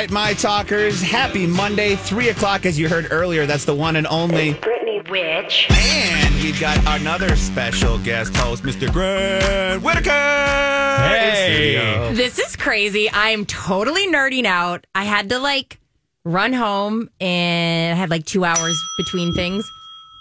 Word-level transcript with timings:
right, 0.00 0.10
my 0.10 0.32
talkers. 0.32 1.02
Happy 1.02 1.46
Monday, 1.46 1.94
3 1.94 2.30
o'clock, 2.30 2.64
as 2.64 2.78
you 2.78 2.88
heard 2.88 3.08
earlier. 3.10 3.44
That's 3.44 3.66
the 3.66 3.74
one 3.74 3.96
and 3.96 4.06
only. 4.06 4.54
Brittany 4.54 5.02
Witch. 5.10 5.66
And 5.70 6.34
we've 6.36 6.58
got 6.58 6.78
another 7.00 7.36
special 7.36 7.98
guest 7.98 8.34
host, 8.34 8.62
Mr. 8.62 8.90
Grant 8.90 9.82
Whittaker. 9.82 10.10
in 10.10 11.34
studio. 11.34 12.14
This 12.14 12.38
is 12.38 12.56
crazy. 12.56 13.10
I'm 13.12 13.44
totally 13.44 14.10
nerding 14.10 14.46
out. 14.46 14.86
I 14.94 15.04
had 15.04 15.28
to 15.30 15.38
like 15.38 15.78
run 16.24 16.54
home 16.54 17.10
and 17.20 17.94
I 17.94 18.00
had 18.00 18.08
like 18.08 18.24
two 18.24 18.44
hours 18.44 18.82
between 18.96 19.34
things. 19.34 19.70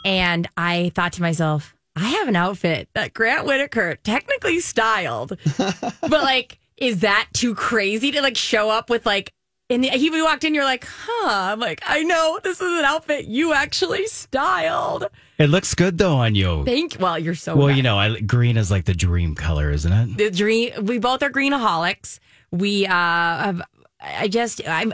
And 0.03 0.49
I 0.57 0.91
thought 0.93 1.13
to 1.13 1.21
myself, 1.21 1.73
I 1.95 2.09
have 2.09 2.27
an 2.27 2.35
outfit 2.35 2.89
that 2.95 3.13
Grant 3.13 3.45
Whittaker 3.45 3.95
technically 4.03 4.59
styled. 4.59 5.37
but 5.57 6.11
like, 6.11 6.59
is 6.75 6.99
that 6.99 7.29
too 7.33 7.55
crazy 7.55 8.11
to 8.11 8.21
like 8.21 8.35
show 8.35 8.69
up 8.69 8.89
with 8.89 9.05
like, 9.05 9.31
and 9.69 9.85
he 9.85 10.09
we 10.09 10.21
walked 10.21 10.43
in, 10.43 10.55
you're 10.55 10.63
like, 10.63 10.85
huh? 10.87 11.51
I'm 11.51 11.59
like, 11.59 11.81
I 11.85 12.03
know 12.03 12.39
this 12.43 12.59
is 12.59 12.79
an 12.79 12.85
outfit 12.85 13.25
you 13.25 13.53
actually 13.53 14.07
styled. 14.07 15.05
It 15.37 15.49
looks 15.49 15.73
good 15.75 15.97
though 15.97 16.15
on 16.15 16.35
you. 16.35 16.65
Thank. 16.65 16.97
Well, 16.99 17.19
you're 17.19 17.35
so 17.35 17.55
well, 17.55 17.67
right. 17.67 17.77
you 17.77 17.83
know, 17.83 17.97
I, 17.97 18.19
green 18.19 18.57
is 18.57 18.71
like 18.71 18.85
the 18.85 18.95
dream 18.95 19.35
color, 19.35 19.69
isn't 19.71 19.91
it? 19.91 20.17
the 20.17 20.31
dream 20.31 20.85
we 20.85 20.97
both 20.97 21.21
are 21.23 21.29
greenaholics 21.29 22.19
we 22.51 22.85
uh 22.85 22.89
have 22.89 23.61
i 24.01 24.27
just 24.27 24.67
i'm 24.67 24.93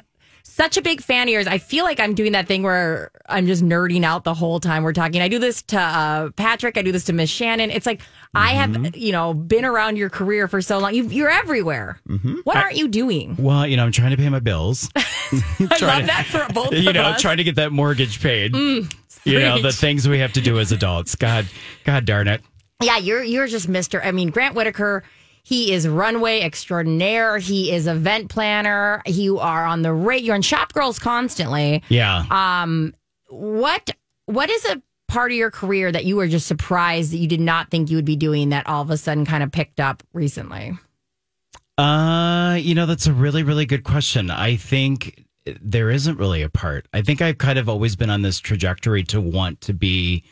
such 0.55 0.77
a 0.77 0.81
big 0.81 1.01
fan 1.01 1.27
of 1.27 1.33
yours 1.33 1.47
i 1.47 1.57
feel 1.57 1.83
like 1.83 1.99
i'm 1.99 2.13
doing 2.13 2.31
that 2.31 2.47
thing 2.47 2.63
where 2.63 3.11
i'm 3.27 3.45
just 3.45 3.63
nerding 3.63 4.03
out 4.03 4.23
the 4.23 4.33
whole 4.33 4.59
time 4.59 4.83
we're 4.83 4.93
talking 4.93 5.21
i 5.21 5.27
do 5.27 5.39
this 5.39 5.61
to 5.61 5.79
uh 5.79 6.29
patrick 6.31 6.77
i 6.77 6.81
do 6.81 6.91
this 6.91 7.03
to 7.03 7.13
miss 7.13 7.29
shannon 7.29 7.69
it's 7.69 7.85
like 7.85 8.01
i 8.33 8.49
have 8.49 8.69
mm-hmm. 8.69 8.95
you 8.95 9.11
know 9.11 9.33
been 9.33 9.65
around 9.65 9.97
your 9.97 10.09
career 10.09 10.47
for 10.47 10.61
so 10.61 10.79
long 10.79 10.93
you, 10.93 11.03
you're 11.07 11.29
everywhere 11.29 11.99
mm-hmm. 12.07 12.35
what 12.43 12.55
aren't 12.55 12.77
you 12.77 12.87
doing 12.87 13.35
Well, 13.37 13.67
you 13.67 13.77
know, 13.77 13.85
I'm 13.85 13.91
trying 13.91 14.11
to 14.11 14.17
pay 14.17 14.29
my 14.29 14.39
bills. 14.39 14.89
i 14.95 15.01
love 15.61 15.77
to- 15.79 16.07
that 16.07 16.25
for 16.29 16.51
both 16.53 16.67
of 16.71 16.77
you 16.77 16.93
know, 16.93 17.03
us. 17.03 17.21
trying 17.21 17.37
to 17.37 17.43
get 17.43 17.55
that 17.55 17.71
mortgage 17.71 18.21
paid. 18.21 18.53
Mm, 18.53 18.93
you 19.23 19.39
know, 19.39 19.61
the 19.61 19.71
things 19.71 20.07
we 20.07 20.19
have 20.19 20.33
to 20.33 20.41
do 20.41 20.59
as 20.59 20.71
adults. 20.71 21.15
God, 21.15 21.47
God 21.83 22.05
darn 22.05 22.27
it. 22.27 22.41
Yeah, 22.81 22.97
you're 22.97 23.23
you're 23.23 23.47
just 23.47 23.67
Mr. 23.67 24.05
I 24.05 24.11
mean, 24.11 24.29
Grant 24.29 24.55
Whittaker, 24.55 25.03
he 25.45 25.73
is 25.73 25.87
runway 25.87 26.41
extraordinaire. 26.41 27.37
He 27.37 27.71
is 27.71 27.85
event 27.85 28.29
planner. 28.29 29.03
You 29.05 29.37
are 29.37 29.63
on 29.63 29.83
the 29.83 29.93
rate. 29.93 30.23
You're 30.23 30.33
on 30.33 30.41
Shop 30.41 30.73
Girls 30.73 30.97
constantly. 30.97 31.83
Yeah. 31.87 32.25
Um, 32.31 32.95
what 33.29 33.91
what 34.25 34.49
is 34.49 34.65
a 34.65 34.81
part 35.07 35.31
of 35.31 35.37
your 35.37 35.51
career 35.51 35.91
that 35.91 36.03
you 36.03 36.15
were 36.15 36.27
just 36.27 36.47
surprised 36.47 37.13
that 37.13 37.17
you 37.17 37.27
did 37.27 37.39
not 37.39 37.69
think 37.69 37.91
you 37.91 37.95
would 37.95 38.05
be 38.05 38.15
doing 38.15 38.49
that 38.49 38.65
all 38.65 38.81
of 38.81 38.89
a 38.89 38.97
sudden 38.97 39.23
kind 39.23 39.43
of 39.43 39.51
picked 39.51 39.79
up 39.79 40.01
recently? 40.13 40.73
Uh, 41.77 42.57
you 42.59 42.73
know, 42.73 42.87
that's 42.87 43.05
a 43.05 43.13
really, 43.13 43.43
really 43.43 43.67
good 43.67 43.83
question. 43.83 44.31
I 44.31 44.55
think 44.55 45.25
there 45.61 45.91
isn't 45.91 46.17
really 46.17 46.41
a 46.41 46.49
part. 46.49 46.87
I 46.91 47.03
think 47.03 47.21
I've 47.21 47.37
kind 47.37 47.59
of 47.59 47.69
always 47.69 47.95
been 47.95 48.09
on 48.09 48.23
this 48.23 48.39
trajectory 48.39 49.03
to 49.03 49.21
want 49.21 49.61
to 49.61 49.73
be 49.73 50.23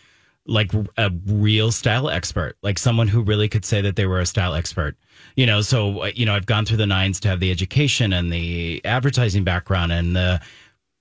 like 0.46 0.72
a 0.98 1.12
real 1.26 1.72
style 1.72 2.10
expert, 2.10 2.58
like 2.62 2.78
someone 2.78 3.08
who 3.08 3.22
really 3.22 3.48
could 3.48 3.64
say 3.64 3.82
that 3.82 3.96
they 3.96 4.06
were 4.06 4.20
a 4.20 4.26
style 4.26 4.54
expert. 4.54 4.96
You 5.36 5.46
know, 5.46 5.62
so, 5.62 6.04
uh, 6.04 6.12
you 6.14 6.26
know, 6.26 6.36
I've 6.36 6.46
gone 6.46 6.66
through 6.66 6.78
the 6.78 6.86
nines 6.86 7.20
to 7.22 7.30
have 7.30 7.40
the 7.40 7.52
education 7.52 8.12
and 8.14 8.32
the 8.32 8.82
advertising 8.84 9.44
background 9.44 9.92
and 9.92 10.16
the 10.16 10.42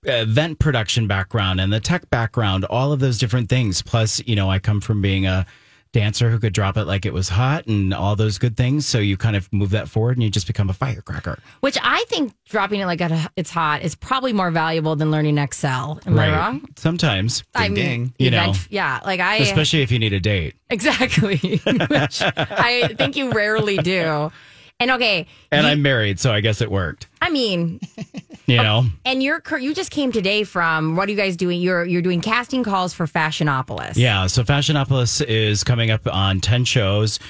event 0.05 0.59
production 0.59 1.07
background 1.07 1.61
and 1.61 1.73
the 1.73 1.81
tech 1.81 2.09
background, 2.11 2.65
all 2.67 2.93
of 2.93 3.01
those 3.01 3.19
different 3.19 3.49
things. 3.49 3.83
Plus, 3.83 4.23
you 4.27 4.37
know, 4.37 4.51
I 4.51 4.59
come 4.59 4.81
from 4.81 5.03
being 5.03 5.27
a 5.27 5.47
dancer 5.93 6.31
who 6.31 6.39
could 6.39 6.53
drop 6.53 6.77
it 6.77 6.85
like 6.85 7.05
it 7.05 7.13
was 7.13 7.29
hot 7.29 7.67
and 7.67 7.93
all 7.93 8.17
those 8.17 8.39
good 8.39 8.57
things. 8.57 8.87
So 8.87 8.99
you 8.99 9.17
kind 9.17 9.37
of 9.37 9.53
move 9.53 9.71
that 9.71 9.89
forward 9.89 10.17
and 10.17 10.23
you 10.25 10.31
just 10.31 10.47
become 10.47 10.71
a 10.71 10.73
firecracker. 10.73 11.39
Which 11.61 11.79
I 11.83 12.05
think 12.09 12.33
dropping 12.49 12.81
it 12.81 12.87
like 12.87 13.01
it's 13.37 13.51
hot 13.51 13.83
is 13.83 13.95
probably 13.95 14.33
more 14.33 14.51
valuable 14.51 14.97
than 14.97 15.11
learning 15.11 15.39
Excel. 15.39 16.01
Am 16.07 16.19
I 16.19 16.31
wrong? 16.31 16.67
Sometimes, 16.77 17.45
I 17.55 17.69
mean, 17.69 17.75
ding. 17.75 18.15
You 18.19 18.31
know. 18.31 18.55
yeah, 18.71 19.01
like 19.05 19.21
I 19.21 19.37
especially 19.37 19.83
if 19.83 19.93
you 19.93 19.99
need 19.99 20.13
a 20.13 20.21
date. 20.21 20.55
exactly, 20.71 21.37
which 21.89 22.23
I 22.23 22.95
think 22.97 23.17
you 23.17 23.33
rarely 23.33 23.77
do. 23.77 24.33
And 24.83 24.91
okay, 24.91 25.27
And 25.53 25.65
you- 25.65 25.71
I'm 25.73 25.81
married, 25.83 26.19
so 26.19 26.33
I 26.33 26.41
guess 26.41 26.61
it 26.61 26.71
worked. 26.71 27.07
I 27.21 27.31
mean, 27.31 27.79
You 28.47 28.57
know? 28.57 28.85
and 29.05 29.23
you're 29.23 29.39
cur- 29.41 29.59
you 29.59 29.75
just 29.75 29.93
came 29.93 30.11
today 30.11 30.43
from 30.43 30.97
what 30.97 31.09
are 31.09 31.13
you 31.13 31.17
guys 31.17 31.37
doing? 31.37 31.61
You're 31.61 31.85
you're 31.85 32.03
doing 32.03 32.21
casting 32.21 32.65
calls 32.65 32.93
for 32.93 33.07
Fashionopolis. 33.07 33.93
Yeah, 33.97 34.27
so 34.27 34.43
Fashionopolis 34.43 35.25
is 35.25 35.63
coming 35.63 35.93
up 35.93 36.05
on 36.13 36.41
10 36.41 36.65
shows. 36.65 37.21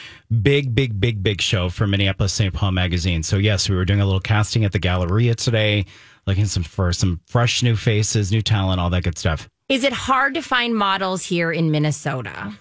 Big, 0.41 0.75
big, 0.75 0.99
big, 0.99 1.23
big 1.23 1.43
show 1.43 1.69
for 1.69 1.87
Minneapolis 1.87 2.33
St. 2.33 2.55
Paul 2.55 2.73
Magazine. 2.73 3.23
So, 3.23 3.37
yes, 3.37 3.69
we 3.69 3.77
were 3.77 3.85
doing 3.85 4.01
a 4.01 4.07
little 4.07 4.21
casting 4.21 4.65
at 4.65 4.73
the 4.73 4.79
Galleria 4.79 5.35
today, 5.35 5.85
looking 6.27 6.47
some 6.47 6.63
for 6.63 6.91
some 6.95 7.21
fresh 7.27 7.63
new 7.63 7.77
faces, 7.77 8.33
new 8.33 8.41
talent, 8.41 8.81
all 8.81 8.89
that 8.91 9.03
good 9.05 9.19
stuff. 9.19 9.47
Is 9.69 9.85
it 9.85 9.93
hard 9.93 10.33
to 10.35 10.41
find 10.43 10.75
models 10.75 11.23
here 11.23 11.53
in 11.53 11.71
Minnesota? 11.71 12.55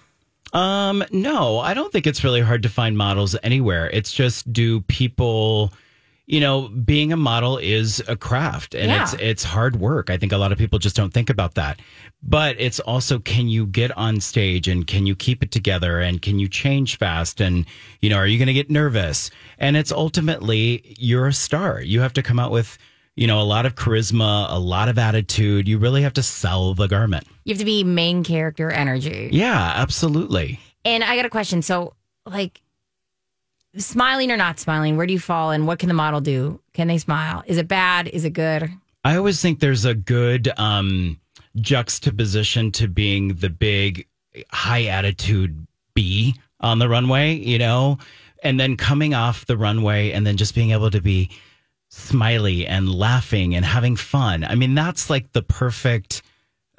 Um, 0.52 1.02
no, 1.10 1.58
I 1.58 1.74
don't 1.74 1.90
think 1.92 2.06
it's 2.06 2.22
really 2.24 2.40
hard 2.42 2.62
to 2.64 2.68
find 2.68 2.96
models 2.96 3.34
anywhere. 3.42 3.88
It's 3.90 4.12
just 4.12 4.52
do 4.52 4.80
people 4.82 5.72
you 6.26 6.38
know, 6.40 6.68
being 6.68 7.12
a 7.12 7.16
model 7.16 7.58
is 7.58 8.00
a 8.06 8.14
craft 8.16 8.76
and 8.76 8.88
Yeah. 8.90 9.02
it's 9.02 9.12
it's 9.14 9.42
hard 9.42 9.76
work. 9.76 10.08
I 10.08 10.16
think 10.16 10.30
a 10.32 10.38
lot 10.38 10.52
of 10.52 10.56
people 10.56 10.78
just 10.78 10.94
don't 10.94 11.12
think 11.12 11.28
about 11.28 11.56
that. 11.56 11.80
But 12.22 12.54
it's 12.60 12.78
also 12.78 13.18
can 13.18 13.48
you 13.48 13.66
get 13.66 13.90
on 13.98 14.20
stage 14.20 14.68
and 14.68 14.86
can 14.86 15.04
you 15.04 15.16
keep 15.16 15.42
it 15.42 15.50
together 15.50 15.98
and 16.00 16.22
can 16.22 16.38
you 16.38 16.48
change 16.48 16.96
fast 16.96 17.40
and 17.40 17.66
you 18.00 18.08
know, 18.08 18.16
are 18.16 18.26
you 18.26 18.38
going 18.38 18.46
to 18.46 18.52
get 18.54 18.70
nervous? 18.70 19.30
And 19.58 19.76
it's 19.76 19.90
ultimately 19.90 20.94
you're 20.96 21.26
a 21.26 21.32
star. 21.32 21.80
You 21.82 22.00
have 22.00 22.12
to 22.14 22.22
come 22.22 22.38
out 22.38 22.52
with 22.52 22.78
you 23.16 23.26
know, 23.26 23.40
a 23.40 23.44
lot 23.44 23.66
of 23.66 23.74
charisma, 23.74 24.46
a 24.48 24.58
lot 24.58 24.88
of 24.88 24.98
attitude. 24.98 25.68
You 25.68 25.78
really 25.78 26.02
have 26.02 26.14
to 26.14 26.22
sell 26.22 26.74
the 26.74 26.88
garment. 26.88 27.26
You 27.44 27.54
have 27.54 27.58
to 27.58 27.64
be 27.64 27.84
main 27.84 28.24
character 28.24 28.70
energy. 28.70 29.28
Yeah, 29.32 29.72
absolutely. 29.76 30.60
And 30.84 31.04
I 31.04 31.16
got 31.16 31.26
a 31.26 31.30
question. 31.30 31.62
So, 31.62 31.94
like, 32.26 32.60
smiling 33.76 34.30
or 34.30 34.36
not 34.36 34.58
smiling, 34.58 34.96
where 34.96 35.06
do 35.06 35.12
you 35.12 35.18
fall 35.18 35.50
and 35.50 35.66
what 35.66 35.78
can 35.78 35.88
the 35.88 35.94
model 35.94 36.20
do? 36.20 36.60
Can 36.72 36.88
they 36.88 36.98
smile? 36.98 37.42
Is 37.46 37.58
it 37.58 37.68
bad? 37.68 38.08
Is 38.08 38.24
it 38.24 38.30
good? 38.30 38.70
I 39.04 39.16
always 39.16 39.40
think 39.40 39.60
there's 39.60 39.84
a 39.84 39.94
good 39.94 40.50
um, 40.58 41.20
juxtaposition 41.56 42.70
to 42.72 42.88
being 42.88 43.34
the 43.34 43.50
big 43.50 44.06
high 44.50 44.84
attitude 44.84 45.66
B 45.94 46.34
on 46.60 46.78
the 46.78 46.88
runway, 46.88 47.34
you 47.34 47.58
know, 47.58 47.98
and 48.42 48.58
then 48.58 48.76
coming 48.76 49.14
off 49.14 49.46
the 49.46 49.56
runway 49.56 50.12
and 50.12 50.26
then 50.26 50.36
just 50.36 50.54
being 50.54 50.70
able 50.70 50.90
to 50.90 51.00
be 51.00 51.30
smiley 51.94 52.66
and 52.66 52.88
laughing 52.92 53.54
and 53.54 53.64
having 53.64 53.96
fun. 53.96 54.44
I 54.44 54.54
mean, 54.54 54.74
that's 54.74 55.10
like 55.10 55.30
the 55.32 55.42
perfect 55.42 56.22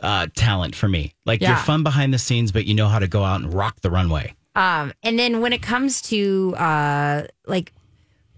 uh, 0.01 0.27
talent 0.35 0.75
for 0.75 0.87
me. 0.89 1.13
Like 1.25 1.39
you're 1.41 1.55
fun 1.55 1.83
behind 1.83 2.13
the 2.13 2.17
scenes, 2.17 2.51
but 2.51 2.65
you 2.65 2.73
know 2.73 2.87
how 2.87 2.97
to 2.99 3.07
go 3.07 3.23
out 3.23 3.41
and 3.41 3.53
rock 3.53 3.79
the 3.81 3.91
runway. 3.91 4.33
Um, 4.55 4.91
and 5.03 5.17
then 5.17 5.39
when 5.41 5.53
it 5.53 5.61
comes 5.61 6.01
to 6.03 6.55
uh, 6.57 7.23
like, 7.45 7.71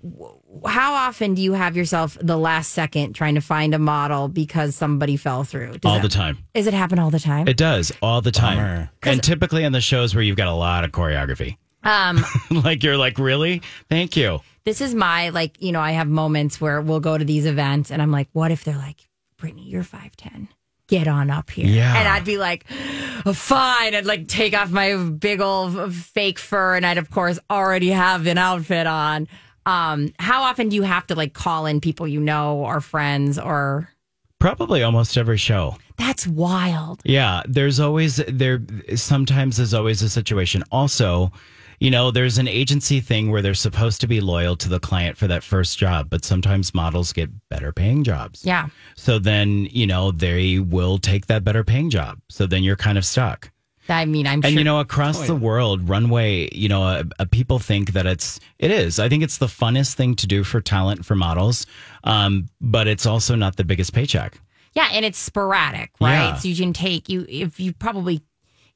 w- 0.03 0.33
how 0.65 0.93
often 0.93 1.33
do 1.33 1.41
you 1.41 1.53
have 1.53 1.75
yourself 1.77 2.17
the 2.21 2.37
last 2.37 2.71
second 2.73 3.13
trying 3.13 3.35
to 3.35 3.41
find 3.41 3.73
a 3.73 3.79
model 3.79 4.27
because 4.27 4.75
somebody 4.75 5.15
fell 5.17 5.43
through? 5.45 5.71
Does 5.73 5.79
all 5.85 5.95
that- 5.95 6.01
the 6.03 6.09
time. 6.09 6.37
Is 6.53 6.67
it 6.67 6.73
happen 6.73 6.99
all 6.99 7.09
the 7.09 7.19
time? 7.19 7.47
It 7.47 7.57
does 7.57 7.91
all 8.01 8.21
the 8.21 8.31
time. 8.31 8.89
And 9.03 9.23
typically 9.23 9.63
on 9.65 9.71
the 9.71 9.81
shows 9.81 10.13
where 10.13 10.23
you've 10.23 10.37
got 10.37 10.47
a 10.49 10.53
lot 10.53 10.83
of 10.83 10.91
choreography. 10.91 11.57
um, 11.83 12.23
like 12.51 12.83
you're 12.83 12.97
like, 12.97 13.17
really? 13.17 13.61
Thank 13.89 14.15
you. 14.17 14.41
This 14.65 14.81
is 14.81 14.93
my 14.95 15.29
like, 15.29 15.61
you 15.61 15.71
know, 15.71 15.81
I 15.81 15.91
have 15.91 16.07
moments 16.07 16.59
where 16.59 16.81
we'll 16.81 16.99
go 16.99 17.17
to 17.17 17.25
these 17.25 17.45
events 17.45 17.91
and 17.91 18.01
I'm 18.01 18.11
like, 18.11 18.27
what 18.33 18.51
if 18.51 18.63
they're 18.63 18.77
like, 18.77 19.07
Brittany, 19.37 19.63
you're 19.63 19.83
five 19.83 20.15
ten. 20.15 20.47
Get 20.87 21.07
on 21.07 21.31
up 21.31 21.49
here. 21.49 21.65
Yeah. 21.65 21.97
And 21.97 22.07
I'd 22.07 22.25
be 22.25 22.37
like, 22.37 22.65
oh, 23.25 23.33
fine. 23.33 23.95
I'd 23.95 24.05
like 24.05 24.27
take 24.27 24.53
off 24.55 24.69
my 24.69 24.95
big 24.95 25.41
old 25.41 25.93
fake 25.93 26.37
fur 26.37 26.75
and 26.75 26.85
I'd 26.85 26.97
of 26.99 27.09
course 27.09 27.39
already 27.49 27.89
have 27.89 28.27
an 28.27 28.37
outfit 28.37 28.85
on. 28.85 29.27
Um, 29.65 30.13
how 30.19 30.43
often 30.43 30.69
do 30.69 30.75
you 30.75 30.83
have 30.83 31.07
to 31.07 31.15
like 31.15 31.33
call 31.33 31.65
in 31.65 31.81
people 31.81 32.07
you 32.07 32.19
know 32.19 32.57
or 32.57 32.81
friends 32.81 33.39
or 33.39 33.89
Probably 34.39 34.83
almost 34.83 35.17
every 35.17 35.37
show. 35.37 35.75
that's 35.97 36.27
wild. 36.27 37.01
Yeah, 37.03 37.41
there's 37.47 37.79
always 37.79 38.17
there 38.27 38.61
sometimes 38.95 39.57
there's 39.57 39.73
always 39.73 40.03
a 40.03 40.09
situation. 40.09 40.61
Also, 40.71 41.31
you 41.79 41.91
know, 41.91 42.11
there's 42.11 42.37
an 42.37 42.47
agency 42.47 42.99
thing 42.99 43.31
where 43.31 43.41
they're 43.41 43.53
supposed 43.53 44.01
to 44.01 44.07
be 44.07 44.21
loyal 44.21 44.55
to 44.57 44.69
the 44.69 44.79
client 44.79 45.17
for 45.17 45.27
that 45.27 45.43
first 45.43 45.77
job, 45.77 46.09
but 46.09 46.23
sometimes 46.23 46.73
models 46.73 47.13
get 47.13 47.29
better 47.49 47.71
paying 47.71 48.03
jobs. 48.03 48.45
Yeah. 48.45 48.67
So 48.95 49.19
then, 49.19 49.67
you 49.71 49.87
know, 49.87 50.11
they 50.11 50.59
will 50.59 50.97
take 50.97 51.27
that 51.27 51.43
better 51.43 51.63
paying 51.63 51.89
job. 51.89 52.19
So 52.29 52.45
then 52.45 52.63
you're 52.63 52.75
kind 52.75 52.97
of 52.97 53.05
stuck. 53.05 53.51
I 53.87 54.05
mean, 54.05 54.25
I'm 54.25 54.39
And 54.43 54.45
sure 54.45 54.51
you 54.51 54.63
know, 54.63 54.79
across 54.79 55.27
the 55.27 55.35
world, 55.35 55.87
runway, 55.87 56.49
you 56.53 56.67
know, 56.67 56.83
uh, 56.83 57.03
uh, 57.19 57.25
people 57.29 57.59
think 57.59 57.93
that 57.93 58.07
it's 58.07 58.39
it 58.57 58.71
is. 58.71 58.99
I 58.99 59.09
think 59.09 59.23
it's 59.23 59.37
the 59.37 59.45
funnest 59.45 59.93
thing 59.93 60.15
to 60.15 60.27
do 60.27 60.43
for 60.43 60.59
talent 60.59 61.05
for 61.05 61.15
models, 61.15 61.67
um, 62.03 62.47
but 62.59 62.87
it's 62.87 63.05
also 63.05 63.35
not 63.35 63.57
the 63.57 63.63
biggest 63.63 63.93
paycheck. 63.93 64.39
Yeah, 64.73 64.89
and 64.91 65.05
it's 65.05 65.19
sporadic, 65.19 65.91
right? 66.01 66.29
Yeah. 66.29 66.35
So 66.35 66.47
you 66.47 66.55
can 66.55 66.73
take 66.73 67.09
you 67.09 67.25
if 67.29 67.59
you 67.59 67.73
probably 67.73 68.23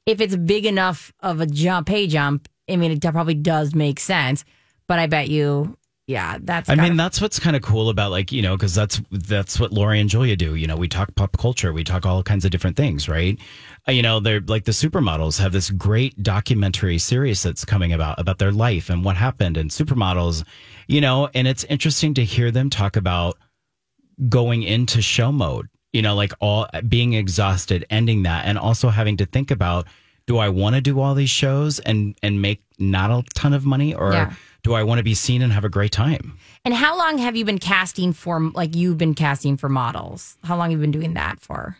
if 0.06 0.20
it's 0.20 0.36
big 0.36 0.64
enough 0.64 1.12
of 1.20 1.40
a 1.40 1.46
jump, 1.46 1.88
pay 1.88 2.06
jump. 2.06 2.48
I 2.70 2.76
mean, 2.76 2.92
it 2.92 3.02
probably 3.02 3.34
does 3.34 3.74
make 3.74 4.00
sense, 4.00 4.44
but 4.86 4.98
I 4.98 5.06
bet 5.06 5.28
you 5.28 5.76
yeah, 6.10 6.38
that's. 6.42 6.68
I 6.68 6.74
mean, 6.74 6.96
that's 6.96 7.20
what's 7.20 7.38
kind 7.38 7.54
of 7.54 7.62
cool 7.62 7.88
about 7.88 8.10
like 8.10 8.32
you 8.32 8.42
know 8.42 8.56
because 8.56 8.74
that's 8.74 9.00
that's 9.12 9.60
what 9.60 9.72
Lori 9.72 10.00
and 10.00 10.10
Julia 10.10 10.34
do. 10.34 10.56
You 10.56 10.66
know, 10.66 10.74
we 10.74 10.88
talk 10.88 11.14
pop 11.14 11.38
culture, 11.38 11.72
we 11.72 11.84
talk 11.84 12.04
all 12.04 12.20
kinds 12.24 12.44
of 12.44 12.50
different 12.50 12.76
things, 12.76 13.08
right? 13.08 13.38
Uh, 13.86 13.92
you 13.92 14.02
know, 14.02 14.18
they're 14.18 14.40
like 14.40 14.64
the 14.64 14.72
supermodels 14.72 15.38
have 15.38 15.52
this 15.52 15.70
great 15.70 16.20
documentary 16.20 16.98
series 16.98 17.44
that's 17.44 17.64
coming 17.64 17.92
about 17.92 18.18
about 18.18 18.38
their 18.38 18.50
life 18.50 18.90
and 18.90 19.04
what 19.04 19.14
happened 19.14 19.56
and 19.56 19.70
supermodels, 19.70 20.44
you 20.88 21.00
know, 21.00 21.30
and 21.32 21.46
it's 21.46 21.62
interesting 21.64 22.12
to 22.14 22.24
hear 22.24 22.50
them 22.50 22.70
talk 22.70 22.96
about 22.96 23.38
going 24.28 24.64
into 24.64 25.00
show 25.00 25.30
mode. 25.30 25.68
You 25.92 26.02
know, 26.02 26.16
like 26.16 26.32
all 26.40 26.66
being 26.88 27.12
exhausted, 27.12 27.86
ending 27.88 28.24
that, 28.24 28.46
and 28.46 28.58
also 28.58 28.88
having 28.88 29.16
to 29.18 29.26
think 29.26 29.52
about 29.52 29.86
do 30.26 30.38
I 30.38 30.48
want 30.48 30.74
to 30.76 30.80
do 30.80 31.00
all 31.00 31.14
these 31.14 31.30
shows 31.30 31.78
and 31.80 32.14
and 32.22 32.40
make 32.42 32.62
not 32.78 33.10
a 33.10 33.22
ton 33.34 33.52
of 33.52 33.64
money 33.66 33.94
or 33.94 34.12
Yeah. 34.12 34.32
do 34.62 34.74
I 34.74 34.82
want 34.82 34.98
to 34.98 35.02
be 35.04 35.14
seen 35.14 35.42
and 35.42 35.52
have 35.52 35.64
a 35.64 35.68
great 35.68 35.92
time? 35.92 36.38
And 36.64 36.74
how 36.74 36.96
long 36.98 37.18
have 37.18 37.36
you 37.36 37.44
been 37.44 37.58
casting 37.58 38.12
for? 38.12 38.50
Like 38.54 38.74
you've 38.76 38.98
been 38.98 39.14
casting 39.14 39.56
for 39.56 39.68
models. 39.68 40.36
How 40.44 40.56
long 40.56 40.70
have 40.70 40.78
you 40.78 40.82
been 40.82 40.90
doing 41.00 41.14
that 41.14 41.40
for? 41.40 41.76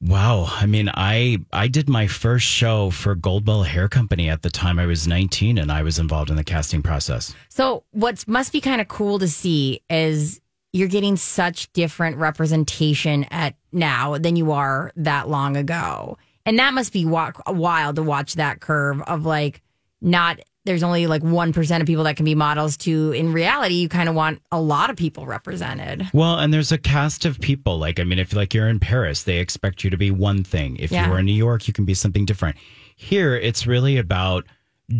Wow. 0.00 0.46
I 0.50 0.66
mean, 0.66 0.90
I 0.94 1.38
I 1.52 1.68
did 1.68 1.88
my 1.88 2.08
first 2.08 2.44
show 2.46 2.90
for 2.90 3.14
Goldwell 3.14 3.62
Hair 3.62 3.88
Company 3.88 4.28
at 4.28 4.42
the 4.42 4.50
time 4.50 4.78
I 4.80 4.86
was 4.86 5.06
19 5.06 5.58
and 5.58 5.70
I 5.70 5.82
was 5.82 5.98
involved 6.00 6.28
in 6.30 6.34
the 6.36 6.42
casting 6.44 6.82
process. 6.82 7.32
So 7.48 7.84
what 7.92 8.26
must 8.26 8.52
be 8.52 8.60
kind 8.60 8.80
of 8.80 8.88
cool 8.88 9.20
to 9.20 9.28
see 9.28 9.80
is 9.88 10.40
you're 10.72 10.88
getting 10.88 11.16
such 11.16 11.72
different 11.72 12.16
representation 12.16 13.24
at 13.30 13.54
now 13.72 14.18
than 14.18 14.34
you 14.36 14.50
are 14.52 14.90
that 14.96 15.28
long 15.28 15.56
ago. 15.56 16.18
And 16.46 16.58
that 16.58 16.74
must 16.74 16.92
be 16.92 17.04
wild 17.04 17.96
to 17.96 18.02
watch 18.02 18.34
that 18.34 18.60
curve 18.60 19.00
of 19.02 19.24
like 19.24 19.62
not 20.00 20.40
there's 20.64 20.84
only 20.84 21.08
like 21.08 21.22
1% 21.22 21.80
of 21.80 21.86
people 21.88 22.04
that 22.04 22.14
can 22.16 22.24
be 22.24 22.36
models 22.36 22.76
to 22.76 23.10
in 23.10 23.32
reality 23.32 23.74
you 23.74 23.88
kind 23.88 24.08
of 24.08 24.14
want 24.14 24.40
a 24.52 24.60
lot 24.60 24.90
of 24.90 24.96
people 24.96 25.26
represented. 25.26 26.08
Well, 26.12 26.38
and 26.38 26.54
there's 26.54 26.70
a 26.70 26.78
cast 26.78 27.24
of 27.24 27.40
people. 27.40 27.78
Like, 27.78 27.98
I 27.98 28.04
mean, 28.04 28.20
if 28.20 28.32
like 28.32 28.54
you're 28.54 28.68
in 28.68 28.78
Paris, 28.78 29.24
they 29.24 29.38
expect 29.38 29.82
you 29.82 29.90
to 29.90 29.96
be 29.96 30.12
one 30.12 30.44
thing. 30.44 30.76
If 30.76 30.92
Yeah. 30.92 31.06
you 31.08 31.12
are 31.14 31.18
in 31.18 31.26
New 31.26 31.32
York, 31.32 31.66
you 31.66 31.74
can 31.74 31.84
be 31.84 31.94
something 31.94 32.24
different. 32.24 32.56
Here, 32.94 33.34
it's 33.36 33.66
really 33.66 33.96
about 33.98 34.46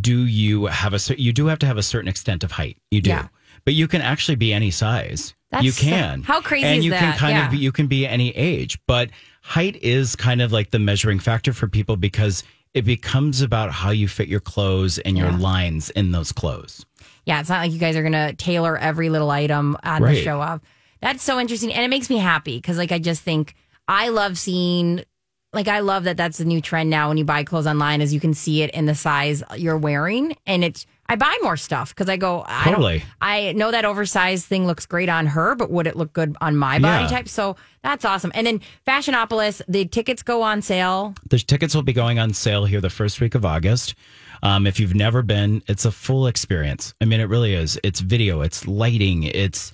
do 0.00 0.24
you 0.26 0.66
have 0.66 0.94
a 0.94 1.20
you 1.20 1.32
do 1.32 1.46
have 1.46 1.58
to 1.60 1.66
have 1.66 1.76
a 1.76 1.82
certain 1.82 2.08
extent 2.08 2.42
of 2.42 2.50
height. 2.52 2.78
You 2.90 3.00
do. 3.00 3.10
Yeah. 3.10 3.28
But 3.64 3.74
you 3.74 3.86
can 3.86 4.02
actually 4.02 4.36
be 4.36 4.52
any 4.52 4.72
size. 4.72 5.34
That's 5.52 5.64
you 5.64 5.70
so- 5.70 5.82
can. 5.84 6.22
how 6.24 6.40
crazy 6.40 6.66
and 6.66 6.78
is 6.78 6.84
you 6.86 6.90
can 6.90 7.10
that? 7.10 7.18
kind 7.18 7.36
Yeah. 7.36 7.44
of 7.44 7.50
be, 7.52 7.58
you 7.58 7.70
can 7.70 7.86
be 7.86 8.04
any 8.06 8.30
age, 8.30 8.78
but 8.88 9.10
height 9.42 9.76
is 9.82 10.16
kind 10.16 10.40
of 10.40 10.50
like 10.52 10.70
the 10.70 10.78
measuring 10.78 11.18
factor 11.18 11.52
for 11.52 11.68
people 11.68 11.96
because 11.96 12.42
it 12.74 12.82
becomes 12.82 13.42
about 13.42 13.70
how 13.70 13.90
you 13.90 14.08
fit 14.08 14.28
your 14.28 14.40
clothes 14.40 14.98
and 14.98 15.18
your 15.18 15.30
Yeah. 15.30 15.36
lines 15.36 15.90
in 15.90 16.10
those 16.12 16.32
clothes. 16.32 16.86
Yeah, 17.26 17.38
it's 17.40 17.48
not 17.50 17.60
like 17.60 17.72
you 17.72 17.78
guys 17.78 17.94
are 17.96 18.02
going 18.02 18.12
to 18.12 18.32
tailor 18.34 18.78
every 18.78 19.10
little 19.10 19.30
item 19.30 19.76
on 19.84 20.02
the 20.02 20.14
show 20.14 20.40
up. 20.40 20.62
That's 21.00 21.22
so 21.22 21.38
interesting. 21.38 21.72
And 21.72 21.84
it 21.84 21.88
makes 21.88 22.08
me 22.08 22.16
happy 22.18 22.56
because, 22.56 22.78
like, 22.78 22.92
I 22.92 22.98
just 22.98 23.22
think 23.22 23.54
I 23.88 24.08
love 24.08 24.38
seeing, 24.38 25.04
like, 25.52 25.68
I 25.68 25.80
love 25.80 26.04
that 26.04 26.16
that's 26.16 26.38
the 26.38 26.44
new 26.46 26.60
trend 26.62 26.88
now 26.88 27.08
when 27.08 27.18
you 27.18 27.24
buy 27.24 27.44
clothes 27.44 27.66
online, 27.66 28.00
is 28.00 28.14
you 28.14 28.20
can 28.20 28.32
see 28.32 28.62
it 28.62 28.70
in 28.70 28.86
the 28.86 28.94
size 28.94 29.42
you're 29.56 29.76
wearing. 29.76 30.34
And 30.46 30.64
it's, 30.64 30.86
I 31.10 31.16
buy 31.16 31.36
more 31.42 31.58
stuff 31.58 31.90
because 31.90 32.08
I 32.08 32.16
go, 32.16 32.42
I 32.46 32.70
Totally. 32.70 32.98
don't, 33.00 33.08
I 33.20 33.52
know 33.52 33.70
that 33.70 33.84
oversized 33.84 34.46
thing 34.46 34.66
looks 34.66 34.86
great 34.86 35.10
on 35.10 35.26
her, 35.26 35.54
but 35.54 35.70
would 35.70 35.86
it 35.86 35.94
look 35.94 36.14
good 36.14 36.36
on 36.40 36.56
my 36.56 36.78
body 36.78 37.04
Yeah. 37.04 37.10
type? 37.10 37.28
So 37.28 37.56
that's 37.82 38.06
awesome. 38.06 38.32
And 38.34 38.46
then 38.46 38.60
Fashionopolis, 38.86 39.60
the 39.68 39.84
tickets 39.84 40.22
go 40.22 40.40
on 40.40 40.62
sale. 40.62 41.14
The 41.28 41.38
tickets 41.38 41.74
will 41.74 41.82
be 41.82 41.92
going 41.92 42.18
on 42.18 42.32
sale 42.32 42.64
here 42.64 42.80
the 42.80 42.88
first 42.88 43.20
week 43.20 43.34
of 43.34 43.44
August. 43.44 43.94
Um, 44.42 44.66
if 44.66 44.80
you've 44.80 44.94
never 44.94 45.20
been, 45.22 45.62
it's 45.68 45.84
a 45.84 45.92
full 45.92 46.26
experience. 46.28 46.94
I 47.00 47.04
mean, 47.04 47.20
it 47.20 47.28
really 47.28 47.52
is. 47.52 47.78
It's 47.84 48.00
video, 48.00 48.40
it's 48.40 48.66
lighting, 48.66 49.24
it's 49.24 49.70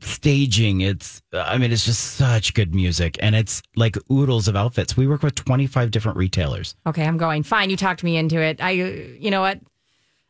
staging. 0.00 0.80
It's, 0.80 1.22
I 1.32 1.58
mean, 1.58 1.72
it's 1.72 1.84
just 1.84 2.14
such 2.16 2.54
good 2.54 2.74
music. 2.74 3.16
And 3.20 3.34
it's 3.34 3.62
like 3.76 3.96
oodles 4.10 4.48
of 4.48 4.56
outfits. 4.56 4.96
We 4.96 5.06
work 5.06 5.22
with 5.22 5.34
25 5.34 5.90
different 5.90 6.16
retailers. 6.18 6.74
Okay, 6.86 7.04
I'm 7.04 7.16
going. 7.18 7.42
Fine, 7.42 7.70
you 7.70 7.76
talked 7.76 8.02
me 8.02 8.16
into 8.16 8.40
it. 8.40 8.62
I, 8.62 8.70
you 8.72 9.30
know 9.30 9.40
what? 9.40 9.60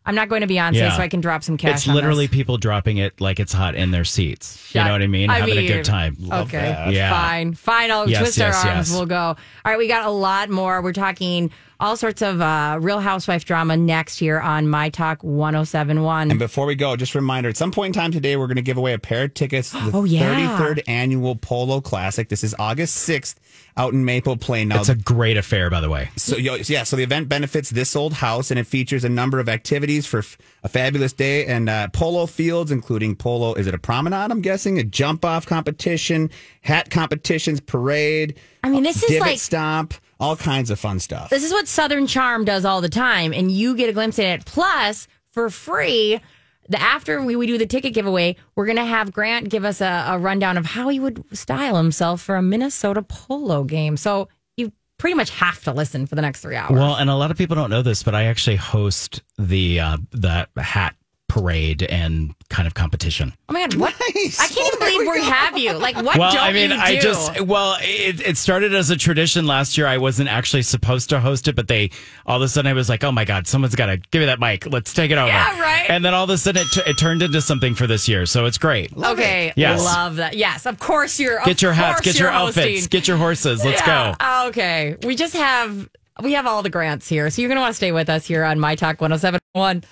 I'm 0.06 0.14
not 0.14 0.30
going 0.30 0.40
to 0.40 0.46
Beyonce, 0.46 0.74
Yeah. 0.76 0.96
so 0.96 1.02
I 1.02 1.08
can 1.08 1.20
drop 1.20 1.42
some 1.42 1.58
cash. 1.58 1.72
it's 1.72 1.86
literally 1.86 2.26
people 2.26 2.56
dropping 2.56 2.96
it 2.96 3.20
like 3.20 3.38
it's 3.38 3.52
hot 3.52 3.74
in 3.74 3.90
their 3.90 4.04
seats. 4.04 4.74
You 4.74 4.82
know 4.82 4.92
what 4.92 5.02
I 5.02 5.06
mean? 5.06 5.28
I 5.28 5.40
Having 5.40 5.58
a 5.58 5.66
good 5.66 5.84
time. 5.84 6.16
okay, 6.32 6.56
that. 6.58 6.92
Yeah. 6.92 7.10
fine, 7.10 7.52
fine. 7.52 7.90
I'll 7.90 8.08
Yes, 8.08 8.20
twist 8.20 8.38
yes, 8.38 8.64
our 8.64 8.70
arms. 8.70 8.88
yes. 8.88 8.96
We'll 8.96 9.06
go. 9.06 9.16
All 9.16 9.36
right, 9.64 9.78
we 9.78 9.88
got 9.88 10.06
a 10.06 10.10
lot 10.10 10.48
more. 10.48 10.80
We're 10.80 10.94
talking 10.94 11.50
all 11.80 11.96
sorts 11.96 12.20
of 12.22 12.40
uh, 12.40 12.78
Real 12.80 13.00
Housewife 13.00 13.44
drama 13.44 13.76
next 13.76 14.18
here 14.18 14.38
on 14.38 14.68
My 14.68 14.90
Talk 14.90 15.24
1071. 15.24 16.30
And 16.30 16.38
before 16.38 16.66
we 16.66 16.74
go, 16.74 16.94
just 16.96 17.14
a 17.14 17.18
reminder 17.18 17.48
at 17.48 17.56
some 17.56 17.70
point 17.72 17.96
in 17.96 18.00
time 18.00 18.12
today, 18.12 18.36
we're 18.36 18.46
going 18.46 18.56
to 18.56 18.62
give 18.62 18.76
away 18.76 18.92
a 18.92 18.98
pair 18.98 19.24
of 19.24 19.34
tickets 19.34 19.70
to 19.70 19.78
the 19.90 19.96
Oh, 19.96 20.04
yeah. 20.04 20.58
33rd 20.58 20.82
annual 20.86 21.36
Polo 21.36 21.80
Classic. 21.80 22.28
This 22.28 22.44
is 22.44 22.54
August 22.58 23.08
6th 23.08 23.36
out 23.76 23.92
in 23.94 24.04
Maple 24.04 24.36
Plain. 24.36 24.68
Now, 24.68 24.80
It's 24.80 24.88
a 24.90 24.94
great 24.94 25.36
affair, 25.36 25.70
by 25.70 25.80
the 25.80 25.88
way. 25.88 26.10
so 26.16 26.36
yeah, 26.36 26.82
so 26.84 26.96
the 26.96 27.02
event 27.02 27.28
benefits 27.28 27.70
this 27.70 27.96
old 27.96 28.12
house, 28.12 28.50
and 28.50 28.60
it 28.60 28.66
features 28.66 29.04
a 29.04 29.08
number 29.08 29.38
of 29.40 29.48
activities 29.48 30.06
for 30.06 30.18
f- 30.18 30.36
a 30.62 30.68
fabulous 30.68 31.12
day 31.14 31.46
and 31.46 31.68
uh, 31.70 31.88
polo 31.88 32.26
fields, 32.26 32.70
including 32.70 33.16
polo. 33.16 33.54
Is 33.54 33.66
it 33.66 33.74
a 33.74 33.78
promenade? 33.78 34.30
I'm 34.30 34.42
guessing 34.42 34.78
a 34.78 34.84
jump 34.84 35.24
off 35.24 35.46
competition, 35.46 36.30
hat 36.60 36.90
competitions, 36.90 37.60
parade. 37.60 38.38
I 38.62 38.68
mean, 38.68 38.82
this 38.82 39.02
is 39.02 39.08
divot 39.08 39.26
like- 39.28 39.38
stomp, 39.38 39.94
all 40.20 40.36
kinds 40.36 40.70
of 40.70 40.78
fun 40.78 41.00
stuff. 41.00 41.30
This 41.30 41.42
is 41.42 41.50
what 41.50 41.66
Southern 41.66 42.06
Charm 42.06 42.44
does 42.44 42.64
all 42.64 42.80
the 42.80 42.88
time, 42.88 43.32
and 43.32 43.50
you 43.50 43.74
get 43.74 43.88
a 43.88 43.92
glimpse 43.92 44.18
at 44.18 44.26
it. 44.26 44.44
Plus, 44.44 45.08
for 45.32 45.50
free, 45.50 46.20
the 46.68 46.80
after 46.80 47.20
we, 47.22 47.34
we 47.34 47.46
do 47.46 47.58
the 47.58 47.66
ticket 47.66 47.94
giveaway, 47.94 48.36
we're 48.54 48.66
gonna 48.66 48.84
have 48.84 49.12
Grant 49.12 49.48
give 49.48 49.64
us 49.64 49.80
a, 49.80 50.04
a 50.08 50.18
rundown 50.18 50.56
of 50.56 50.66
how 50.66 50.88
he 50.88 51.00
would 51.00 51.24
style 51.36 51.76
himself 51.76 52.20
for 52.20 52.36
a 52.36 52.42
Minnesota 52.42 53.02
polo 53.02 53.64
game. 53.64 53.96
So 53.96 54.28
you 54.56 54.70
pretty 54.98 55.14
much 55.14 55.30
have 55.30 55.64
to 55.64 55.72
listen 55.72 56.06
for 56.06 56.14
the 56.14 56.22
next 56.22 56.42
three 56.42 56.54
hours. 56.54 56.72
Well, 56.72 56.94
and 56.94 57.10
a 57.10 57.16
lot 57.16 57.30
of 57.30 57.38
people 57.38 57.56
don't 57.56 57.70
know 57.70 57.82
this, 57.82 58.02
but 58.02 58.14
I 58.14 58.24
actually 58.24 58.56
host 58.56 59.22
the 59.38 59.80
uh, 59.80 59.96
the 60.12 60.46
hat 60.58 60.94
parade 61.30 61.84
and 61.84 62.34
kind 62.48 62.66
of 62.66 62.74
competition. 62.74 63.32
oh 63.48 63.52
my 63.52 63.60
god, 63.60 63.74
what? 63.76 63.94
Nice. 64.14 64.40
I 64.40 64.48
can't 64.48 64.66
even 64.74 64.78
believe 64.80 65.00
we 65.12 65.20
we 65.20 65.24
have 65.24 65.56
you. 65.56 65.72
Like, 65.74 65.94
what 65.94 66.18
well, 66.18 66.32
don't 66.32 66.42
I 66.42 66.52
mean, 66.52 66.70
you 66.70 66.76
do? 66.76 66.82
I 66.82 66.98
just 66.98 67.40
well, 67.42 67.76
it, 67.80 68.20
it 68.26 68.36
started 68.36 68.74
as 68.74 68.90
a 68.90 68.96
tradition 68.96 69.46
last 69.46 69.78
year. 69.78 69.86
I 69.86 69.98
wasn't 69.98 70.28
actually 70.28 70.62
supposed 70.62 71.10
to 71.10 71.20
host 71.20 71.46
it, 71.46 71.54
but 71.54 71.68
they 71.68 71.90
all 72.26 72.36
of 72.36 72.42
a 72.42 72.48
sudden 72.48 72.68
I 72.68 72.72
was 72.74 72.88
like, 72.88 73.04
oh 73.04 73.12
my 73.12 73.24
god, 73.24 73.46
someone's 73.46 73.76
got 73.76 73.86
to 73.86 73.98
give 74.10 74.18
me 74.20 74.26
that 74.26 74.40
mic. 74.40 74.66
Let's 74.66 74.92
take 74.92 75.12
it 75.12 75.18
over. 75.18 75.28
Yeah, 75.28 75.60
right. 75.60 75.88
And 75.88 76.04
then 76.04 76.12
all 76.12 76.24
of 76.24 76.30
a 76.30 76.38
sudden 76.38 76.62
it, 76.62 76.68
t- 76.72 76.90
it 76.90 76.98
turned 76.98 77.22
into 77.22 77.40
something 77.40 77.74
for 77.76 77.86
this 77.86 78.08
year, 78.08 78.26
so 78.26 78.46
it's 78.46 78.58
great. 78.58 78.92
okay, 78.96 79.52
Yes. 79.56 79.84
love 79.84 80.16
that. 80.16 80.34
Yes, 80.36 80.66
of 80.66 80.78
course 80.80 81.20
you're. 81.20 81.40
Get 81.44 81.62
your 81.62 81.72
hats, 81.72 82.00
get 82.00 82.18
your 82.18 82.30
outfits, 82.30 82.56
hosting. 82.66 82.88
get 82.88 83.06
your 83.06 83.16
horses. 83.16 83.64
Let's 83.64 83.80
Yeah. 83.86 84.16
go. 84.20 84.48
Okay. 84.48 84.96
We 85.04 85.14
just 85.14 85.34
have 85.34 85.88
we 86.20 86.32
have 86.32 86.46
all 86.46 86.62
the 86.62 86.70
grants 86.70 87.08
here. 87.08 87.30
So 87.30 87.40
you're 87.40 87.48
gonna 87.48 87.60
want 87.60 87.70
to 87.72 87.76
stay 87.76 87.92
with 87.92 88.10
us 88.10 88.26
here 88.26 88.42
on 88.44 88.58
My 88.58 88.74
Talk 88.74 89.00
1071. 89.00 89.84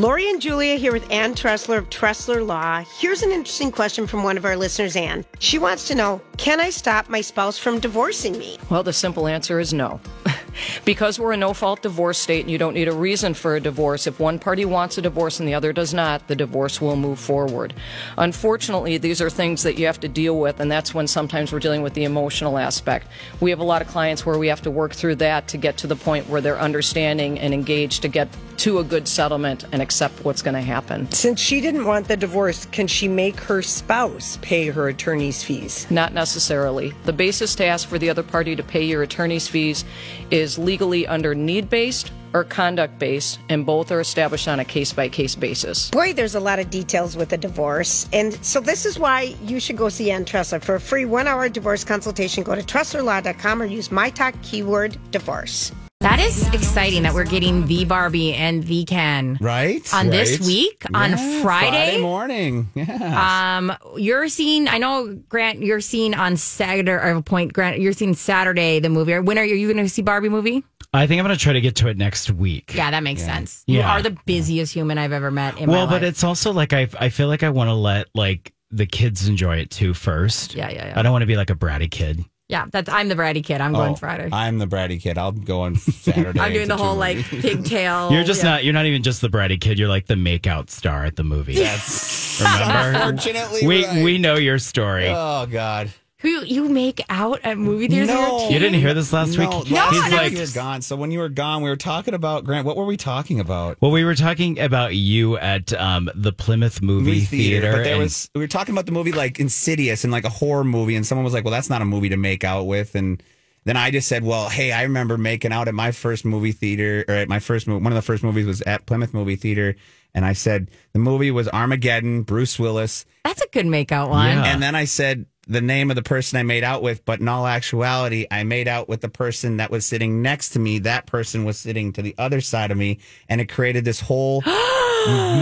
Lori 0.00 0.30
and 0.30 0.40
Julia 0.40 0.76
here 0.76 0.92
with 0.92 1.06
Ann 1.10 1.34
Tressler 1.34 1.76
of 1.76 1.90
Tressler 1.90 2.46
Law. 2.46 2.82
Here's 2.98 3.22
an 3.22 3.32
interesting 3.32 3.70
question 3.70 4.06
from 4.06 4.22
one 4.22 4.38
of 4.38 4.46
our 4.46 4.56
listeners, 4.56 4.96
Ann. 4.96 5.26
She 5.40 5.58
wants 5.58 5.86
to 5.88 5.94
know 5.94 6.22
Can 6.38 6.58
I 6.58 6.70
stop 6.70 7.10
my 7.10 7.20
spouse 7.20 7.58
from 7.58 7.80
divorcing 7.80 8.38
me? 8.38 8.56
Well, 8.70 8.82
the 8.82 8.94
simple 8.94 9.28
answer 9.28 9.60
is 9.60 9.74
no. 9.74 10.00
because 10.84 11.18
we're 11.18 11.32
a 11.32 11.36
no 11.36 11.54
fault 11.54 11.82
divorce 11.82 12.18
state 12.18 12.42
and 12.42 12.50
you 12.50 12.58
don't 12.58 12.74
need 12.74 12.88
a 12.88 12.92
reason 12.92 13.34
for 13.34 13.56
a 13.56 13.60
divorce, 13.60 14.06
if 14.06 14.20
one 14.20 14.38
party 14.38 14.64
wants 14.64 14.98
a 14.98 15.02
divorce 15.02 15.40
and 15.40 15.48
the 15.48 15.54
other 15.54 15.72
does 15.72 15.94
not, 15.94 16.26
the 16.28 16.36
divorce 16.36 16.80
will 16.80 16.96
move 16.96 17.18
forward. 17.18 17.74
Unfortunately, 18.18 18.98
these 18.98 19.20
are 19.20 19.30
things 19.30 19.62
that 19.62 19.78
you 19.78 19.86
have 19.86 20.00
to 20.00 20.08
deal 20.08 20.38
with, 20.38 20.60
and 20.60 20.70
that's 20.70 20.94
when 20.94 21.06
sometimes 21.06 21.52
we're 21.52 21.58
dealing 21.58 21.82
with 21.82 21.94
the 21.94 22.04
emotional 22.04 22.58
aspect. 22.58 23.06
We 23.40 23.50
have 23.50 23.60
a 23.60 23.64
lot 23.64 23.82
of 23.82 23.88
clients 23.88 24.26
where 24.26 24.38
we 24.38 24.48
have 24.48 24.62
to 24.62 24.70
work 24.70 24.94
through 24.94 25.16
that 25.16 25.48
to 25.48 25.56
get 25.56 25.76
to 25.78 25.86
the 25.86 25.96
point 25.96 26.28
where 26.28 26.40
they're 26.40 26.60
understanding 26.60 27.38
and 27.38 27.54
engaged 27.54 28.02
to 28.02 28.08
get 28.08 28.28
to 28.58 28.78
a 28.78 28.84
good 28.84 29.08
settlement 29.08 29.64
and 29.72 29.80
accept 29.80 30.22
what's 30.22 30.42
going 30.42 30.54
to 30.54 30.60
happen. 30.60 31.10
Since 31.12 31.40
she 31.40 31.62
didn't 31.62 31.86
want 31.86 32.08
the 32.08 32.16
divorce, 32.16 32.66
can 32.66 32.86
she 32.86 33.08
make 33.08 33.40
her 33.40 33.62
spouse 33.62 34.38
pay 34.42 34.68
her 34.68 34.88
attorney's 34.88 35.42
fees? 35.42 35.86
Not 35.90 36.12
necessarily. 36.12 36.92
The 37.04 37.12
basis 37.12 37.54
to 37.54 37.64
ask 37.64 37.88
for 37.88 37.98
the 37.98 38.10
other 38.10 38.22
party 38.22 38.54
to 38.56 38.62
pay 38.62 38.84
your 38.84 39.02
attorney's 39.02 39.48
fees 39.48 39.86
is 40.30 40.39
legally 40.58 41.06
under 41.06 41.34
need 41.34 41.68
based 41.68 42.12
or 42.32 42.44
conduct 42.44 42.98
based, 42.98 43.40
and 43.48 43.66
both 43.66 43.90
are 43.90 44.00
established 44.00 44.46
on 44.48 44.60
a 44.60 44.64
case 44.64 44.92
by 44.92 45.08
case 45.08 45.34
basis. 45.34 45.90
Boy, 45.90 46.12
there's 46.12 46.34
a 46.34 46.40
lot 46.40 46.58
of 46.58 46.70
details 46.70 47.16
with 47.16 47.32
a 47.32 47.36
divorce. 47.36 48.08
And 48.12 48.32
so 48.44 48.60
this 48.60 48.86
is 48.86 48.98
why 48.98 49.34
you 49.44 49.58
should 49.58 49.76
go 49.76 49.88
see 49.88 50.10
Ann 50.10 50.24
Tressler. 50.24 50.62
For 50.62 50.76
a 50.76 50.80
free 50.80 51.04
one 51.04 51.26
hour 51.26 51.48
divorce 51.48 51.84
consultation, 51.84 52.44
go 52.44 52.54
to 52.54 52.62
TresslerLaw.com 52.62 53.62
or 53.62 53.64
use 53.64 53.90
my 53.90 54.10
talk 54.10 54.34
keyword 54.42 54.96
divorce. 55.10 55.72
That 56.00 56.18
is 56.18 56.48
exciting 56.54 57.02
that 57.02 57.12
we're 57.12 57.24
getting 57.26 57.66
the 57.66 57.84
Barbie 57.84 58.32
and 58.32 58.64
the 58.64 58.86
Ken. 58.86 59.36
Right? 59.38 59.86
On 59.92 60.08
this 60.08 60.38
Right. 60.38 60.46
week, 60.46 60.84
on 60.94 61.10
Yeah, 61.10 61.42
Friday? 61.42 62.00
morning. 62.00 62.70
Yeah. 62.74 63.58
Um, 63.58 63.76
you're 63.98 64.26
seeing. 64.28 64.66
I 64.66 64.78
know, 64.78 65.14
Grant. 65.28 65.62
You're 65.62 65.82
seeing 65.82 66.14
on 66.14 66.38
Saturday. 66.38 66.90
Or 66.90 67.10
a 67.10 67.20
point, 67.22 67.52
Grant. 67.52 67.80
You're 67.80 67.92
seeing 67.92 68.14
Saturday 68.14 68.80
the 68.80 68.88
movie. 68.88 69.18
When 69.18 69.36
are 69.36 69.44
you, 69.44 69.54
you 69.56 69.70
going 69.70 69.84
to 69.84 69.90
see 69.90 70.00
Barbie 70.00 70.30
movie? 70.30 70.64
I 70.94 71.06
think 71.06 71.20
I'm 71.20 71.26
going 71.26 71.36
to 71.36 71.42
try 71.42 71.52
to 71.52 71.60
get 71.60 71.76
to 71.76 71.88
it 71.88 71.98
next 71.98 72.30
week. 72.30 72.72
Yeah, 72.74 72.90
that 72.90 73.02
makes 73.02 73.22
sense. 73.22 73.62
You 73.66 73.80
Yeah. 73.80 73.90
are 73.92 74.00
the 74.00 74.16
busiest 74.24 74.72
human 74.72 74.96
I've 74.96 75.12
ever 75.12 75.30
met 75.30 75.58
in 75.60 75.68
well, 75.70 75.84
my 75.86 75.92
but 75.92 76.02
life. 76.02 76.08
it's 76.08 76.24
also 76.24 76.50
like 76.50 76.72
I 76.72 76.88
I 76.98 77.10
feel 77.10 77.28
like 77.28 77.42
I 77.42 77.50
want 77.50 77.68
to 77.68 77.74
let 77.74 78.06
like 78.14 78.54
the 78.70 78.86
kids 78.86 79.28
enjoy 79.28 79.58
it 79.58 79.70
too 79.70 79.92
first. 79.92 80.54
Yeah, 80.54 80.70
yeah, 80.70 80.86
yeah. 80.86 80.92
I 80.98 81.02
don't 81.02 81.12
want 81.12 81.22
to 81.22 81.26
be 81.26 81.36
like 81.36 81.50
a 81.50 81.54
bratty 81.54 81.90
kid. 81.90 82.24
Yeah, 82.50 82.66
that's. 82.70 82.88
I'm 82.88 83.08
the 83.08 83.14
bratty 83.14 83.42
kid. 83.44 83.60
I'm 83.60 83.72
going 83.72 83.92
Oh, 83.92 83.96
Friday. 83.96 84.28
I'm 84.32 84.58
the 84.58 84.66
bratty 84.66 85.00
kid. 85.00 85.16
I'll 85.18 85.32
go 85.32 85.62
on 85.62 85.76
Saturday. 85.76 86.40
I'm 86.40 86.52
doing 86.52 86.68
the 86.68 86.76
whole 86.76 86.96
like 86.96 87.18
pigtail. 87.18 88.12
You're 88.12 88.24
just 88.24 88.42
yeah. 88.42 88.50
not. 88.50 88.64
You're 88.64 88.74
not 88.74 88.86
even 88.86 89.02
just 89.02 89.20
the 89.20 89.28
bratty 89.28 89.60
kid. 89.60 89.78
You're 89.78 89.88
like 89.88 90.06
the 90.06 90.14
makeout 90.14 90.70
star 90.70 91.04
at 91.04 91.16
the 91.16 91.24
movie. 91.24 91.54
Yes. 91.54 92.40
Remember? 92.40 92.98
Unfortunately, 93.04 93.66
we 93.66 93.86
right. 93.86 94.04
we 94.04 94.18
know 94.18 94.34
your 94.34 94.58
story. 94.58 95.08
Oh 95.08 95.46
God. 95.46 95.90
Who 96.20 96.44
you 96.44 96.68
make 96.68 97.00
out 97.08 97.40
at 97.44 97.56
movie 97.56 97.88
theaters? 97.88 98.08
No. 98.08 98.48
you 98.50 98.58
didn't 98.58 98.78
hear 98.78 98.92
this 98.92 99.10
last 99.12 99.38
no, 99.38 99.48
week. 99.48 99.70
last 99.70 99.94
He's 99.94 100.02
week 100.04 100.12
like, 100.12 100.32
you 100.32 100.38
were 100.40 100.46
gone. 100.54 100.82
So 100.82 100.94
when 100.96 101.10
you 101.10 101.18
were 101.18 101.30
gone, 101.30 101.62
we 101.62 101.70
were 101.70 101.76
talking 101.76 102.12
about 102.12 102.44
Grant. 102.44 102.66
What 102.66 102.76
were 102.76 102.84
we 102.84 102.98
talking 102.98 103.40
about? 103.40 103.78
well, 103.80 103.90
we 103.90 104.04
were 104.04 104.14
talking 104.14 104.58
about 104.58 104.94
you 104.94 105.38
at 105.38 105.72
um, 105.72 106.10
the 106.14 106.32
Plymouth 106.32 106.82
Movie, 106.82 107.20
Theater, 107.20 107.72
but 107.72 107.84
there 107.84 107.92
and- 107.94 108.02
was 108.02 108.28
we 108.34 108.40
were 108.42 108.48
talking 108.48 108.74
about 108.74 108.84
the 108.86 108.92
movie 108.92 109.12
like 109.12 109.40
Insidious 109.40 110.04
and 110.04 110.12
like 110.12 110.24
a 110.24 110.28
horror 110.30 110.64
movie, 110.64 110.94
and 110.94 111.06
someone 111.06 111.24
was 111.24 111.32
like, 111.32 111.44
"Well, 111.44 111.52
that's 111.52 111.70
not 111.70 111.80
a 111.80 111.86
movie 111.86 112.10
to 112.10 112.16
make 112.18 112.44
out 112.44 112.64
with," 112.66 112.94
and 112.94 113.22
then 113.64 113.76
I 113.78 113.90
just 113.90 114.06
said, 114.06 114.22
"Well, 114.22 114.48
hey, 114.50 114.72
I 114.72 114.82
remember 114.82 115.16
making 115.16 115.52
out 115.52 115.68
at 115.68 115.74
my 115.74 115.90
first 115.92 116.24
movie 116.26 116.52
theater, 116.52 117.04
or 117.08 117.14
at 117.14 117.28
my 117.30 117.38
first 117.38 117.66
mo- 117.66 117.78
one 117.78 117.86
of 117.92 117.94
the 117.96 118.02
first 118.02 118.22
movies 118.22 118.44
was 118.46 118.60
at 118.62 118.84
Plymouth 118.84 119.14
Movie 119.14 119.36
Theater." 119.36 119.74
And 120.14 120.24
I 120.24 120.32
said 120.34 120.70
the 120.92 120.98
movie 120.98 121.30
was 121.30 121.48
Armageddon, 121.48 122.22
Bruce 122.24 122.58
Willis, 122.58 123.06
That's 123.24 123.40
a 123.42 123.48
good 123.52 123.66
makeout 123.66 124.10
one. 124.10 124.26
Yeah. 124.28 124.44
and 124.52 124.60
then 124.62 124.74
I 124.74 124.84
said 124.84 125.24
the 125.50 125.60
name 125.60 125.90
of 125.90 125.96
the 125.96 126.02
person 126.02 126.38
I 126.38 126.42
made 126.42 126.64
out 126.64 126.82
with, 126.82 127.04
but 127.04 127.20
in 127.20 127.28
all 127.28 127.46
actuality, 127.46 128.26
I 128.30 128.44
made 128.44 128.68
out 128.68 128.88
with 128.88 129.00
the 129.00 129.08
person 129.08 129.56
that 129.58 129.70
was 129.70 129.84
sitting 129.84 130.22
next 130.22 130.50
to 130.50 130.58
me. 130.58 130.78
That 130.80 131.06
person 131.06 131.44
was 131.44 131.58
sitting 131.58 131.92
to 131.94 132.02
the 132.02 132.14
other 132.18 132.40
side 132.40 132.70
of 132.70 132.78
me, 132.78 132.98
and 133.28 133.40
it 133.40 133.48
created 133.50 133.84
this 133.84 134.00
whole 134.00 134.42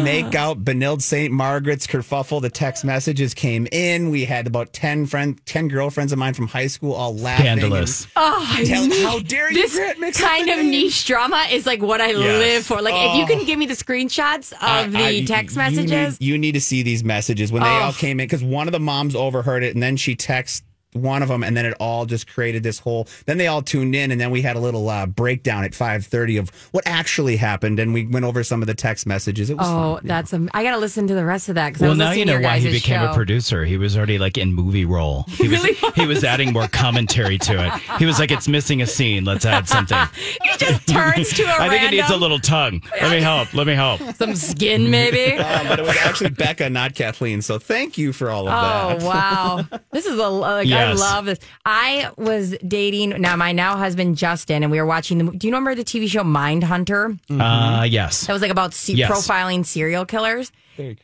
make 0.03 0.35
out. 0.35 0.65
Benilde 0.65 1.03
St. 1.03 1.33
Margaret's 1.33 1.87
kerfuffle. 1.87 2.41
The 2.41 2.51
text 2.51 2.85
messages 2.85 3.35
came 3.35 3.67
in. 3.73 4.11
We 4.11 4.25
had 4.25 4.47
about 4.47 4.73
10 4.73 5.07
friend, 5.07 5.41
10 5.47 5.69
girlfriends 5.69 6.13
of 6.13 6.19
mine 6.19 6.35
from 6.35 6.47
high 6.49 6.67
school 6.69 6.93
all 6.95 7.15
laughing. 7.17 7.45
scandalous. 7.47 8.07
Oh, 8.17 8.47
I 8.51 8.65
Tell- 8.65 8.87
knew- 8.87 9.03
how 9.07 9.19
dare 9.21 9.51
you, 9.51 9.63
This 9.63 9.75
Grant, 9.75 10.01
mix 10.01 10.21
up 10.23 10.29
kind 10.29 10.49
of 10.49 10.57
names. 10.59 10.71
niche 10.71 11.05
drama 11.07 11.45
is 11.51 11.67
like 11.67 11.83
what 11.83 12.01
I 12.01 12.13
live 12.13 12.65
for. 12.67 12.81
Like, 12.81 12.95
if 12.97 13.17
you 13.17 13.27
can 13.27 13.41
oh. 13.41 13.45
give 13.45 13.59
me 13.59 13.67
the 13.67 13.75
screenshots 13.75 14.53
I- 14.61 14.83
of 14.85 14.93
the 14.93 14.99
I- 14.99 15.25
text 15.25 15.57
you 15.57 15.63
need- 15.63 15.77
messages, 15.77 16.17
You 16.21 16.39
need, 16.39 16.53
to 16.53 16.61
see 16.61 16.83
these 16.83 17.05
messages 17.05 17.53
when 17.53 17.63
they 17.63 17.69
Oh. 17.69 17.73
all 17.73 17.93
came 17.93 18.21
in 18.21 18.27
because 18.27 18.43
one 18.43 18.69
of 18.69 18.73
the 18.73 18.81
moms 18.81 19.15
overheard 19.15 19.63
it 19.63 19.75
and 19.75 19.83
then 19.83 19.97
she 19.99 20.17
texted 20.17 20.63
one 20.95 21.23
of 21.23 21.29
them 21.29 21.43
and 21.45 21.57
then 21.57 21.67
it 21.67 21.75
all 21.81 22.07
just 22.07 22.27
created 22.27 22.63
this 22.63 22.79
whole 22.79 23.07
then 23.27 23.37
they 23.39 23.47
all 23.47 23.61
tuned 23.63 23.95
in 23.95 24.11
and 24.11 24.21
then 24.21 24.31
we 24.31 24.41
had 24.43 24.57
a 24.57 24.59
little 24.61 24.89
uh, 24.89 25.05
breakdown 25.07 25.63
at 25.63 25.73
5.30 25.73 26.39
of 26.41 26.49
what 26.73 26.83
actually 26.87 27.37
happened 27.37 27.79
and 27.79 27.93
we 27.93 28.07
went 28.07 28.25
over 28.25 28.43
some 28.43 28.63
of 28.63 28.67
the 28.67 28.75
text 28.75 29.07
messages 29.07 29.51
it 29.51 29.57
was 29.59 29.67
oh, 29.69 29.97
fun. 29.97 30.01
that's 30.07 30.33
am- 30.33 30.49
I 30.55 30.63
got 30.63 30.73
to 30.73 30.79
listen 30.79 31.07
to 31.09 31.15
the 31.15 31.25
rest 31.25 31.49
of 31.51 31.57
that 31.57 31.69
because 31.69 31.83
I 31.83 31.85
Well, 31.87 31.91
was 31.93 31.99
now 31.99 32.05
listening 32.11 32.29
you 32.29 32.41
know 32.41 32.41
why 32.49 32.59
he 32.59 32.71
became 32.71 33.01
show. 33.01 33.11
a 33.11 33.15
producer. 33.15 33.65
He 33.65 33.77
was 33.77 33.97
already 33.97 34.19
like 34.19 34.39
in 34.39 34.53
movie 34.55 34.85
role. 34.87 35.25
He 35.29 35.47
was 35.53 35.63
he 35.95 36.07
was 36.07 36.25
adding 36.25 36.53
more 36.53 36.69
commentary 36.69 37.39
to 37.39 37.67
it. 37.67 37.73
He 37.99 38.07
was 38.07 38.19
like, 38.19 38.31
"It's 38.31 38.49
missing 38.49 38.81
a 38.83 38.87
scene. 38.87 39.25
Let's 39.25 39.45
add 39.45 39.69
something." 39.69 39.99
He 40.43 40.57
just 40.59 40.87
turns 40.89 41.33
to 41.35 41.43
a 41.45 41.47
I 41.61 41.69
think 41.69 41.83
it 41.85 41.91
needs 41.97 42.11
a 42.11 42.17
little 42.17 42.39
tongue. 42.39 42.83
Let 43.01 43.11
me 43.11 43.21
help. 43.21 43.53
Let 43.55 43.67
me 43.67 43.75
help. 43.75 44.01
some 44.17 44.35
skin, 44.35 44.91
maybe. 44.91 45.37
Uh, 45.39 45.69
but 45.69 45.79
it 45.79 45.83
was 45.85 45.97
actually 45.99 46.31
Becca, 46.31 46.71
not 46.71 46.95
Kathleen. 46.95 47.43
So 47.43 47.59
thank 47.59 47.99
you 47.99 48.13
for 48.13 48.31
all 48.31 48.49
of 48.49 48.55
Oh 48.55 48.99
that. 48.99 49.03
Oh 49.03 49.07
wow, 49.07 49.65
this 49.93 50.07
is 50.07 50.19
a 50.19 50.29
like 50.29 50.69
I 50.69 50.78
Yes. 50.79 50.99
love 51.01 51.25
this. 51.27 51.39
I 51.65 52.11
was 52.17 52.57
dating 52.67 53.11
now 53.21 53.37
my 53.37 53.53
now 53.53 53.77
husband 53.77 54.17
Justin, 54.17 54.63
and 54.63 54.71
we 54.73 54.79
were 54.81 54.87
watching 54.87 55.19
the. 55.19 55.25
Do 55.33 55.47
you 55.47 55.53
remember 55.53 55.75
the 55.75 55.85
TV 55.85 56.09
show 56.09 56.23
Mindhunter? 56.23 57.19
Uh, 57.31 57.85
yes. 57.85 58.27
That 58.27 58.33
was 58.33 58.43
like 58.43 58.51
about 58.51 58.75
se- 58.75 58.95
Yes. 58.95 59.11
profiling 59.11 59.65
serial 59.65 60.05
killers, 60.07 60.53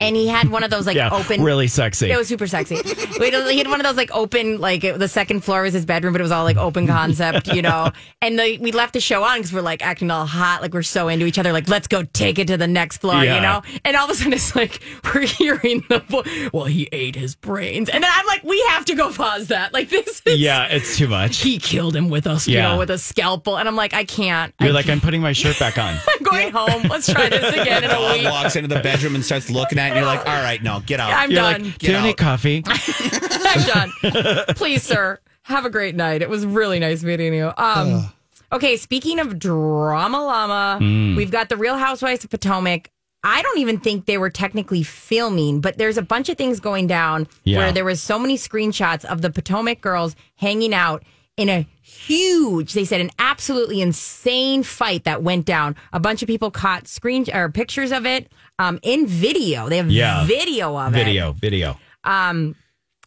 and 0.01 0.17
he 0.17 0.27
had 0.29 0.49
one 0.51 0.63
of 0.65 0.71
those 0.71 0.87
like 0.87 0.97
Yeah. 1.05 1.11
open. 1.11 1.43
Really 1.43 1.67
sexy. 1.69 2.11
It 2.11 2.17
was 2.17 2.29
super 2.29 2.47
sexy. 2.47 2.77
Wait, 3.19 3.35
he 3.35 3.59
had 3.59 3.69
one 3.69 3.81
of 3.81 3.85
those 3.87 3.97
like 3.97 4.11
open, 4.13 4.61
like 4.61 4.85
it- 4.85 4.99
the 4.99 5.09
second 5.09 5.41
floor 5.45 5.63
was 5.63 5.73
his 5.75 5.85
bedroom, 5.85 6.13
but 6.13 6.21
it 6.21 6.23
was 6.23 6.33
all 6.33 6.45
like 6.45 6.57
open 6.57 6.87
concept, 6.87 7.49
you 7.49 7.63
know. 7.63 7.91
And 8.23 8.39
the, 8.39 8.57
we 8.59 8.73
left 8.73 8.95
the 8.95 9.01
show 9.01 9.23
on 9.23 9.37
because 9.39 9.53
we're 9.53 9.61
like 9.61 9.85
acting 9.85 10.11
all 10.11 10.25
hot, 10.25 10.63
like 10.63 10.73
we're 10.73 10.83
so 10.83 11.09
into 11.09 11.27
each 11.27 11.39
other, 11.39 11.53
like 11.53 11.69
let's 11.69 11.87
go 11.89 12.05
take 12.05 12.39
it 12.39 12.47
to 12.49 12.57
the 12.57 12.67
next 12.67 12.99
floor, 12.99 13.23
Yeah. 13.23 13.35
you 13.35 13.41
know. 13.43 13.63
And 13.85 13.97
all 13.97 14.07
of 14.07 14.11
a 14.11 14.15
sudden, 14.15 14.33
it's 14.33 14.57
like 14.57 14.81
we're 15.15 15.27
hearing 15.27 15.85
the 15.91 15.99
vo- 16.09 16.25
well, 16.53 16.65
he 16.65 16.89
ate 16.91 17.17
his 17.17 17.35
brains, 17.35 17.91
and 17.91 18.03
then 18.03 18.11
I'm 18.15 18.27
like, 18.27 18.43
we 18.45 18.59
have 18.71 18.87
to 18.87 18.95
go 18.95 19.13
pause 19.13 19.49
that. 19.49 19.75
Like 19.75 19.91
this 19.91 20.23
is 20.25 20.39
yeah, 20.41 20.67
it's 20.69 20.97
too 20.97 21.07
much. 21.09 21.39
He 21.39 21.59
killed 21.59 21.95
him 21.95 22.09
with 22.09 22.27
us, 22.27 22.49
you 22.49 22.59
know, 22.59 22.79
with 22.79 22.89
a 22.91 22.97
scalpel, 22.97 23.59
and 23.59 23.69
I'm 23.69 23.77
like, 23.77 23.93
I 23.93 24.05
can't. 24.05 24.55
You're 24.59 24.71
I 24.71 24.73
like, 24.73 24.89
I'm 24.89 25.01
putting 25.03 25.21
my 25.21 25.33
shirt 25.33 25.59
back 25.59 25.77
on. 25.77 25.95
I'm 26.09 26.23
going 26.23 26.51
home. 26.51 26.85
Let's 26.89 27.13
try 27.13 27.29
this 27.29 27.53
again 27.55 27.85
in 27.85 27.91
a 27.91 28.13
week. 28.15 28.25
walks 28.25 28.57
into 28.57 28.69
the 28.75 28.81
bedroom 28.81 29.15
and 29.17 29.25
starts 29.25 29.51
looking 29.51 29.64
at 29.73 29.87
it 29.87 29.91
and 29.91 29.97
you're 29.97 30.05
like, 30.07 30.21
all 30.21 30.43
right, 30.43 30.63
no, 30.63 30.81
get 30.87 31.01
out. 31.01 31.13
I'm 31.13 31.31
You're 31.31 31.41
done. 31.41 31.63
like, 31.65 31.79
Get 31.79 31.87
do 31.89 31.93
you 31.95 32.01
need 32.03 32.17
coffee? 32.17 32.63
I'm 32.67 33.91
done. 34.03 34.45
Please, 34.55 34.83
sir, 34.83 35.19
have 35.43 35.65
a 35.65 35.71
great 35.71 35.95
night. 35.95 36.23
It 36.23 36.29
was 36.29 36.45
really 36.47 36.79
nice 36.79 37.03
meeting 37.03 37.35
you. 37.35 37.53
Um, 37.57 38.13
okay, 38.53 38.77
speaking 38.77 39.19
of 39.21 39.39
drama 39.39 40.23
llama, 40.25 40.79
Hmm. 40.79 41.17
we've 41.17 41.31
got 41.31 41.49
the 41.49 41.57
Real 41.57 41.77
Housewives 41.77 42.25
of 42.25 42.31
Potomac. 42.31 42.91
I 43.23 43.41
don't 43.43 43.59
even 43.59 43.81
think 43.81 44.05
they 44.07 44.19
were 44.19 44.29
technically 44.31 44.83
filming, 44.83 45.61
but 45.61 45.79
there's 45.79 45.97
a 45.97 46.03
bunch 46.03 46.29
of 46.29 46.37
things 46.37 46.61
going 46.61 46.87
down 46.87 47.27
Yeah. 47.45 47.59
where 47.59 47.73
there 47.73 47.85
was 47.85 48.03
so 48.03 48.19
many 48.19 48.37
screenshots 48.37 49.05
of 49.05 49.23
the 49.23 49.31
Potomac 49.31 49.81
girls 49.81 50.15
hanging 50.37 50.75
out 50.75 51.03
in 51.37 51.49
a 51.49 51.67
huge, 51.95 52.73
they 52.73 52.85
said 52.85 53.01
an 53.01 53.11
absolutely 53.19 53.81
insane 53.81 54.63
fight 54.63 55.05
that 55.05 55.23
went 55.23 55.45
down. 55.47 55.77
A 55.93 56.01
bunch 56.01 56.23
of 56.23 56.27
people 56.27 56.51
caught 56.51 56.87
screen 56.89 57.25
or 57.33 57.49
pictures 57.51 57.93
of 57.93 58.05
it 58.07 58.31
um, 58.59 58.79
in 58.83 59.07
video. 59.07 59.69
They 59.69 59.77
have 59.79 59.91
Yeah. 59.91 60.25
video 60.27 60.77
of 60.77 60.95
it. 60.95 61.05
Video, 61.05 61.33
video. 61.33 61.79
Um, 62.05 62.55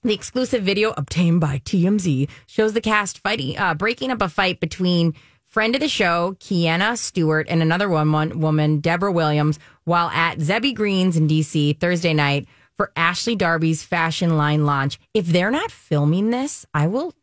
the 0.03 0.13
exclusive 0.13 0.63
video 0.63 0.94
obtained 0.96 1.41
by 1.41 1.60
TMZ 1.65 2.29
shows 2.46 2.74
the 2.74 2.82
cast 2.82 3.20
fighting, 3.20 3.58
uh, 3.58 3.74
breaking 3.74 4.12
up 4.12 4.22
a 4.22 4.29
fight 4.29 4.60
between 4.60 5.13
friend 5.46 5.75
of 5.75 5.82
the 5.82 5.89
show, 5.89 6.36
Keiarna 6.39 6.98
Stewart, 6.98 7.48
and 7.50 7.62
another 7.62 7.89
woman, 7.89 8.39
woman 8.39 8.79
Deborah 8.79 9.12
Williams, 9.12 9.60
while 9.86 10.10
at 10.10 10.39
Zebby 10.39 10.74
Greens 10.74 11.17
in 11.17 11.27
DC 11.27 11.79
Thursday 11.79 12.13
night 12.13 12.48
for 12.75 12.91
Ashley 12.96 13.36
Darby's 13.36 13.82
fashion 13.82 14.38
line 14.38 14.65
launch. 14.65 15.00
If 15.13 15.25
they're 15.27 15.50
not 15.51 15.72
filming 15.72 16.29
this, 16.29 16.65
I 16.75 16.88
will. 16.88 17.13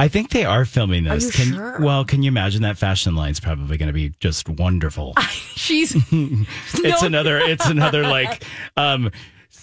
I 0.00 0.08
think 0.08 0.30
they 0.30 0.44
are 0.44 0.64
filming 0.64 1.04
this. 1.04 1.24
you 1.26 1.30
can 1.44 1.54
sure? 1.54 1.78
well, 1.80 2.04
can 2.04 2.22
you 2.22 2.28
imagine 2.28 2.62
that 2.62 2.78
fashion 2.78 3.14
line's 3.14 3.38
probably 3.38 3.76
going 3.76 3.88
to 3.88 3.92
be 3.92 4.12
just 4.18 4.48
wonderful. 4.48 5.14
She's. 5.56 5.94
it's 6.12 7.02
No. 7.02 7.06
another 7.06 7.38
it's 7.38 7.66
another 7.66 8.02
like 8.02 8.42
um 8.76 9.10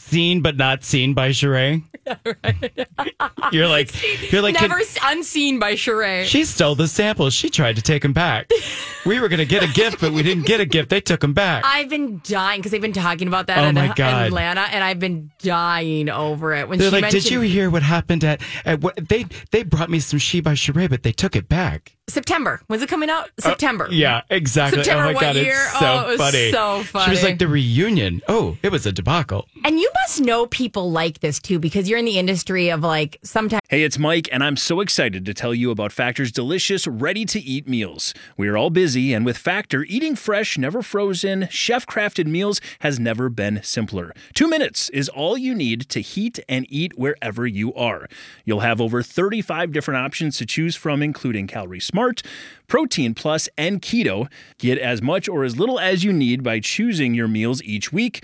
seen 0.08 0.42
but 0.42 0.58
not 0.58 0.84
seen 0.84 1.14
by 1.14 1.30
Sheree. 1.30 1.84
You're 3.52 3.68
like 3.68 3.92
you're 4.32 4.42
like 4.42 4.60
Never 4.60 4.80
s- 4.80 4.98
unseen 5.04 5.60
by 5.60 5.74
Sheree. 5.74 6.26
she 6.26 6.44
stole 6.46 6.76
the 6.76 6.88
samples. 6.88 7.34
She 7.34 7.50
tried 7.50 7.76
to 7.76 7.82
take 7.82 8.02
them 8.02 8.14
back. 8.14 8.50
We 9.06 9.22
were 9.22 9.30
going 9.30 9.40
to 9.40 9.46
get 9.46 9.64
a 9.64 9.68
gift, 9.72 10.02
but 10.02 10.12
we 10.12 10.22
didn't 10.22 10.46
get 10.46 10.60
a 10.60 10.66
gift. 10.66 10.90
They 10.90 11.00
took 11.00 11.22
them 11.22 11.32
back. 11.34 11.64
I've 11.66 11.88
been 11.88 12.20
dying 12.26 12.60
because 12.60 12.74
they've 12.74 12.82
been 12.82 12.92
talking 12.92 13.30
about 13.30 13.48
that 13.48 13.60
Oh 13.60 13.68
in, 13.70 13.76
my 13.76 13.94
God. 13.96 14.26
Atlanta, 14.28 14.62
and 14.64 14.84
I've 14.84 15.00
been 15.00 15.32
dying 15.40 16.10
over 16.10 16.54
it. 16.54 16.68
When 16.68 16.78
They're 16.78 16.90
she 16.90 16.92
like, 16.92 17.02
mentioned 17.04 17.24
"Did 17.24 17.32
you 17.32 17.40
hear 17.40 17.70
what 17.70 17.84
happened 17.84 18.26
at, 18.26 18.42
at 18.66 18.82
what 18.82 18.98
they 19.08 19.26
they 19.52 19.64
brought 19.64 19.90
me 19.90 20.02
some 20.02 20.20
She 20.20 20.42
by 20.42 20.54
Sheree, 20.56 20.90
but 20.90 21.04
they 21.04 21.14
took 21.14 21.38
it 21.38 21.48
back." 21.48 21.94
September? 22.10 22.60
When's 22.68 22.84
it 22.84 22.90
coming 22.90 23.10
out? 23.10 23.30
Uh, 23.40 23.44
September. 23.44 23.88
Yeah, 23.92 24.24
exactly. 24.30 24.84
September 24.84 25.12
oh 25.12 25.14
my 25.14 25.22
god, 25.22 25.36
year? 25.38 25.54
it's 25.54 25.80
so 25.80 25.86
Oh, 25.86 26.02
it 26.02 26.08
was 26.08 26.20
funny. 26.20 26.52
so 26.52 26.78
She 26.82 26.88
funny. 26.88 27.10
was 27.12 27.24
like 27.24 27.40
the 27.40 27.48
reunion. 27.48 28.22
Oh, 28.28 28.58
it 28.62 28.74
was 28.74 28.86
a 28.86 28.92
debacle. 28.92 29.48
And 29.64 29.80
you 29.80 29.90
must 30.04 30.22
know 30.22 30.46
people 30.48 30.92
like 30.92 31.20
this 31.20 31.40
too, 31.40 31.60
because 31.60 31.90
you're 31.90 32.00
in 32.00 32.06
the 32.06 32.20
industry 32.20 32.70
of 32.70 32.82
like 32.82 33.18
sometimes 33.24 33.62
Hey, 33.70 33.84
it's 33.84 34.00
Mike, 34.00 34.30
and 34.32 34.46
I'm 34.46 34.56
so 34.56 34.80
excited 34.80 35.26
to 35.26 35.34
tell 35.34 35.54
you 35.54 35.72
about 35.72 35.92
Factor's 35.92 36.32
delicious, 36.32 36.88
ready 36.88 37.26
to 37.26 37.40
eat 37.40 37.68
meals. 37.68 38.14
We 38.38 38.48
are 38.48 38.56
all 38.56 38.70
busy, 38.70 39.14
and 39.14 39.26
with 39.26 39.38
Factor, 39.38 39.84
eating 39.84 40.16
fresh, 40.16 40.58
never 40.58 40.82
frozen, 40.82 41.50
chef 41.50 41.86
crafted 41.86 42.28
meals 42.28 42.62
has 42.80 42.98
never 42.98 43.28
been 43.28 43.60
simpler. 43.64 44.14
Two 44.34 44.48
minutes 44.48 44.88
is 44.92 45.10
all 45.10 45.38
you 45.38 45.54
need 45.54 45.90
to 45.90 46.00
heat 46.00 46.40
and 46.48 46.66
eat 46.70 46.98
wherever 46.98 47.46
you 47.46 47.74
are. 47.74 48.08
You'll 48.46 48.62
have 48.62 48.80
over 48.80 49.04
35 49.04 49.74
different 49.74 50.00
options 50.00 50.38
to 50.38 50.46
choose 50.46 50.78
from, 50.78 51.04
including 51.04 51.48
Calorie 51.48 51.82
Smart, 51.82 52.24
Protein 52.68 53.14
Plus, 53.14 53.50
and 53.58 53.82
Keto. 53.82 54.30
Get 54.60 54.78
as 54.78 55.02
much 55.02 55.28
or 55.28 55.44
as 55.44 55.60
little 55.60 55.78
as 55.78 56.06
you 56.06 56.14
need 56.14 56.42
by 56.42 56.62
choosing 56.62 57.14
your 57.14 57.28
meals 57.28 57.62
each 57.64 57.92
week. 57.92 58.24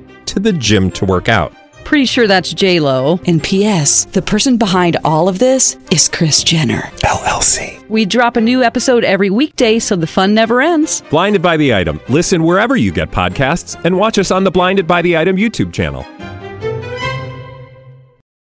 to 0.31 0.39
the 0.39 0.53
gym 0.53 0.91
to 0.91 1.05
work 1.05 1.29
out. 1.29 1.53
Pretty 1.83 2.05
sure 2.05 2.25
that's 2.25 2.53
J 2.53 2.79
Lo. 2.79 3.19
And 3.25 3.43
P.S. 3.43 4.05
The 4.05 4.21
person 4.21 4.57
behind 4.57 4.97
all 5.03 5.27
of 5.27 5.39
this 5.39 5.77
is 5.91 6.07
Kris 6.07 6.43
Jenner 6.43 6.83
LLC. 7.03 7.87
We 7.89 8.05
drop 8.05 8.37
a 8.37 8.41
new 8.41 8.63
episode 8.63 9.03
every 9.03 9.29
weekday, 9.29 9.79
so 9.79 9.95
the 9.95 10.07
fun 10.07 10.33
never 10.33 10.61
ends. 10.61 11.01
Blinded 11.09 11.41
by 11.41 11.57
the 11.57 11.73
item. 11.73 11.99
Listen 12.07 12.43
wherever 12.43 12.77
you 12.77 12.93
get 12.93 13.11
podcasts, 13.11 13.83
and 13.83 13.97
watch 13.97 14.17
us 14.17 14.31
on 14.31 14.45
the 14.45 14.51
Blinded 14.51 14.87
by 14.87 15.01
the 15.01 15.17
Item 15.17 15.35
YouTube 15.35 15.73
channel. 15.73 16.05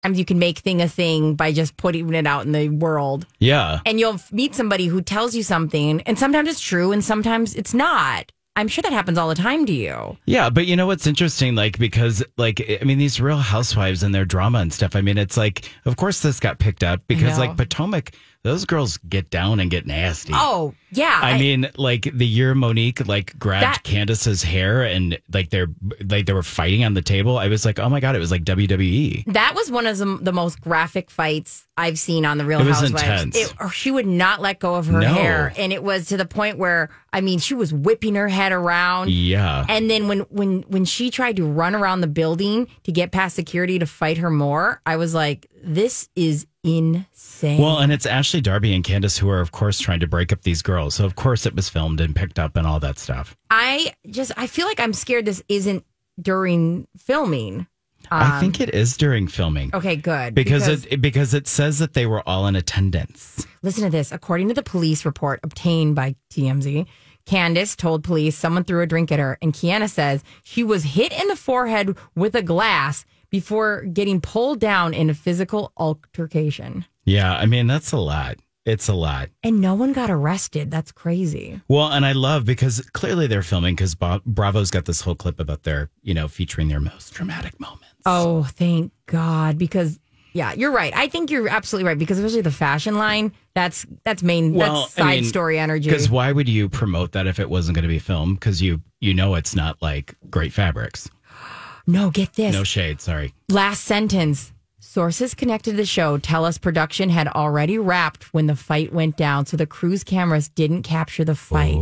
Sometimes 0.03 0.19
you 0.19 0.25
can 0.25 0.39
make 0.39 0.59
thing 0.59 0.81
a 0.81 0.89
thing 0.89 1.35
by 1.35 1.53
just 1.53 1.77
putting 1.77 2.13
it 2.15 2.27
out 2.27 2.47
in 2.47 2.53
the 2.53 2.71
world. 2.71 3.27
Yeah. 3.41 3.81
And 3.85 4.01
you'll 4.01 4.19
meet 4.33 4.55
somebody 4.55 4.87
who 4.87 5.03
tells 5.03 5.35
you 5.35 5.43
something, 5.43 6.01
and 6.03 6.19
sometimes 6.19 6.49
it's 6.49 6.61
true 6.61 6.93
and 6.93 7.05
sometimes 7.05 7.55
it's 7.55 7.75
not. 7.75 8.33
I'm 8.59 8.67
sure 8.67 8.83
that 8.83 8.93
happens 8.93 9.19
all 9.19 9.29
the 9.29 9.37
time 9.37 9.67
to 9.67 9.73
you. 9.73 10.17
Yeah, 10.27 10.51
but 10.51 10.67
you 10.67 10.75
know 10.75 10.89
what's 10.89 11.07
interesting? 11.07 11.55
Like, 11.55 11.79
because, 11.79 12.25
like, 12.37 12.61
I 12.81 12.85
mean, 12.85 12.99
these 12.99 13.21
real 13.21 13.37
housewives 13.37 14.03
and 14.03 14.13
their 14.13 14.25
drama 14.25 14.59
and 14.59 14.73
stuff, 14.73 14.97
I 14.97 15.01
mean, 15.01 15.17
it's 15.17 15.37
like, 15.37 15.71
of 15.85 15.97
course, 15.97 16.23
this 16.23 16.41
got 16.41 16.59
picked 16.59 16.83
up 16.83 17.01
because, 17.07 17.39
like, 17.39 17.57
Potomac, 17.57 18.17
those 18.43 18.65
girls 18.65 18.97
get 19.09 19.31
down 19.31 19.61
and 19.61 19.71
get 19.71 19.87
nasty. 19.87 20.33
Oh, 20.35 20.75
yeah. 20.91 21.21
I, 21.23 21.39
mean, 21.39 21.69
like 21.77 22.09
the 22.13 22.27
year 22.27 22.55
Monique 22.55 23.07
like 23.07 23.39
grabbed 23.39 23.65
That- 23.65 23.83
Candiace's 23.85 24.43
hair 24.43 24.83
and 24.83 25.19
like 25.33 25.51
they're 25.51 25.69
like 26.09 26.27
they 26.27 26.33
were 26.33 26.43
fighting 26.43 26.85
on 26.85 26.95
the 26.95 27.03
table. 27.03 27.39
I 27.39 27.49
was 27.49 27.65
like, 27.65 27.79
oh 27.79 27.89
my 27.89 28.01
god, 28.01 28.17
it 28.17 28.21
was 28.21 28.31
like 28.31 28.45
WWE. 28.45 29.33
that 29.35 29.55
was 29.55 29.71
one 29.71 29.87
of 29.87 29.99
the, 29.99 30.19
the 30.21 30.33
most 30.33 30.61
graphic 30.61 31.11
fights 31.11 31.67
I've 31.79 31.99
seen 31.99 32.27
on 32.27 32.37
the 32.39 32.45
Real 32.45 32.61
It 32.61 32.67
was 32.67 32.81
Housewives. 32.81 33.23
intense. 33.23 33.37
It, 33.37 33.71
she 33.73 33.91
would 33.91 34.07
not 34.07 34.41
let 34.43 34.59
go 34.59 34.75
of 34.75 34.87
her 34.87 35.01
No. 35.01 35.09
hair, 35.15 35.53
and 35.57 35.73
it 35.73 35.83
was 35.83 36.07
to 36.07 36.17
the 36.17 36.27
point 36.27 36.59
where 36.59 36.91
I 37.13 37.23
mean, 37.23 37.39
she 37.39 37.55
was 37.55 37.73
whipping 37.73 38.17
her 38.17 38.29
head 38.29 38.53
around. 38.53 39.11
Yeah. 39.11 39.65
And 39.69 39.89
then 39.89 40.09
when 40.09 40.21
when 40.31 40.63
when 40.69 40.85
she 40.85 41.11
tried 41.11 41.37
to 41.37 41.45
run 41.47 41.75
around 41.75 42.01
the 42.03 42.07
building 42.07 42.67
to 42.85 42.93
get 42.93 43.13
past 43.13 43.35
security 43.37 43.79
to 43.79 43.87
fight 43.87 44.19
her 44.19 44.29
more, 44.31 44.83
I 44.85 44.97
was 44.97 45.15
like, 45.15 45.47
"This 45.65 46.09
is 46.17 46.47
insane." 46.65 47.61
Well, 47.61 47.79
and 47.79 47.93
it's 47.93 48.07
Ashley 48.07 48.41
Darby 48.41 48.75
and 48.75 48.85
Candiace 48.85 49.17
who 49.19 49.29
are, 49.31 49.41
of 49.41 49.53
course, 49.53 49.79
trying 49.79 50.01
to 50.01 50.07
break 50.07 50.33
up 50.33 50.43
these 50.43 50.63
girls. 50.63 50.95
So, 50.97 51.05
of 51.05 51.15
course, 51.17 51.47
it 51.47 51.55
was 51.57 51.69
filmed 51.69 52.01
and 52.01 52.15
picked 52.15 52.39
up 52.39 52.57
and 52.57 52.67
all 52.67 52.81
that 52.81 52.99
stuff. 52.99 53.37
I 53.51 53.93
just 54.11 54.33
I 54.37 54.47
feel 54.47 54.67
like 54.67 54.81
I'm 54.81 54.93
scared 54.93 55.25
this 55.25 55.43
isn't 55.49 55.85
during 56.21 56.87
filming. 56.99 57.67
I 58.11 58.37
um, 58.37 58.41
think 58.41 58.61
it 58.61 58.75
is 58.75 58.97
during 58.97 59.29
filming. 59.29 59.71
Okay, 59.75 59.97
good. 59.97 60.35
Because, 60.35 60.69
it 60.69 61.01
because 61.01 61.35
it 61.35 61.47
says 61.47 61.79
that 61.79 61.95
they 61.95 62.07
were 62.07 62.27
all 62.29 62.47
in 62.47 62.57
attendance. 62.57 63.47
Listen 63.63 63.85
to 63.85 63.91
this. 63.91 64.13
According 64.13 64.49
to 64.49 64.55
the 64.55 64.63
police 64.63 65.05
report 65.05 65.41
obtained 65.43 65.95
by 65.95 66.17
TMZ, 66.31 66.87
Candiace 67.27 67.77
told 67.77 68.05
police 68.05 68.37
someone 68.37 68.65
threw 68.65 68.81
a 68.81 68.87
drink 68.87 69.13
at 69.13 69.19
her, 69.19 69.39
and 69.43 69.53
Keiarna 69.53 69.91
says 69.91 70.25
she 70.43 70.65
was 70.65 70.83
hit 70.83 71.13
in 71.13 71.29
the 71.29 71.37
forehead 71.37 71.97
with 72.15 72.35
a 72.35 72.43
glass 72.43 73.05
before 73.31 73.83
getting 73.83 74.21
pulled 74.21 74.61
down 74.61 74.95
in 74.95 75.11
a 75.11 75.15
physical 75.15 75.73
altercation. 75.77 76.87
Yeah, 77.05 77.35
I 77.35 77.47
mean 77.47 77.67
that's 77.67 77.93
a 77.93 77.99
lot. 77.99 78.39
It's 78.65 78.89
a 78.89 78.95
lot. 78.95 79.31
And 79.43 79.63
no 79.63 79.75
one 79.75 79.95
got 79.95 80.11
arrested. 80.11 80.71
That's 80.71 80.93
crazy. 80.93 81.61
Well, 81.69 81.89
and 81.91 82.05
I 82.05 82.13
love 82.13 82.45
because 82.45 82.83
clearly 82.93 83.27
they're 83.27 83.43
filming 83.43 83.75
because 83.75 83.95
Bravo's 83.95 84.71
got 84.71 84.85
this 84.85 85.01
whole 85.01 85.15
clip 85.15 85.41
about 85.41 85.63
their, 85.63 85.89
you 86.03 86.13
know, 86.13 86.29
featuring 86.29 86.69
their 86.69 86.81
most 86.81 87.15
dramatic 87.15 87.59
moments. 87.59 87.88
Oh, 88.07 88.45
thank 88.45 88.93
God. 89.07 89.59
Because 89.59 89.99
yeah, 90.33 90.53
you're 90.53 90.71
right. 90.73 90.95
I 90.95 91.09
think 91.09 91.31
you're 91.31 91.49
absolutely 91.49 91.89
right. 91.89 91.99
Because 91.99 92.19
especially 92.19 92.43
the 92.43 92.51
fashion 92.51 92.97
line, 92.97 93.33
that's 93.55 93.87
that's 94.05 94.23
main 94.23 94.55
Well, 94.55 94.83
that's 94.83 94.99
I 94.99 95.03
side 95.03 95.21
mean, 95.23 95.25
story 95.25 95.59
energy. 95.59 95.89
Because 95.91 96.11
why 96.11 96.33
would 96.33 96.49
you 96.49 96.69
promote 96.69 97.13
that 97.13 97.27
if 97.27 97.41
it 97.41 97.51
wasn't 97.51 97.75
going 97.75 97.83
to 97.83 97.89
be 97.89 97.99
filmed? 97.99 98.39
Because 98.39 98.63
you 98.63 98.83
you 99.01 99.15
know 99.15 99.35
it's 99.35 99.55
not 99.55 99.81
like 99.83 100.15
great 100.31 100.53
fabrics. 100.53 101.09
No, 101.91 102.11
get 102.11 102.35
this. 102.35 102.53
No 102.53 102.65
shade, 102.65 103.01
sorry. 103.01 103.33
Last 103.49 103.85
sentence. 103.85 104.53
Sources 104.79 105.35
connected 105.35 105.71
to 105.71 105.77
the 105.79 105.87
show 105.87 106.19
tell 106.19 106.45
us 106.45 106.59
production 106.59 107.09
had 107.09 107.29
already 107.29 107.79
wrapped 107.79 108.35
when 108.35 108.47
the 108.47 108.55
fight 108.55 108.93
went 108.93 109.17
down, 109.17 109.47
so 109.47 109.57
the 109.57 109.67
crew's 109.67 110.05
cameras 110.05 110.51
didn't 110.51 110.83
capture 110.83 111.25
the 111.25 111.35
fight. 111.35 111.79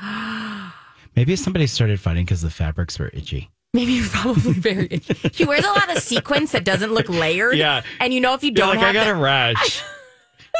Maybe 1.14 1.36
somebody 1.36 1.66
started 1.66 2.00
fighting 2.00 2.24
because 2.24 2.40
the 2.40 2.48
fabrics 2.48 2.98
were 2.98 3.10
itchy. 3.12 3.50
Maybe 3.74 3.92
you're 3.92 4.06
probably 4.10 4.52
very. 4.54 5.00
She 5.32 5.44
wears 5.44 5.64
a 5.64 5.68
lot 5.68 5.94
of 5.94 6.02
sequins 6.02 6.52
that 6.52 6.64
doesn't 6.64 6.92
look 6.92 7.08
layered. 7.08 7.56
Yeah. 7.56 7.82
and 8.00 8.12
you 8.14 8.20
know 8.20 8.34
if 8.34 8.42
you 8.42 8.48
You're 8.48 8.54
don't 8.66 8.68
like, 8.76 8.78
have 8.80 8.88
I 8.90 8.92
got 8.92 9.04
the- 9.04 9.10
a 9.12 9.14
rash. 9.22 9.82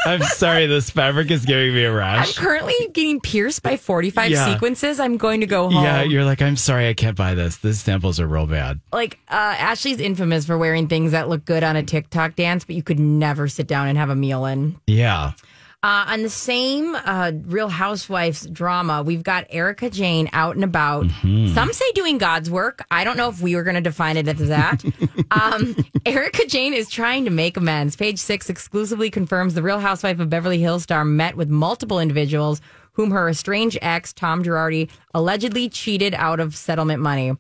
I'm 0.07 0.23
sorry, 0.23 0.66
this 0.66 0.90
fabric 0.90 1.29
is 1.33 1.44
giving 1.44 1.75
me 1.75 1.83
a 1.83 1.92
rash. 1.92 2.38
I'm 2.38 2.44
currently 2.44 2.75
getting 2.92 3.18
pierced 3.18 3.64
by 3.64 3.77
45 3.77 4.31
Yeah. 4.31 4.53
sequences. 4.53 5.01
I'm 5.01 5.16
going 5.16 5.40
to 5.40 5.47
go 5.47 5.68
home. 5.71 5.83
Yeah, 5.83 6.03
you're 6.03 6.25
like, 6.25 6.40
I'm 6.40 6.55
sorry, 6.57 6.88
I 6.88 6.94
can't 6.94 7.16
buy 7.16 7.35
this. 7.35 7.57
These 7.57 7.81
samples 7.81 8.21
are 8.21 8.29
real 8.29 8.47
bad. 8.47 8.79
like 8.92 9.18
uh, 9.29 9.35
Ashley's 9.59 9.99
infamous 9.99 10.47
for 10.47 10.57
wearing 10.57 10.87
things 10.87 11.11
that 11.12 11.29
look 11.29 11.44
good 11.44 11.64
on 11.64 11.75
a 11.75 11.83
TikTok 11.83 12.37
dance, 12.37 12.64
but 12.64 12.77
you 12.77 12.83
could 12.85 13.01
never 13.01 13.49
sit 13.49 13.66
down 13.66 13.88
and 13.88 13.99
have 13.99 14.09
a 14.09 14.14
meal 14.14 14.44
in. 14.44 14.77
Yeah. 14.87 15.33
Uh, 15.80 16.06
on 16.08 16.22
the 16.22 16.28
same 16.28 16.96
uh, 16.96 17.30
Real 17.44 17.68
Housewives 17.68 18.48
drama, 18.48 19.04
we've 19.04 19.22
got 19.22 19.46
Erika 19.48 19.88
Jayne 19.88 20.28
out 20.32 20.56
and 20.56 20.64
about. 20.64 21.06
Mm-hmm. 21.06 21.54
Some 21.54 21.72
say 21.72 21.84
doing 21.92 22.18
God's 22.18 22.50
work. 22.50 22.84
I 22.90 23.04
don't 23.04 23.16
know 23.16 23.28
if 23.28 23.40
we 23.40 23.54
were 23.54 23.62
going 23.62 23.76
to 23.76 23.80
define 23.80 24.16
it 24.16 24.26
as 24.26 24.48
that. 24.48 24.84
um, 25.30 25.76
Erika 26.04 26.46
Jayne 26.46 26.74
is 26.74 26.88
trying 26.88 27.26
to 27.26 27.30
make 27.30 27.56
amends. 27.56 27.94
Page 27.94 28.18
six 28.18 28.50
exclusively 28.50 29.08
confirms 29.08 29.54
the 29.54 29.62
Real 29.62 29.78
Housewife 29.78 30.18
of 30.18 30.28
Beverly 30.28 30.58
Hills 30.58 30.82
star 30.82 31.04
met 31.04 31.36
with 31.36 31.48
multiple 31.48 32.00
individuals 32.00 32.60
whom 32.94 33.12
her 33.12 33.28
estranged 33.28 33.78
ex, 33.80 34.12
Tom 34.12 34.42
Girardi, 34.42 34.90
allegedly 35.14 35.68
cheated 35.68 36.12
out 36.14 36.40
of 36.40 36.56
settlement 36.56 37.00
money. 37.00 37.36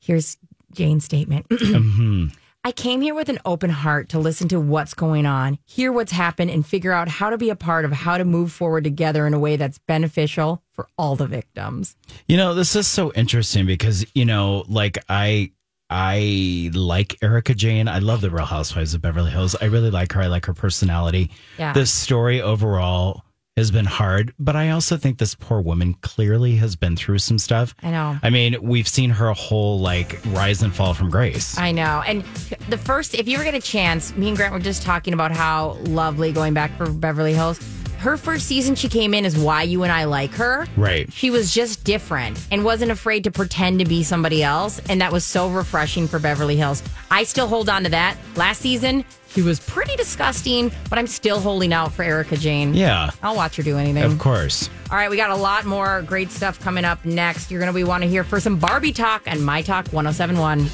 Here's 0.00 0.38
Jayne's 0.72 1.04
statement. 1.04 1.46
I 2.66 2.72
came 2.72 3.02
here 3.02 3.14
with 3.14 3.28
an 3.28 3.40
open 3.44 3.68
heart 3.68 4.08
to 4.08 4.18
listen 4.18 4.48
to 4.48 4.58
what's 4.58 4.94
going 4.94 5.26
on, 5.26 5.58
hear 5.66 5.92
what's 5.92 6.12
happened, 6.12 6.50
and 6.50 6.66
figure 6.66 6.92
out 6.92 7.08
how 7.08 7.28
to 7.28 7.36
be 7.36 7.50
a 7.50 7.56
part 7.56 7.84
of 7.84 7.92
how 7.92 8.16
to 8.16 8.24
move 8.24 8.52
forward 8.52 8.84
together 8.84 9.26
in 9.26 9.34
a 9.34 9.38
way 9.38 9.56
that's 9.56 9.76
beneficial 9.80 10.62
for 10.72 10.88
all 10.96 11.14
the 11.14 11.26
victims. 11.26 11.94
You 12.26 12.38
know, 12.38 12.54
this 12.54 12.74
is 12.74 12.86
so 12.86 13.12
interesting 13.12 13.66
because, 13.66 14.06
you 14.14 14.24
know, 14.24 14.64
like 14.66 14.96
I 15.10 15.52
I 15.90 16.70
like 16.72 17.18
Erika 17.22 17.54
Jayne. 17.54 17.86
I 17.86 17.98
love 17.98 18.22
the 18.22 18.30
Real 18.30 18.46
Housewives 18.46 18.94
of 18.94 19.02
Beverly 19.02 19.30
Hills. 19.30 19.54
I 19.60 19.66
really 19.66 19.90
like 19.90 20.12
her. 20.14 20.22
I 20.22 20.28
like 20.28 20.46
her 20.46 20.54
personality. 20.54 21.30
Yeah. 21.58 21.74
This 21.74 21.92
story 21.92 22.40
overall 22.40 23.23
has 23.56 23.70
been 23.70 23.84
hard, 23.84 24.34
but 24.38 24.56
I 24.56 24.70
also 24.70 24.96
think 24.96 25.18
this 25.18 25.34
poor 25.34 25.60
woman 25.60 25.94
clearly 25.94 26.56
has 26.56 26.74
been 26.74 26.96
through 26.96 27.18
some 27.18 27.38
stuff. 27.38 27.74
I 27.82 27.90
know. 27.90 28.18
I 28.22 28.30
mean, 28.30 28.56
we've 28.60 28.88
seen 28.88 29.10
her 29.10 29.32
whole 29.32 29.78
like 29.78 30.18
rise 30.26 30.62
and 30.62 30.74
fall 30.74 30.92
from 30.92 31.08
grace. 31.08 31.56
I 31.56 31.70
know. 31.70 32.02
And 32.04 32.24
the 32.68 32.78
first, 32.78 33.14
if 33.14 33.28
you 33.28 33.36
ever 33.36 33.44
get 33.44 33.54
a 33.54 33.60
chance, 33.60 34.16
me 34.16 34.28
and 34.28 34.36
Grant 34.36 34.52
were 34.52 34.58
just 34.58 34.82
talking 34.82 35.14
about 35.14 35.30
how 35.30 35.78
lovely 35.84 36.32
going 36.32 36.52
back 36.52 36.76
for 36.76 36.90
Beverly 36.90 37.32
Hills. 37.32 37.60
Her 38.04 38.18
first 38.18 38.44
season 38.44 38.74
she 38.74 38.90
came 38.90 39.14
in 39.14 39.24
is 39.24 39.34
why 39.34 39.62
you 39.62 39.82
and 39.82 39.90
I 39.90 40.04
like 40.04 40.32
her. 40.32 40.66
Right. 40.76 41.10
She 41.10 41.30
was 41.30 41.54
just 41.54 41.84
different 41.84 42.38
and 42.50 42.62
wasn't 42.62 42.90
afraid 42.90 43.24
to 43.24 43.30
pretend 43.30 43.78
to 43.78 43.86
be 43.86 44.02
somebody 44.02 44.42
else. 44.42 44.78
And 44.90 45.00
that 45.00 45.10
was 45.10 45.24
so 45.24 45.48
refreshing 45.48 46.06
for 46.06 46.18
Beverly 46.18 46.54
Hills. 46.54 46.82
I 47.10 47.24
still 47.24 47.46
hold 47.46 47.70
on 47.70 47.82
to 47.84 47.88
that. 47.88 48.18
Last 48.36 48.60
season, 48.60 49.06
she 49.28 49.40
was 49.40 49.58
pretty 49.58 49.96
disgusting, 49.96 50.70
but 50.90 50.98
I'm 50.98 51.06
still 51.06 51.40
holding 51.40 51.72
out 51.72 51.94
for 51.94 52.02
Erika 52.02 52.36
Jayne. 52.36 52.74
Yeah. 52.74 53.10
I'll 53.22 53.36
watch 53.36 53.56
her 53.56 53.62
do 53.62 53.78
anything. 53.78 54.02
Of 54.02 54.18
course. 54.18 54.68
All 54.90 54.98
right, 54.98 55.08
we 55.08 55.16
got 55.16 55.30
a 55.30 55.36
lot 55.36 55.64
more 55.64 56.02
great 56.02 56.30
stuff 56.30 56.60
coming 56.60 56.84
up 56.84 57.02
next. 57.06 57.50
You're 57.50 57.60
going 57.60 57.72
to 57.72 57.74
be 57.74 57.84
want 57.84 58.02
to 58.02 58.08
hear 58.10 58.22
for 58.22 58.38
some 58.38 58.58
Barbie 58.58 58.92
talk 58.92 59.22
and 59.24 59.42
My 59.42 59.62
Talk 59.62 59.88
1071. 59.88 60.68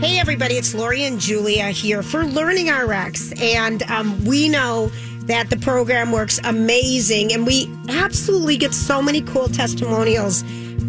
Hey, 0.00 0.18
everybody, 0.18 0.54
it's 0.54 0.74
Lori 0.74 1.04
and 1.04 1.20
Julia 1.20 1.66
here 1.66 2.02
for 2.02 2.24
Learning 2.24 2.70
RX. 2.72 3.38
And 3.38 3.82
um, 3.82 4.24
we 4.24 4.48
know 4.48 4.86
that 5.24 5.50
the 5.50 5.58
program 5.58 6.10
works 6.10 6.40
amazing, 6.42 7.34
and 7.34 7.46
we 7.46 7.70
absolutely 7.90 8.56
get 8.56 8.72
so 8.72 9.02
many 9.02 9.20
cool 9.20 9.48
testimonials 9.48 10.42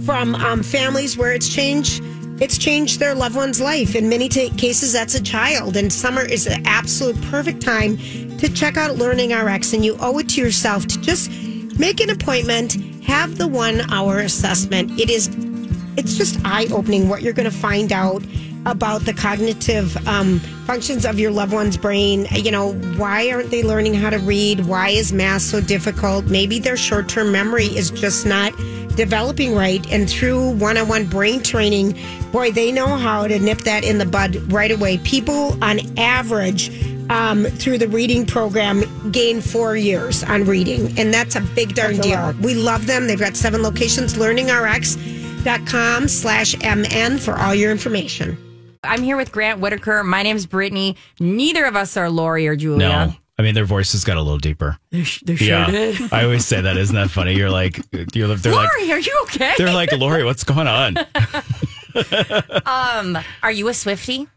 from 0.06 0.34
um, 0.36 0.63
families 0.63 1.17
where 1.17 1.34
it's 1.34 1.54
changed. 1.54 2.02
It's 2.41 2.58
changed 2.58 3.02
their 3.02 3.13
loved 3.13 3.36
one's 3.36 3.60
life. 3.60 3.95
In 3.95 4.08
many 4.08 4.30
ta 4.30 4.47
cases, 4.56 4.93
that's 4.93 5.13
a 5.13 5.21
child. 5.21 5.76
And 5.76 5.91
summer 5.91 6.21
is 6.21 6.45
the 6.45 6.62
absolute 6.63 7.21
perfect 7.24 7.62
time 7.62 7.97
to 8.38 8.47
check 8.47 8.78
out 8.78 8.95
Learning 8.95 9.34
RX. 9.34 9.74
And 9.74 9.84
you 9.84 9.97
owe 10.00 10.19
it 10.19 10.30
to 10.30 10.41
yourself 10.41 10.88
to 10.88 11.02
just 11.02 11.30
make 11.78 12.00
an 12.00 12.12
appointment, 12.12 12.78
have 13.04 13.38
the 13.38 13.47
one 13.50 13.82
hour 13.91 14.19
assessment. 14.19 14.97
It 14.97 15.10
is, 15.10 15.28
it's 15.97 16.15
just 16.15 16.39
eye 16.45 16.67
opening 16.71 17.10
what 17.10 17.24
you're 17.24 17.34
going 17.34 17.52
to 17.52 17.56
find 17.56 17.91
out 17.91 18.24
about 18.65 19.02
the 19.02 19.13
cognitive 19.13 19.95
um, 20.08 20.39
functions 20.65 21.06
of 21.06 21.19
your 21.19 21.32
loved 21.32 21.54
one's 21.54 21.78
brain. 21.78 22.28
You 22.32 22.52
know, 22.52 22.74
why 22.97 23.32
aren't 23.32 23.52
they 23.52 23.63
learning 23.63 23.93
how 23.93 24.10
to 24.10 24.19
read? 24.19 24.65
Why 24.65 24.89
is 24.89 25.12
math 25.12 25.41
so 25.41 25.62
difficult? 25.62 26.26
Maybe 26.26 26.60
their 26.60 26.78
short 26.78 27.10
term 27.10 27.32
memory 27.32 27.65
is 27.65 27.91
just 27.91 28.26
not 28.26 28.56
developing 28.95 29.56
right. 29.56 29.86
And 29.91 30.10
through 30.10 30.52
one 30.52 30.78
on 30.78 30.88
one 30.88 31.06
brain 31.06 31.41
training, 31.41 31.97
boy, 32.32 32.52
they 32.52 32.71
know 32.71 32.88
how 32.88 33.28
to 33.28 33.39
nip 33.39 33.60
that 33.60 33.84
in 33.84 33.97
the 33.97 34.06
bud 34.06 34.36
right 34.52 34.71
away. 34.71 34.97
People 35.00 35.62
on 35.63 35.80
average, 35.97 36.69
um, 37.12 37.43
through 37.45 37.78
the 37.78 37.88
reading 37.89 38.26
program 38.26 38.84
gain 39.12 39.41
four 39.41 39.76
years 39.76 40.24
on 40.24 40.45
reading. 40.45 40.97
And 40.97 41.13
that's 41.13 41.36
a 41.36 41.41
big 41.41 41.76
darn 41.76 41.97
deal. 41.97 42.34
We 42.41 42.56
love 42.56 42.88
them. 42.88 43.08
They've 43.08 43.19
got 43.19 43.36
seven 43.36 43.62
locations, 43.63 44.13
learningrx.com 44.15 46.08
slash 46.08 46.56
MN 46.63 47.17
for 47.17 47.38
all 47.38 47.54
your 47.54 47.71
information. 47.71 48.38
I'm 48.84 49.04
here 49.04 49.15
with 49.15 49.32
Grant 49.32 49.60
Whittaker. 49.60 50.04
My 50.04 50.24
name's 50.24 50.46
Brittany. 50.48 50.96
Neither 51.20 51.65
of 51.65 51.76
us 51.76 51.98
are 51.98 52.10
Lori 52.10 52.48
or 52.48 52.56
Julia. 52.56 52.88
No. 52.88 53.13
I 53.38 53.44
mean, 53.44 53.54
their 53.56 53.65
voices 53.65 54.04
got 54.04 54.17
a 54.17 54.22
little 54.22 54.39
deeper. 54.39 54.78
They, 54.91 55.04
sh- 55.04 55.22
they 55.24 55.36
sure 55.36 55.48
yeah. 55.48 55.70
did. 55.72 56.13
I 56.13 56.24
always 56.24 56.46
say 56.46 56.62
that. 56.62 56.78
Isn't 56.78 56.96
that 56.96 57.10
funny? 57.12 57.36
You're 57.36 57.50
like, 57.50 57.80
you're, 57.91 58.36
they're 58.36 58.54
like, 58.54 58.70
Lori, 58.76 58.91
are 58.91 59.00
you 59.00 59.20
okay? 59.24 59.54
they're 59.58 59.74
like, 59.74 59.91
Lori, 59.94 60.24
what's 60.24 60.44
going 60.44 60.67
on? 60.67 60.98
um, 62.65 63.17
are 63.44 63.52
you 63.52 63.67
a 63.67 63.74
Swifty? 63.74 64.28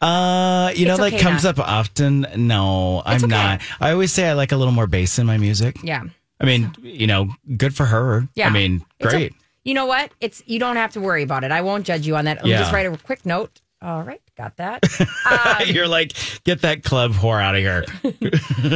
Uh, 0.00 0.72
you 0.74 0.86
know, 0.86 0.92
It's 0.92 1.00
that 1.00 1.06
okay 1.14 1.18
comes 1.18 1.44
not- 1.44 1.58
up 1.58 1.66
often. 1.68 2.26
No, 2.36 3.02
I'm 3.04 3.18
okay. 3.24 3.26
not. 3.26 3.60
I 3.80 3.92
always 3.92 4.12
say 4.12 4.28
I 4.28 4.32
like 4.34 4.52
a 4.52 4.56
little 4.56 4.72
more 4.74 4.86
bass 4.86 5.18
in 5.18 5.26
my 5.26 5.36
music. 5.38 5.76
Yeah. 5.82 6.04
I 6.38 6.44
mean, 6.46 6.72
you 6.82 7.06
know, 7.06 7.28
good 7.56 7.74
for 7.74 7.84
her. 7.86 8.26
Yeah. 8.34 8.48
I 8.48 8.50
mean, 8.50 8.84
great. 9.02 9.32
o- 9.32 9.36
you 9.64 9.74
know 9.74 9.84
what? 9.86 10.12
It's 10.20 10.42
you 10.46 10.58
don't 10.58 10.76
have 10.76 10.92
to 10.92 11.00
worry 11.00 11.22
about 11.22 11.44
it. 11.44 11.50
I 11.50 11.60
won't 11.60 11.84
judge 11.84 12.06
you 12.06 12.16
on 12.16 12.24
that. 12.26 12.38
Let 12.38 12.44
me 12.44 12.50
Yeah. 12.52 12.60
just 12.60 12.72
write 12.72 12.86
a 12.86 12.96
quick 12.96 13.26
note. 13.26 13.60
All 13.82 14.02
right, 14.02 14.20
got 14.36 14.56
that. 14.58 14.82
You're 15.66 15.88
like, 15.88 16.12
get 16.44 16.62
that 16.62 16.82
club 16.84 17.12
whore 17.12 17.42
out 17.42 17.54
of 17.54 17.60
here. 17.62 17.84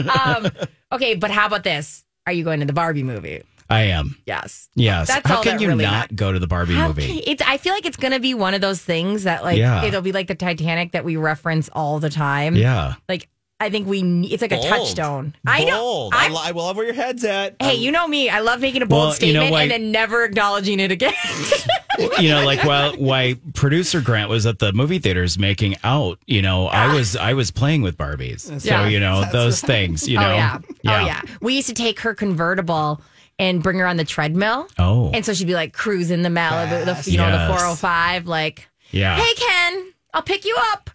um, 0.25 0.49
okay, 0.93 1.15
but 1.15 1.31
how 1.31 1.47
about 1.47 1.63
this? 1.65 2.05
Are 2.27 2.33
you 2.33 2.43
going 2.45 2.61
to 2.61 2.67
the 2.67 2.73
Barbie 2.73 3.03
movie? 3.03 3.43
I 3.69 3.83
am. 3.83 4.17
Yes. 4.27 4.69
Yes. 4.75 5.09
That's 5.09 5.27
How 5.29 5.37
all 5.39 5.43
can 5.43 5.57
that 5.57 5.63
you 5.63 5.69
really 5.69 5.85
not 5.85 5.93
matters. 6.11 6.17
go 6.17 6.33
to 6.33 6.39
the 6.39 6.47
Barbie 6.47 6.75
How 6.75 6.89
movie? 6.89 7.07
can- 7.07 7.23
It's. 7.27 7.43
I 7.47 7.57
feel 7.59 7.73
like 7.75 7.87
it's 7.87 7.97
going 7.97 8.13
to 8.13 8.21
be 8.21 8.35
one 8.35 8.55
of 8.55 8.61
those 8.61 8.81
things 8.83 9.25
that, 9.25 9.43
like, 9.43 9.57
Yeah. 9.59 9.85
it'll 9.85 10.03
be 10.03 10.13
like 10.13 10.27
the 10.29 10.35
Titanic 10.35 10.93
that 10.93 11.05
we 11.05 11.17
reference 11.17 11.69
all 11.73 11.99
the 11.99 12.11
time. 12.11 12.57
Yeah. 12.57 12.95
Like, 13.09 13.29
I 13.61 13.71
think 13.71 13.87
we. 13.87 14.03
ne- 14.03 14.27
It's 14.29 14.43
like 14.43 14.53
a 14.53 14.57
Bold. 14.57 14.67
touchstone. 14.69 15.35
I 15.47 15.65
know. 15.65 16.11
I, 16.13 16.25
I'm- 16.25 16.33
lo- 16.33 16.41
I 16.43 16.51
love 16.51 16.77
where 16.77 16.85
your 16.85 16.95
head's 16.95 17.25
at. 17.25 17.55
Hey, 17.61 17.77
um, 17.77 17.81
you 17.83 17.93
know 17.93 18.07
me. 18.09 18.29
I 18.29 18.41
love 18.41 18.61
making 18.61 18.83
a 18.83 18.87
bold 18.87 19.17
Well, 19.21 19.29
you 19.29 19.33
know 19.33 19.41
statement 19.47 19.53
why- 19.53 19.63
and 19.63 19.71
then 19.71 19.93
never 19.93 20.25
acknowledging 20.25 20.81
it 20.81 20.91
again. 20.91 21.15
you 22.19 22.29
know, 22.31 22.45
like 22.45 22.65
while 22.65 22.93
why 22.97 23.37
producer 23.55 24.01
Grant 24.01 24.29
was 24.29 24.45
at 24.45 24.59
the 24.59 24.73
movie 24.73 24.99
theaters 24.99 25.39
making 25.39 25.77
out, 25.85 26.19
you 26.27 26.43
know, 26.43 26.67
I 26.67 26.93
was 26.93 27.15
I 27.17 27.35
was 27.35 27.51
playing 27.53 27.83
with 27.83 27.97
Barbies. 27.97 28.41
So, 28.61 28.69
Yeah. 28.69 28.89
you 28.89 28.99
know, 28.99 29.25
those 29.31 29.61
things, 29.61 30.09
you 30.09 30.19
oh, 30.19 30.21
know. 30.23 30.27
Oh 30.33 30.35
yeah. 30.37 30.59
Oh 30.87 31.07
yeah. 31.07 31.23
We 31.41 31.55
used 31.55 31.69
to 31.69 31.75
take 31.75 32.01
her 32.01 32.13
convertible 32.15 33.01
and 33.39 33.63
bring 33.63 33.79
her 33.79 33.87
on 33.87 33.97
the 33.97 34.05
treadmill. 34.05 34.67
Oh. 34.79 35.11
And 35.15 35.25
so 35.25 35.33
she'd 35.33 35.47
be 35.47 35.55
like 35.55 35.73
cruising 35.73 36.23
the 36.23 36.29
Malibu, 36.29 36.85
the, 37.05 37.11
you 37.11 37.19
know, 37.19 37.31
the 37.31 37.47
405, 37.47 38.27
like, 38.27 38.69
Yeah. 38.91 39.17
hey 39.17 39.35
Ken, 39.35 39.93
I'll 40.13 40.23
pick 40.23 40.45
you 40.45 40.57
up. 40.73 40.91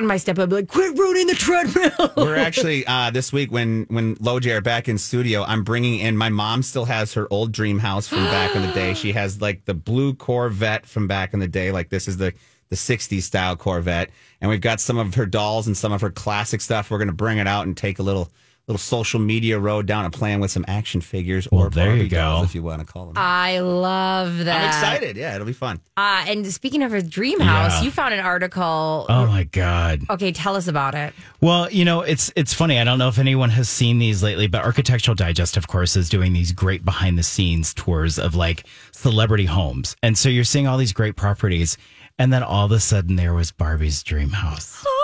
My 0.00 0.16
stepdad 0.16 0.38
would 0.38 0.50
be 0.50 0.56
like, 0.56 0.68
quit 0.68 0.96
ruining 0.96 1.26
the 1.26 1.34
treadmill. 1.34 2.12
We're 2.16 2.36
actually 2.36 2.86
uh, 2.86 3.10
this 3.10 3.32
week 3.32 3.52
when 3.52 3.86
when 3.88 4.16
Loj 4.16 4.46
are 4.46 4.60
back 4.60 4.88
in 4.88 4.98
studio. 4.98 5.42
I'm 5.42 5.62
bringing 5.64 5.98
in 5.98 6.16
my 6.16 6.28
mom. 6.28 6.62
Still 6.62 6.86
has 6.86 7.14
her 7.14 7.28
old 7.30 7.52
dream 7.52 7.78
house 7.78 8.08
from 8.08 8.24
back 8.24 8.54
in 8.56 8.62
the 8.62 8.72
day. 8.72 8.94
She 8.94 9.12
has 9.12 9.40
like 9.40 9.64
the 9.66 9.74
blue 9.74 10.14
Corvette 10.14 10.86
from 10.86 11.06
back 11.06 11.34
in 11.34 11.40
the 11.40 11.48
day. 11.48 11.70
Like 11.70 11.90
this 11.90 12.08
is 12.08 12.16
the 12.16 12.32
the 12.70 12.76
'60s 12.76 13.22
style 13.22 13.56
Corvette, 13.56 14.10
and 14.40 14.48
we've 14.48 14.60
got 14.60 14.80
some 14.80 14.96
of 14.96 15.14
her 15.14 15.26
dolls 15.26 15.66
and 15.66 15.76
some 15.76 15.92
of 15.92 16.00
her 16.00 16.10
classic 16.10 16.60
stuff. 16.60 16.90
We're 16.90 16.98
going 16.98 17.08
to 17.08 17.14
bring 17.14 17.38
it 17.38 17.46
out 17.46 17.66
and 17.66 17.76
take 17.76 17.98
a 17.98 18.02
little 18.02 18.30
little 18.70 18.78
social 18.78 19.18
media 19.18 19.58
road 19.58 19.84
down 19.86 20.04
and 20.04 20.14
playing 20.14 20.38
with 20.38 20.50
some 20.50 20.64
action 20.68 21.00
figures 21.00 21.48
or 21.48 21.62
Well, 21.62 21.70
there 21.70 21.86
you 21.96 22.02
Barbie 22.04 22.08
dolls, 22.08 22.40
go. 22.42 22.44
if 22.44 22.54
you 22.54 22.62
want 22.62 22.80
to 22.80 22.86
call 22.86 23.06
them. 23.06 23.14
I 23.16 23.58
love 23.58 24.44
that. 24.44 24.62
I'm 24.62 24.68
excited. 24.68 25.16
Yeah, 25.16 25.34
it'll 25.34 25.46
be 25.46 25.52
fun. 25.52 25.80
Uh, 25.96 26.24
and 26.28 26.46
speaking 26.52 26.84
of 26.84 26.94
a 26.94 27.02
dream 27.02 27.40
house, 27.40 27.78
Yeah. 27.80 27.82
you 27.82 27.90
found 27.90 28.14
an 28.14 28.20
article. 28.20 29.06
Oh 29.08 29.26
my 29.26 29.42
God. 29.44 30.02
Okay, 30.08 30.30
tell 30.30 30.54
us 30.54 30.68
about 30.68 30.94
it. 30.94 31.12
Well, 31.40 31.68
you 31.70 31.84
know, 31.84 32.02
it's 32.02 32.32
it's 32.36 32.54
funny. 32.54 32.78
I 32.78 32.84
don't 32.84 32.98
know 33.00 33.08
if 33.08 33.18
anyone 33.18 33.50
has 33.50 33.68
seen 33.68 33.98
these 33.98 34.22
lately, 34.22 34.46
but 34.46 34.64
Architectural 34.64 35.16
Digest, 35.16 35.56
of 35.56 35.66
course, 35.66 35.96
is 35.96 36.08
doing 36.08 36.32
these 36.32 36.52
great 36.52 36.84
behind 36.84 37.18
the 37.18 37.22
scenes 37.24 37.74
tours 37.74 38.18
of 38.20 38.36
like 38.36 38.64
celebrity 38.92 39.46
homes. 39.46 39.96
And 40.02 40.16
so 40.16 40.28
you're 40.28 40.44
seeing 40.44 40.68
all 40.68 40.78
these 40.78 40.92
great 40.92 41.16
properties, 41.16 41.76
and 42.20 42.32
then 42.32 42.44
all 42.44 42.66
of 42.66 42.72
a 42.72 42.78
sudden 42.78 43.16
there 43.16 43.34
was 43.34 43.50
Barbie's 43.50 44.02
dream 44.04 44.30
house. 44.30 44.84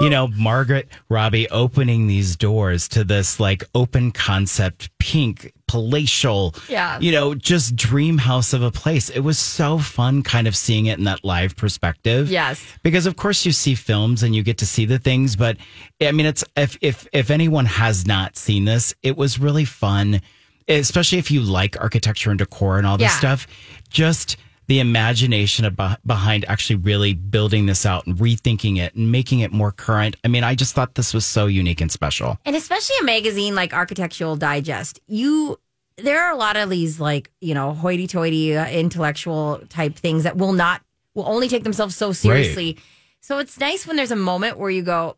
You 0.00 0.10
know, 0.10 0.28
Margaret 0.28 0.88
Robbie 1.08 1.48
opening 1.50 2.06
these 2.06 2.36
doors 2.36 2.86
to 2.90 3.02
this 3.02 3.40
like 3.40 3.64
open 3.74 4.12
concept, 4.12 4.90
pink, 5.00 5.52
palatial, 5.66 6.54
Yeah. 6.68 7.00
you 7.00 7.10
know, 7.10 7.34
just 7.34 7.74
dream 7.74 8.16
house 8.18 8.52
of 8.52 8.62
a 8.62 8.70
place. 8.70 9.08
It 9.10 9.20
was 9.20 9.40
so 9.40 9.76
fun 9.78 10.22
kind 10.22 10.46
of 10.46 10.54
seeing 10.54 10.86
it 10.86 10.98
in 10.98 11.04
that 11.04 11.24
live 11.24 11.56
perspective 11.56 12.30
Yes. 12.30 12.64
because 12.84 13.06
of 13.06 13.16
course 13.16 13.44
you 13.44 13.50
see 13.50 13.74
films 13.74 14.22
and 14.22 14.36
you 14.36 14.44
get 14.44 14.58
to 14.58 14.66
see 14.66 14.84
the 14.84 14.98
things 15.00 15.34
but 15.36 15.56
i 16.00 16.12
mean 16.12 16.26
it's 16.26 16.44
if 16.56 16.78
if 16.80 17.06
if 17.12 17.30
anyone 17.30 17.66
has 17.66 18.06
not 18.06 18.36
seen 18.36 18.64
this 18.64 18.94
it 19.02 19.16
was 19.16 19.38
really 19.38 19.64
fun 19.64 20.20
especially 20.68 21.18
if 21.18 21.30
you 21.30 21.40
like 21.40 21.78
architecture 21.80 22.30
and 22.30 22.38
decor 22.38 22.78
and 22.78 22.86
all 22.86 22.96
this 22.98 23.10
Yeah. 23.12 23.18
stuff 23.18 23.46
just 23.90 24.36
the 24.68 24.80
imagination 24.80 25.64
of 25.64 25.78
behind 26.06 26.44
actually 26.46 26.76
really 26.76 27.14
building 27.14 27.66
this 27.66 27.84
out 27.84 28.06
and 28.06 28.16
rethinking 28.16 28.78
it 28.78 28.94
and 28.94 29.10
making 29.10 29.40
it 29.40 29.50
more 29.50 29.72
current. 29.72 30.16
I 30.24 30.28
mean 30.28 30.44
i 30.44 30.54
just 30.54 30.74
thought 30.74 30.94
this 30.94 31.12
was 31.12 31.26
so 31.26 31.46
unique 31.46 31.80
and 31.80 31.90
special. 31.90 32.38
And 32.44 32.54
especially 32.54 32.96
a 33.00 33.04
magazine 33.04 33.54
like 33.54 33.72
Architectural 33.72 34.36
Digest, 34.36 35.00
you 35.08 35.58
there 35.96 36.22
are 36.22 36.30
a 36.30 36.36
lot 36.36 36.56
of 36.56 36.70
these 36.70 37.00
like 37.00 37.30
you 37.40 37.54
know 37.54 37.72
hoity-toity 37.72 38.56
uh, 38.56 38.68
intellectual 38.68 39.60
type 39.68 39.96
things 39.96 40.22
that 40.22 40.36
will 40.36 40.52
not 40.52 40.82
will 41.14 41.26
only 41.26 41.48
take 41.48 41.64
themselves 41.64 41.96
so 41.96 42.12
seriously. 42.12 42.78
So 43.20 43.38
it's 43.38 43.58
nice 43.58 43.86
when 43.86 43.96
there's 43.96 44.12
a 44.12 44.16
moment 44.16 44.58
where 44.58 44.70
you 44.70 44.82
go, 44.82 45.16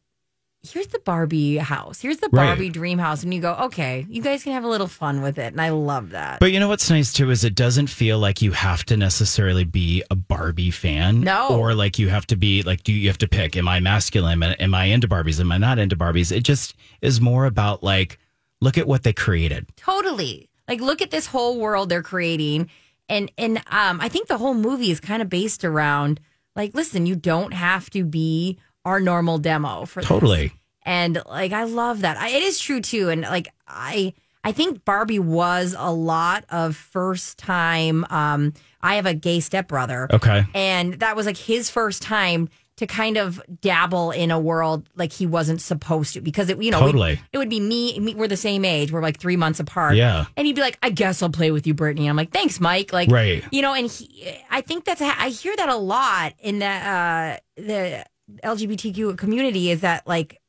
"Here's 0.63 0.89
the 0.89 0.99
Barbie 0.99 1.57
house. 1.57 2.01
Here's 2.01 2.19
the 2.19 2.29
Right. 2.33 2.47
Barbie 2.47 2.69
dream 2.69 2.99
house," 2.99 3.23
and 3.23 3.33
you 3.33 3.41
go, 3.41 3.55
"Okay, 3.55 4.07
you 4.09 4.21
guys 4.23 4.43
can 4.45 4.53
have 4.53 4.65
a 4.65 4.69
little 4.69 4.87
fun 4.87 5.23
with 5.23 5.39
it." 5.39 5.53
And 5.53 5.61
I 5.61 5.71
love 5.71 6.11
that. 6.11 6.39
But 6.41 6.53
you 6.53 6.61
know 6.61 6.69
what's 6.69 6.91
nice 6.91 7.13
too 7.13 7.31
is 7.31 7.45
it 7.45 7.55
doesn't 7.55 7.87
feel 7.89 8.19
like 8.19 8.43
you 8.43 8.53
have 8.53 8.85
to 8.87 8.97
necessarily 8.97 9.65
be 9.65 10.03
a 10.11 10.15
Barbie 10.15 10.71
fan. 10.71 11.21
No. 11.23 11.49
Or 11.49 11.75
like 11.75 11.99
you 11.99 12.09
have 12.09 12.27
to 12.29 12.37
be 12.37 12.63
like, 12.63 12.83
do 12.83 12.93
you 12.93 13.09
have 13.09 13.19
to 13.19 13.29
pick? 13.29 13.57
Am 13.57 13.69
I 13.69 13.81
masculine? 13.81 14.43
Am, 14.43 14.55
am 14.59 14.75
I 14.75 14.85
into 14.85 15.09
Barbies? 15.09 15.41
Am 15.41 15.51
I 15.51 15.59
not 15.59 15.79
into 15.79 15.97
Barbies? 15.97 16.31
It 16.35 16.43
just 16.43 16.75
is 17.01 17.21
more 17.21 17.47
about 17.47 17.83
like, 17.83 18.19
look 18.61 18.77
at 18.77 18.87
what 18.87 19.03
they 19.03 19.13
created. 19.13 19.67
Totally. 19.77 20.49
Like 20.69 20.81
look 20.81 21.01
at 21.03 21.11
this 21.11 21.27
whole 21.27 21.59
world 21.59 21.89
they're 21.89 22.03
creating. 22.03 22.69
And 23.09 23.33
and 23.39 23.59
um 23.71 24.01
I 24.01 24.09
think 24.09 24.29
the 24.29 24.39
whole 24.39 24.55
movie 24.55 24.91
is 24.91 25.01
kind 25.01 25.23
of 25.23 25.29
based 25.29 25.65
around 25.65 26.21
like 26.55 26.75
listen, 26.75 27.07
you 27.07 27.17
don't 27.17 27.53
have 27.55 27.89
to 27.91 28.05
be 28.05 28.59
our 28.85 29.01
normal 29.01 29.39
demo 29.39 29.85
for 29.85 30.01
this. 30.01 30.09
Totally. 30.09 30.53
And 30.85 31.21
like 31.27 31.53
I 31.53 31.65
love 31.65 32.01
that. 32.03 32.17
I, 32.17 32.31
it 32.31 32.43
is 32.43 32.59
true 32.59 32.81
too 32.81 33.11
and 33.11 33.23
like 33.23 33.49
I 33.69 34.15
I 34.43 34.53
think 34.53 34.85
Barbie 34.87 35.19
was 35.19 35.75
a 35.79 35.93
lot 35.93 36.45
of 36.51 36.75
first 36.77 37.39
time 37.39 38.05
um 38.11 38.55
I 38.83 38.95
have 38.97 39.07
a 39.07 39.13
gay 39.15 39.41
stepbrother. 39.41 40.09
Okay. 40.11 40.45
And 40.55 40.95
that 40.95 41.15
was 41.17 41.27
like 41.27 41.37
his 41.37 41.69
first 41.71 42.01
time 42.03 42.49
to 42.77 42.87
kind 42.87 43.19
of 43.19 43.43
dabble 43.61 44.11
in 44.11 44.31
a 44.31 44.41
world 44.41 44.89
like 44.97 45.13
he 45.13 45.27
wasn't 45.27 45.61
supposed 45.61 46.15
to 46.15 46.23
because 46.23 46.49
it 46.49 46.63
you 46.63 46.71
know 46.71 46.81
we- 46.81 46.87
Totally. 46.93 47.21
it 47.31 47.37
would 47.37 47.51
be 47.51 47.61
me, 47.61 47.99
me 48.01 48.15
we're 48.15 48.27
the 48.27 48.39
same 48.39 48.65
age 48.65 48.91
we're 48.91 49.03
like 49.03 49.19
three 49.21 49.37
months 49.37 49.61
apart 49.61 49.97
Yeah. 49.97 50.25
and 50.35 50.47
he'd 50.47 50.57
be 50.57 50.63
like 50.63 50.79
I 50.83 50.89
guess 50.89 51.23
I'll 51.23 51.29
play 51.29 51.51
with 51.51 51.67
you 51.67 51.75
Brittany 51.75 52.07
I'm 52.09 52.17
like 52.17 52.33
thanks 52.33 52.59
Mike 52.59 52.91
like 52.91 53.11
Right. 53.11 53.45
you 53.53 53.61
know 53.61 53.75
and 53.75 53.91
he, 53.91 54.35
I 54.51 54.63
think 54.63 54.87
that's 54.87 55.03
I 55.03 55.29
hear 55.29 55.55
that 55.57 55.69
a 55.69 55.77
lot 55.77 56.33
in 56.41 56.61
the 56.61 56.67
uh 56.67 57.37
the 57.59 58.07
LGBTQ 58.45 59.17
community 59.19 59.71
is 59.71 59.81
that 59.81 60.07
like 60.07 60.41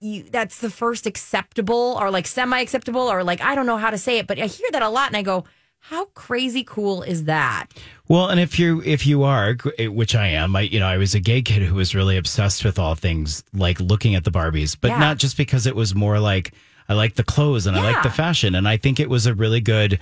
you 0.00 0.24
that's 0.30 0.60
the 0.60 0.70
first 0.70 1.06
acceptable 1.06 1.96
or 2.00 2.10
like 2.10 2.26
semi 2.26 2.60
acceptable 2.60 3.10
or 3.10 3.22
like 3.22 3.40
I 3.40 3.54
don't 3.54 3.66
know 3.66 3.76
how 3.76 3.90
to 3.90 3.98
say 3.98 4.18
it 4.18 4.26
but 4.26 4.38
I 4.38 4.46
hear 4.46 4.68
that 4.72 4.82
a 4.82 4.88
lot 4.88 5.08
and 5.08 5.16
I 5.16 5.22
go 5.22 5.44
how 5.78 6.06
crazy 6.06 6.62
cool 6.64 7.02
is 7.02 7.24
that 7.24 7.66
Well, 8.08 8.28
and 8.28 8.38
if 8.38 8.58
you 8.58 8.82
if 8.84 9.04
you 9.06 9.24
are, 9.24 9.56
eh, 9.78 9.88
which 9.88 10.14
I 10.14 10.28
am, 10.28 10.54
I 10.54 10.62
you 10.62 10.78
know 10.80 10.86
I 10.86 10.96
was 10.96 11.14
a 11.14 11.20
gay 11.20 11.42
kid 11.42 11.62
who 11.62 11.74
was 11.74 11.94
really 11.94 12.16
obsessed 12.16 12.64
with 12.64 12.78
all 12.78 12.94
things 12.94 13.42
like 13.52 13.80
looking 13.80 14.14
at 14.14 14.24
the 14.24 14.30
Barbies, 14.30 14.76
but 14.80 14.88
Yeah. 14.90 14.98
not 14.98 15.18
just 15.18 15.36
because 15.36 15.66
it 15.66 15.74
was 15.74 15.94
more 15.94 16.20
like 16.20 16.52
I 16.88 16.94
like 16.94 17.14
the 17.14 17.24
clothes 17.24 17.66
and 17.66 17.76
I 17.76 17.82
like 17.82 18.02
the 18.02 18.10
fashion, 18.10 18.54
and 18.54 18.68
I 18.68 18.76
think 18.76 19.00
it 19.00 19.08
was 19.08 19.26
a 19.26 19.34
really 19.34 19.60
good 19.60 19.98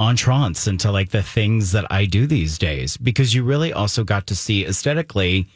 entrance 0.00 0.66
into 0.66 0.90
like 0.90 1.10
the 1.10 1.22
things 1.22 1.72
that 1.72 1.86
I 1.90 2.04
do 2.06 2.26
these 2.26 2.58
days 2.58 2.96
because 2.96 3.34
you 3.34 3.44
really 3.44 3.72
also 3.72 4.02
got 4.04 4.26
to 4.28 4.34
see 4.34 4.66
aesthetically 4.66 5.48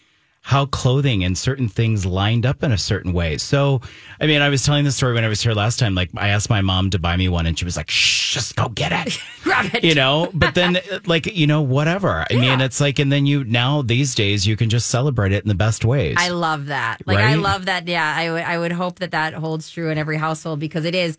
how 0.49 0.65
clothing 0.65 1.25
and 1.25 1.37
certain 1.37 1.69
things 1.69 2.07
lined 2.07 2.47
up 2.47 2.63
in 2.63 2.73
a 2.73 2.79
certain 2.79 3.13
way. 3.13 3.37
So, 3.37 3.83
I 4.19 4.27
mean, 4.27 4.41
I 4.41 4.49
was 4.49 4.65
telling 4.65 4.85
the 4.85 4.91
story 4.91 5.13
when 5.13 5.23
I 5.23 5.29
was 5.29 5.43
here 5.43 5.53
last 5.53 5.79
time. 5.79 5.95
Like, 5.95 6.09
I 6.17 6.29
asked 6.29 6.49
my 6.49 6.63
mom 6.63 6.89
to 6.89 6.99
buy 6.99 7.19
me 7.19 7.29
one, 7.29 7.45
and 7.45 7.59
she 7.59 7.67
was 7.67 7.77
like, 7.77 7.91
"Shh, 7.91 8.33
just 8.33 8.57
go 8.57 8.71
get 8.71 8.91
it." 9.07 9.21
Grab 9.43 9.75
it. 9.75 9.85
you 9.85 9.95
know 9.95 10.31
but 10.35 10.55
then 10.55 10.79
like 11.07 11.27
you 11.27 11.47
know 11.47 11.63
whatever 11.63 12.27
i 12.31 12.35
mean 12.35 12.61
it's 12.61 12.81
like 12.81 12.99
and 12.99 13.11
then 13.11 13.25
you 13.25 13.45
now 13.45 13.81
these 13.81 14.15
days 14.15 14.47
you 14.47 14.57
can 14.57 14.69
just 14.69 14.89
celebrate 14.89 15.33
it 15.33 15.43
in 15.43 15.49
the 15.49 15.55
best 15.55 15.85
ways 15.85 16.17
I 16.19 16.29
love 16.31 16.67
that. 16.67 17.07
Like 17.07 17.19
I 17.19 17.35
love 17.35 17.67
that. 17.67 17.87
Yeah, 17.87 18.15
I 18.17 18.31
would 18.31 18.43
I 18.43 18.59
would 18.59 18.73
hope 18.73 18.99
that 18.99 19.13
that 19.13 19.35
holds 19.35 19.71
true 19.71 19.91
in 19.91 19.99
every 19.99 20.17
household 20.17 20.61
because 20.61 20.85
it 20.85 20.95
is. 20.95 21.17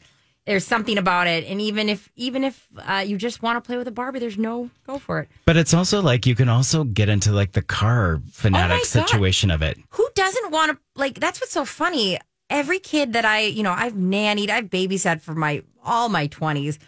There's 0.50 0.66
something 0.66 0.98
about 0.98 1.28
it, 1.28 1.46
and 1.46 1.62
even 1.62 1.90
if 1.90 2.10
even 2.16 2.44
if 2.44 2.68
uh, 2.80 3.04
you 3.06 3.18
just 3.18 3.44
want 3.44 3.64
to 3.64 3.68
play 3.68 3.78
with 3.78 3.88
a 3.88 3.92
Barbie, 3.92 4.18
there's 4.18 4.38
no 4.38 4.72
go 4.88 4.98
for 4.98 5.20
it. 5.20 5.30
but 5.46 5.56
it's 5.56 5.76
also 5.76 6.02
like 6.02 6.26
you 6.26 6.34
can 6.34 6.50
also 6.50 6.84
get 6.84 7.08
into 7.08 7.32
like 7.32 7.52
the 7.52 7.62
car 7.62 8.20
fanatic 8.32 8.78
Oh 8.78 8.80
God. 8.80 8.86
situation 8.88 9.52
of 9.52 9.62
it 9.62 9.78
Who 9.92 10.10
doesn't 10.16 10.50
want 10.52 10.72
to 10.72 10.78
like? 10.96 11.20
That's 11.20 11.40
what's 11.40 11.54
so 11.54 11.66
funny. 11.66 12.18
Every 12.50 12.80
kid 12.80 13.14
that 13.14 13.26
I, 13.26 13.42
you 13.42 13.62
know, 13.62 13.74
I've 13.74 13.94
nannied, 13.94 14.50
I've 14.50 14.72
babysat 14.72 15.22
for 15.22 15.36
my 15.36 15.62
all 15.86 16.10
my 16.10 16.26
twenties, 16.26 16.80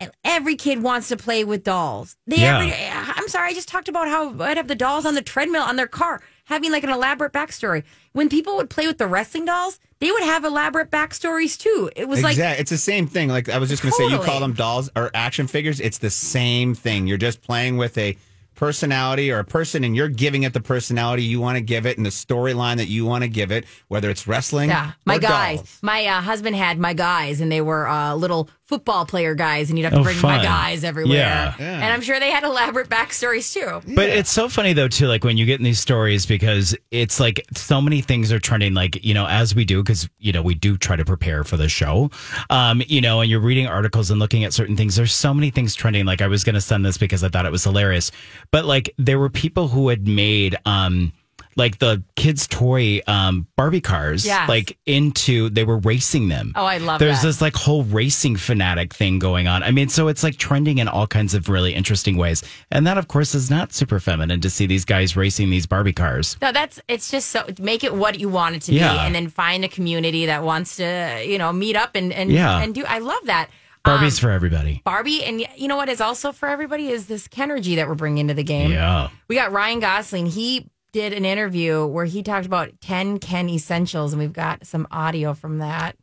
and 0.00 0.10
every 0.24 0.56
kid 0.56 0.82
wants 0.82 1.08
to 1.08 1.18
play 1.18 1.44
with 1.44 1.64
dolls. 1.64 2.16
They, 2.26 2.36
Yeah. 2.36 2.60
every, 2.60 2.72
I'm 3.14 3.28
sorry, 3.28 3.50
I 3.50 3.52
just 3.52 3.68
talked 3.68 3.90
about 3.90 4.08
how 4.08 4.42
I'd 4.42 4.56
have 4.56 4.68
the 4.68 4.74
dolls 4.74 5.04
on 5.04 5.14
the 5.14 5.20
treadmill 5.22 5.62
on 5.64 5.76
their 5.76 5.86
car, 5.86 6.22
having 6.52 6.70
like 6.70 6.84
an 6.84 6.90
elaborate 6.90 7.32
backstory. 7.32 7.82
When 8.12 8.28
people 8.28 8.56
would 8.56 8.70
play 8.70 8.86
with 8.86 8.98
the 8.98 9.06
wrestling 9.08 9.44
dolls, 9.46 9.80
they 10.00 10.10
would 10.10 10.22
have 10.22 10.44
elaborate 10.44 10.90
backstories 10.90 11.58
too. 11.58 11.90
It 11.96 12.06
was 12.08 12.22
like 12.22 12.32
Exact- 12.32 12.60
it's 12.60 12.70
the 12.70 12.78
same 12.78 13.06
thing. 13.06 13.28
Like 13.28 13.48
I 13.48 13.58
was 13.58 13.68
just 13.68 13.82
going 13.82 13.92
to 13.92 13.96
say, 13.96 14.08
you 14.08 14.18
call 14.18 14.38
them 14.40 14.52
dolls 14.52 14.90
or 14.94 15.10
action 15.14 15.46
figures. 15.46 15.80
It's 15.80 15.98
the 15.98 16.10
same 16.10 16.74
thing. 16.74 17.06
You're 17.06 17.18
just 17.18 17.42
playing 17.42 17.76
with 17.78 17.96
a 17.98 18.16
personality 18.54 19.32
or 19.32 19.38
a 19.40 19.44
person, 19.44 19.82
and 19.82 19.96
you're 19.96 20.08
giving 20.08 20.44
it 20.44 20.52
the 20.52 20.60
personality 20.60 21.24
you 21.24 21.40
want 21.40 21.56
to 21.56 21.60
give 21.62 21.84
it 21.86 21.96
and 21.96 22.06
the 22.06 22.10
storyline 22.10 22.76
that 22.76 22.86
you 22.88 23.04
want 23.04 23.22
to 23.24 23.28
give 23.28 23.50
it. 23.50 23.64
Whether 23.88 24.08
it's 24.10 24.26
wrestling, 24.28 24.68
Yeah, 24.70 24.92
my 25.04 25.18
guys. 25.18 25.56
dolls. 25.58 25.78
My 25.82 26.06
uh, 26.06 26.20
husband 26.20 26.54
had 26.54 26.78
my 26.78 26.92
guys, 26.92 27.40
and 27.40 27.50
they 27.50 27.60
were 27.60 27.88
uh, 27.88 28.14
little 28.14 28.48
football 28.72 29.04
player 29.04 29.34
guys, 29.34 29.68
and 29.68 29.78
you'd 29.78 29.84
have 29.84 29.92
to 29.92 30.00
Oh, 30.00 30.02
bring 30.02 30.18
my 30.22 30.42
guys 30.42 30.82
everywhere. 30.82 31.18
Yeah. 31.18 31.54
yeah. 31.58 31.74
And 31.74 31.92
I'm 31.92 32.00
sure 32.00 32.18
they 32.18 32.30
had 32.30 32.42
elaborate 32.42 32.88
backstories 32.88 33.52
too. 33.52 33.82
But 33.94 34.08
it's 34.08 34.30
so 34.30 34.48
funny 34.48 34.72
though 34.72 34.88
too, 34.88 35.08
like 35.08 35.24
when 35.24 35.36
you 35.36 35.44
get 35.44 35.60
in 35.60 35.64
these 35.64 35.78
stories 35.78 36.24
because 36.24 36.74
it's 36.90 37.20
like 37.20 37.44
so 37.54 37.82
many 37.82 38.00
things 38.00 38.32
are 38.32 38.38
trending. 38.38 38.72
Like 38.72 39.04
you 39.04 39.12
know, 39.12 39.26
as 39.26 39.54
we 39.54 39.66
do, 39.66 39.82
because 39.82 40.08
you 40.18 40.32
know 40.32 40.40
we 40.40 40.54
do 40.54 40.78
try 40.78 40.96
to 40.96 41.04
prepare 41.04 41.44
for 41.44 41.58
the 41.58 41.68
show. 41.68 42.10
Um, 42.48 42.82
you 42.86 43.02
know, 43.02 43.20
and 43.20 43.30
you're 43.30 43.40
reading 43.40 43.66
articles 43.66 44.10
and 44.10 44.18
looking 44.18 44.44
at 44.44 44.54
certain 44.54 44.74
things. 44.76 44.96
There's 44.96 45.12
so 45.12 45.34
many 45.34 45.50
things 45.50 45.74
trending. 45.74 46.06
Like 46.06 46.22
I 46.22 46.28
was 46.28 46.44
going 46.44 46.54
to 46.54 46.60
send 46.62 46.86
this 46.86 46.96
because 46.96 47.22
I 47.22 47.28
thought 47.28 47.44
it 47.44 47.52
was 47.52 47.64
hilarious, 47.64 48.10
but 48.52 48.64
like 48.64 48.94
there 48.96 49.18
were 49.18 49.28
people 49.28 49.68
who 49.68 49.88
had 49.90 50.08
made 50.08 50.56
um 50.64 51.12
like 51.56 51.78
the 51.78 52.02
kids' 52.16 52.46
toy 52.46 53.00
um 53.06 53.46
Barbie 53.56 53.80
cars, 53.80 54.24
Yes. 54.26 54.48
like 54.48 54.78
into 54.86 55.50
they 55.50 55.64
were 55.64 55.78
racing 55.78 56.28
them. 56.28 56.52
Oh, 56.56 56.64
I 56.64 56.78
love 56.78 56.98
There's 56.98 57.20
that. 57.22 57.26
this 57.28 57.40
like 57.40 57.54
whole 57.54 57.84
racing 57.84 58.36
fanatic 58.36 58.94
thing 58.94 59.18
going 59.18 59.46
on. 59.48 59.62
I 59.62 59.70
mean, 59.70 59.88
so 59.88 60.08
it's 60.08 60.22
like 60.22 60.36
trending 60.38 60.78
in 60.78 60.88
all 60.88 61.06
kinds 61.06 61.34
of 61.34 61.48
really 61.48 61.74
interesting 61.74 62.16
ways. 62.16 62.42
And 62.70 62.86
that, 62.86 62.98
of 62.98 63.08
course, 63.08 63.34
is 63.34 63.50
not 63.50 63.72
super 63.72 64.00
feminine 64.00 64.40
to 64.40 64.50
see 64.50 64.66
these 64.66 64.84
guys 64.84 65.16
racing 65.16 65.50
these 65.50 65.66
Barbie 65.66 65.92
cars. 65.92 66.36
No, 66.42 66.52
that's 66.52 66.80
it's 66.88 67.10
just 67.10 67.28
so 67.30 67.44
make 67.58 67.84
it 67.84 67.94
what 67.94 68.18
you 68.20 68.28
want 68.28 68.56
it 68.56 68.62
to 68.62 68.72
Yeah. 68.74 68.92
be, 68.92 68.98
and 69.00 69.14
then 69.14 69.28
find 69.28 69.64
a 69.64 69.68
community 69.68 70.26
that 70.26 70.42
wants 70.42 70.76
to 70.76 71.22
you 71.26 71.38
know 71.38 71.52
meet 71.52 71.76
up 71.76 71.96
and 71.96 72.12
and 72.12 72.30
Yeah. 72.32 72.60
and 72.60 72.74
do. 72.74 72.84
I 72.86 72.98
love 72.98 73.20
that. 73.24 73.48
Barbie's 73.84 74.16
Um, 74.18 74.28
for 74.28 74.30
everybody. 74.30 74.80
Barbie, 74.84 75.24
and 75.24 75.44
you 75.56 75.66
know 75.66 75.74
what 75.76 75.88
is 75.88 76.00
also 76.00 76.30
for 76.30 76.48
everybody 76.48 76.86
is 76.88 77.06
this 77.06 77.26
Kenergy 77.26 77.74
that 77.74 77.88
we're 77.88 77.96
bringing 77.96 78.18
into 78.18 78.34
the 78.34 78.44
game. 78.44 78.70
Yeah. 78.70 79.08
We 79.26 79.34
got 79.34 79.50
Ryan 79.50 79.80
Gosling. 79.80 80.26
He 80.26 80.66
did 80.92 81.12
an 81.12 81.24
interview 81.24 81.86
where 81.86 82.04
he 82.04 82.22
talked 82.22 82.46
about 82.46 82.80
10 82.80 83.18
Ken 83.18 83.48
essentials, 83.48 84.12
and 84.12 84.20
we've 84.20 84.32
got 84.32 84.66
some 84.66 84.86
audio 84.90 85.34
from 85.34 85.58
that. 85.58 85.96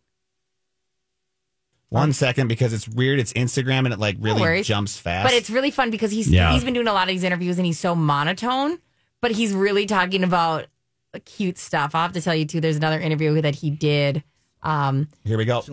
One 1.90 2.14
second, 2.14 2.48
because 2.50 2.72
it's 2.72 2.88
weird. 2.88 3.20
It's 3.20 3.34
Instagram, 3.34 3.80
and 3.86 3.94
it 3.94 4.00
like 4.00 4.18
really 4.20 4.42
worries. 4.42 4.68
jumps 4.68 4.98
fast. 4.98 5.26
But 5.26 5.34
it's 5.34 5.50
really 5.50 5.72
fun 5.72 5.90
because 5.90 6.12
he's 6.12 6.28
Yeah. 6.30 6.54
he's 6.54 6.64
been 6.64 6.74
doing 6.76 6.88
a 6.88 6.94
lot 6.94 7.04
of 7.04 7.10
these 7.10 7.24
interviews 7.24 7.58
and 7.58 7.66
he's 7.66 7.80
so 7.80 7.96
monotone, 7.96 8.78
but 9.22 9.32
he's 9.32 9.54
really 9.54 9.88
talking 9.88 10.24
about 10.24 10.68
cute 11.26 11.58
stuff. 11.58 11.96
I'll 11.96 12.04
have 12.04 12.14
to 12.14 12.22
tell 12.22 12.36
you 12.36 12.46
too. 12.46 12.62
There's 12.62 12.76
another 12.76 13.00
interview 13.00 13.42
that 13.42 13.56
he 13.56 13.72
did. 13.72 14.24
Um, 14.62 15.08
here 15.26 15.38
we 15.40 15.46
go. 15.46 15.64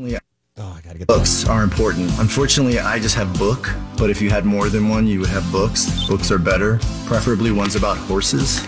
Oh, 0.59 0.75
I 0.75 0.81
gotta 0.81 0.97
get 0.97 1.07
Books 1.07 1.47
are 1.47 1.63
important. 1.63 2.11
Unfortunately, 2.19 2.79
I 2.79 2.99
just 2.99 3.15
have 3.17 3.39
book, 3.39 3.69
but 3.99 4.09
if 4.09 4.23
you 4.23 4.31
had 4.31 4.47
more 4.47 4.71
than 4.71 4.89
one, 4.89 5.07
you 5.07 5.21
would 5.21 5.29
have 5.29 5.51
books. 5.53 6.07
Books 6.09 6.31
are 6.31 6.39
better, 6.39 6.79
preferably 7.05 7.51
ones 7.51 7.77
about 7.77 7.99
horses. 7.99 8.67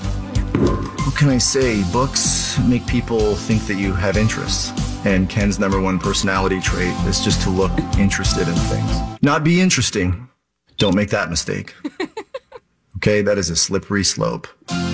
What 0.59 1.17
can 1.17 1.29
I 1.29 1.39
say? 1.39 1.83
Books 1.93 2.59
make 2.61 2.87
people 2.87 3.35
think 3.35 3.63
that 3.67 3.75
you 3.77 3.93
have 3.95 4.17
interests. 4.17 4.73
And 5.07 5.29
Ken's 5.31 5.59
number 5.59 5.81
one 5.81 5.99
personality 5.99 6.61
trait 6.61 6.95
is 7.07 7.21
just 7.25 7.41
to 7.43 7.51
look 7.51 7.71
interested 7.99 8.49
in 8.49 8.55
things. 8.55 9.23
Not 9.23 9.45
be 9.45 9.61
interesting. 9.61 10.29
Don't 10.77 10.95
make 10.95 11.11
that 11.11 11.31
mistake. 11.31 11.75
Okay, 12.97 13.23
that 13.23 13.39
is 13.39 13.49
a 13.49 13.55
slippery 13.55 14.03
slope. 14.03 14.49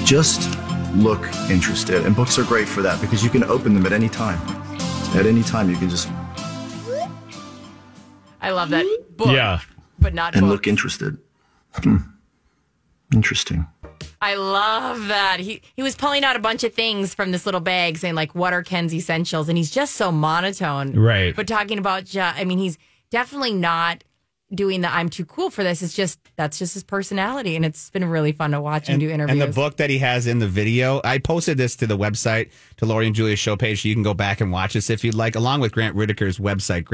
Just 0.05 0.59
look 0.95 1.23
interested. 1.49 2.05
And 2.05 2.15
books 2.15 2.39
are 2.39 2.45
great 2.45 2.69
for 2.69 2.83
that 2.83 3.01
because 3.01 3.25
you 3.25 3.31
can 3.31 3.43
open 3.45 3.73
them 3.73 3.87
at 3.87 3.93
any 3.95 4.11
time. 4.11 4.39
At 5.17 5.25
any 5.25 5.43
time, 5.43 5.71
you 5.71 5.77
can 5.77 5.89
just 5.89 6.07
I 8.43 8.51
love 8.51 8.69
that 8.71 8.85
book, 9.17 9.29
Yeah. 9.29 9.61
but 9.99 10.13
not 10.13 10.35
and 10.35 10.43
book. 10.43 10.51
look 10.51 10.67
interested. 10.67 11.17
Hmm. 11.83 11.97
Interesting. 13.15 13.67
I 14.21 14.35
love 14.35 15.09
that. 15.09 15.41
He 15.41 15.63
he 15.77 15.83
was 15.83 15.95
pulling 15.95 16.25
out 16.25 16.37
a 16.37 16.41
bunch 16.41 16.65
of 16.65 16.75
things 16.75 17.15
from 17.15 17.31
this 17.33 17.45
little 17.47 17.61
bag, 17.61 17.99
saying 17.99 18.15
like, 18.15 18.35
"What 18.35 18.53
are 18.53 18.63
Ken's 18.63 18.95
essentials?" 18.95 19.49
And 19.49 19.59
he's 19.59 19.71
just 19.71 19.95
so 19.97 20.11
monotone, 20.13 20.93
Right. 20.95 21.35
But 21.35 21.47
talking 21.47 21.79
about, 21.79 22.05
ju- 22.05 22.21
I 22.21 22.45
mean, 22.45 22.59
he's 22.59 22.79
definitely 23.11 23.53
not 23.55 24.05
doing 24.55 24.83
the 24.83 24.93
"I'm 24.93 25.09
too 25.09 25.25
cool 25.25 25.51
for 25.51 25.63
this." 25.65 25.83
It's 25.83 25.95
just 25.95 26.19
that's 26.37 26.59
just 26.59 26.75
his 26.75 26.85
personality, 26.85 27.57
and 27.57 27.65
it's 27.65 27.91
been 27.91 28.05
really 28.05 28.33
fun 28.33 28.51
to 28.53 28.61
watch 28.61 28.89
him 28.89 28.95
and, 28.95 29.01
do 29.01 29.11
interviews. 29.11 29.41
and 29.41 29.51
the 29.51 29.55
book 29.55 29.77
that 29.79 29.91
he 29.91 29.99
has 29.99 30.27
in 30.27 30.39
the 30.39 30.49
video, 30.49 31.01
I 31.05 31.19
posted 31.19 31.57
this 31.59 31.77
to 31.77 31.87
the 31.87 31.97
website, 31.99 32.51
to 32.79 32.87
Lori 32.87 33.07
and 33.07 33.15
Julia's 33.15 33.39
show 33.39 33.57
page. 33.57 33.83
So 33.83 33.89
you 33.89 33.95
can 33.95 34.03
go 34.03 34.15
back 34.15 34.41
and 34.41 34.53
watch 34.53 34.75
this 34.75 34.91
if 34.91 35.05
you'd 35.05 35.15
like, 35.15 35.35
along 35.37 35.61
with 35.61 35.73
Grant 35.73 35.97
Whittaker's 35.97 36.39
website, 36.39 36.85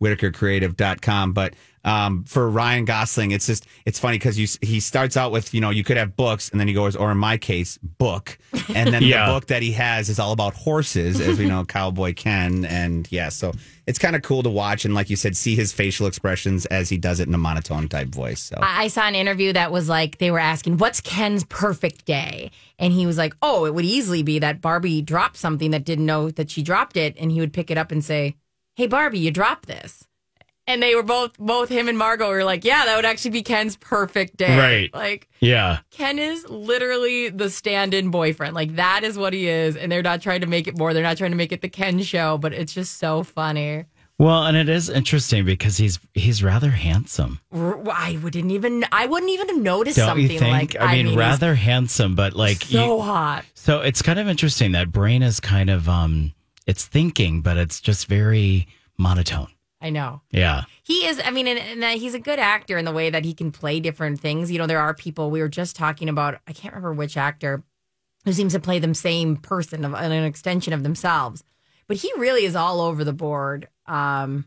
grantwhittakercreative.com. 0.00 1.32
But 1.32 1.54
um, 1.84 2.24
for 2.24 2.50
Ryan 2.50 2.84
Gosling, 2.84 3.30
it's 3.30 3.46
just, 3.46 3.66
it's 3.86 3.98
funny 3.98 4.18
because 4.18 4.38
you 4.38 4.46
he 4.66 4.80
starts 4.80 5.16
out 5.16 5.32
with, 5.32 5.54
you 5.54 5.60
know, 5.60 5.70
you 5.70 5.84
could 5.84 5.96
have 5.96 6.16
books, 6.16 6.50
and 6.50 6.60
then 6.60 6.68
he 6.68 6.74
goes, 6.74 6.96
or 6.96 7.10
in 7.10 7.18
my 7.18 7.36
case, 7.38 7.78
book. 7.78 8.36
And 8.74 8.92
then 8.92 9.02
Yeah. 9.08 9.26
the 9.26 9.32
book 9.32 9.46
that 9.46 9.62
he 9.62 9.72
has 9.72 10.08
is 10.08 10.18
all 10.18 10.32
about 10.32 10.54
horses, 10.54 11.20
as 11.20 11.38
we 11.38 11.46
know, 11.46 11.64
Cowboy 11.68 12.14
Ken. 12.14 12.64
And 12.66 13.10
yeah, 13.10 13.28
so 13.30 13.52
it's 13.86 13.98
kind 13.98 14.16
of 14.16 14.22
cool 14.22 14.42
to 14.42 14.50
watch. 14.50 14.84
And 14.84 14.92
like 14.94 15.08
you 15.08 15.16
said, 15.16 15.36
see 15.36 15.54
his 15.54 15.72
facial 15.72 16.06
expressions 16.06 16.66
as 16.66 16.88
he 16.90 16.98
does 16.98 17.20
it 17.20 17.28
in 17.28 17.32
a 17.34 17.38
monotone 17.38 17.88
type 17.88 18.08
voice. 18.08 18.42
So. 18.42 18.58
I 18.60 18.84
I 18.84 18.88
saw 18.88 19.06
an 19.06 19.14
interview 19.14 19.52
that 19.54 19.70
was 19.72 19.88
like 19.88 20.18
they 20.18 20.30
were 20.30 20.38
asking, 20.38 20.78
"What's 20.78 21.00
Ken's 21.00 21.44
perfect 21.44 22.04
day?" 22.04 22.50
And 22.78 22.92
he 22.92 23.06
was 23.06 23.16
like, 23.16 23.34
"Oh, 23.40 23.64
it 23.64 23.74
would 23.74 23.84
easily 23.84 24.22
be 24.22 24.38
that 24.40 24.60
Barbie 24.60 25.00
dropped 25.00 25.36
something 25.36 25.70
that 25.70 25.84
didn't 25.84 26.06
know 26.06 26.30
that 26.32 26.50
she 26.50 26.62
dropped 26.62 26.96
it, 26.96 27.16
and 27.18 27.30
he 27.32 27.40
would 27.40 27.52
pick 27.52 27.70
it 27.70 27.78
up 27.78 27.90
and 27.92 28.04
say, 28.04 28.34
"Hey, 28.78 28.86
Barbie, 28.86 29.18
you 29.18 29.30
dropped 29.30 29.66
this." 29.66 30.04
And 30.68 30.82
they 30.82 30.94
were 30.94 31.02
both, 31.02 31.36
both 31.38 31.70
him 31.70 31.88
and 31.88 31.96
Margot 31.98 32.28
were 32.28 32.44
like, 32.44 32.64
"Yeah, 32.64 32.84
that 32.84 32.94
would 32.96 33.04
actually 33.06 33.32
be 33.32 33.42
Ken's 33.42 33.76
perfect 33.76 34.36
day." 34.36 34.56
Right. 34.56 34.94
Like 34.94 35.28
Yeah. 35.40 35.78
Ken 35.90 36.18
is 36.18 36.48
literally 36.48 37.28
the 37.30 37.50
stand-in 37.50 38.10
boyfriend. 38.10 38.54
Like 38.54 38.76
that 38.76 39.02
is 39.02 39.18
what 39.18 39.32
he 39.32 39.48
is, 39.48 39.76
and 39.76 39.90
they're 39.90 40.02
not 40.02 40.22
trying 40.22 40.42
to 40.42 40.46
make 40.46 40.68
it 40.68 40.76
more. 40.78 40.94
They're 40.94 41.02
not 41.02 41.16
trying 41.18 41.32
to 41.32 41.36
make 41.36 41.52
it 41.52 41.60
the 41.62 41.68
Ken 41.68 42.00
show, 42.02 42.38
but 42.38 42.52
it's 42.52 42.72
just 42.72 42.98
so 42.98 43.22
funny. 43.24 43.84
Well, 44.18 44.46
and 44.46 44.56
it 44.56 44.68
is 44.68 44.90
interesting 44.90 45.44
because 45.44 45.76
he's 45.76 46.00
he's 46.12 46.42
rather 46.42 46.70
handsome. 46.70 47.40
I 47.52 48.18
wouldn't 48.22 48.50
even, 48.50 48.84
I 48.90 49.06
wouldn't 49.06 49.30
even 49.30 49.48
have 49.48 49.58
noticed 49.58 49.96
Don't 49.96 50.08
something 50.08 50.30
you 50.30 50.38
think? 50.40 50.74
like. 50.74 50.76
I 50.80 50.92
mean, 50.96 51.06
he's 51.06 51.16
rather 51.16 51.54
handsome, 51.54 52.14
but 52.16 52.34
like 52.34 52.62
so 52.64 52.96
you, 52.96 53.02
hot. 53.02 53.44
So 53.54 53.80
it's 53.80 54.02
kind 54.02 54.18
of 54.18 54.28
interesting 54.28 54.72
that 54.72 54.90
brain 54.92 55.22
is 55.22 55.40
kind 55.40 55.70
of 55.70 55.88
um 55.88 56.32
it's 56.68 56.86
thinking, 56.86 57.40
but 57.40 57.56
it's 57.56 57.80
just 57.80 58.06
very 58.06 58.68
monotone. 58.98 59.48
I 59.80 59.90
know. 59.90 60.20
Yeah. 60.30 60.64
He 60.82 61.06
is, 61.06 61.20
I 61.24 61.30
mean, 61.30 61.48
and, 61.48 61.58
and 61.58 62.00
he's 62.00 62.14
a 62.14 62.18
good 62.18 62.38
actor 62.38 62.76
in 62.76 62.84
the 62.84 62.92
way 62.92 63.10
that 63.10 63.24
he 63.24 63.32
can 63.32 63.50
play 63.50 63.80
different 63.80 64.20
things. 64.20 64.52
You 64.52 64.58
know, 64.58 64.66
there 64.66 64.80
are 64.80 64.92
people, 64.92 65.30
we 65.30 65.40
were 65.40 65.48
just 65.48 65.76
talking 65.76 66.08
about, 66.08 66.38
I 66.46 66.52
can't 66.52 66.74
remember 66.74 66.92
which 66.92 67.16
actor 67.16 67.62
who 68.24 68.32
seems 68.32 68.52
to 68.52 68.60
play 68.60 68.78
the 68.78 68.94
same 68.94 69.36
person, 69.36 69.84
of, 69.84 69.94
an 69.94 70.12
extension 70.12 70.72
of 70.72 70.82
themselves. 70.82 71.42
But 71.86 71.96
he 71.96 72.12
really 72.18 72.44
is 72.44 72.54
all 72.54 72.82
over 72.82 73.02
the 73.02 73.14
board. 73.14 73.68
Um, 73.86 74.44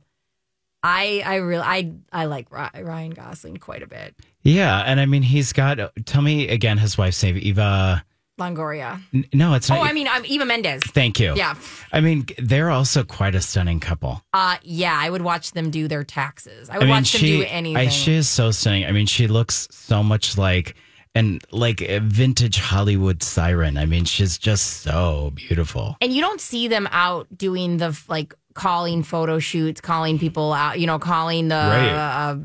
I, 0.84 1.24
I 1.26 1.36
really, 1.36 1.64
I, 1.64 1.94
I 2.12 2.26
like 2.26 2.52
Ryan 2.52 3.12
Gosling 3.12 3.58
quite 3.58 3.82
a 3.82 3.88
bit. 3.88 4.16
Yeah, 4.44 4.80
and 4.80 5.00
I 5.00 5.06
mean 5.06 5.24
he's 5.24 5.54
got 5.54 5.80
tell 6.06 6.22
me 6.22 6.50
again 6.50 6.78
his 6.78 6.98
wife's 6.98 7.22
name 7.24 7.38
Eva 7.38 8.04
Longoria. 8.42 9.00
N- 9.14 9.26
No, 9.34 9.54
it's 9.54 9.70
not. 9.70 9.80
Oh. 9.80 9.82
I 9.84 9.94
mean, 9.94 10.08
um, 10.08 10.24
Eva 10.26 10.46
Mendes. 10.46 10.82
Thank 10.92 11.20
you. 11.20 11.34
Yeah. 11.36 11.56
I 11.94 12.02
mean, 12.02 12.26
they're 12.38 12.72
also 12.72 13.04
quite 13.04 13.36
a 13.36 13.42
stunning 13.42 13.80
couple. 13.80 14.22
Uh, 14.34 14.58
yeah, 14.64 14.98
I 15.00 15.10
would 15.10 15.22
watch 15.22 15.52
them 15.52 15.70
do 15.72 15.88
their 15.88 16.04
taxes. 16.04 16.70
I 16.70 16.74
would 16.78 16.84
I 16.84 16.86
mean, 16.88 16.90
watch 16.96 17.12
them 17.14 17.20
she, 17.22 17.38
do 17.38 17.46
anything. 17.48 17.78
I, 17.78 17.88
she 17.90 18.14
is 18.16 18.28
so 18.28 18.52
stunning. 18.52 18.86
I 18.86 18.92
mean, 18.92 19.06
she 19.06 19.28
looks 19.28 19.68
so 19.72 20.02
much 20.04 20.38
like 20.38 20.76
and 21.14 21.44
like 21.52 21.82
a 21.82 22.00
vintage 22.00 22.58
Hollywood 22.58 23.22
siren. 23.22 23.78
I 23.78 23.86
mean, 23.86 24.06
she's 24.06 24.38
just 24.38 24.82
so 24.82 25.32
beautiful. 25.36 25.98
and 26.02 26.12
you 26.14 26.22
don't 26.22 26.40
see 26.42 26.68
them 26.70 26.88
out 26.92 27.28
doing 27.38 27.78
the 27.78 27.98
like 28.08 28.34
calling 28.54 29.04
photo 29.04 29.38
shoots, 29.40 29.82
calling 29.82 30.18
people 30.20 30.54
out, 30.54 30.80
you 30.80 30.88
know, 30.88 31.00
calling 31.00 31.50
the 31.50 31.56
Right. 31.56 31.90
uh, 31.90 32.36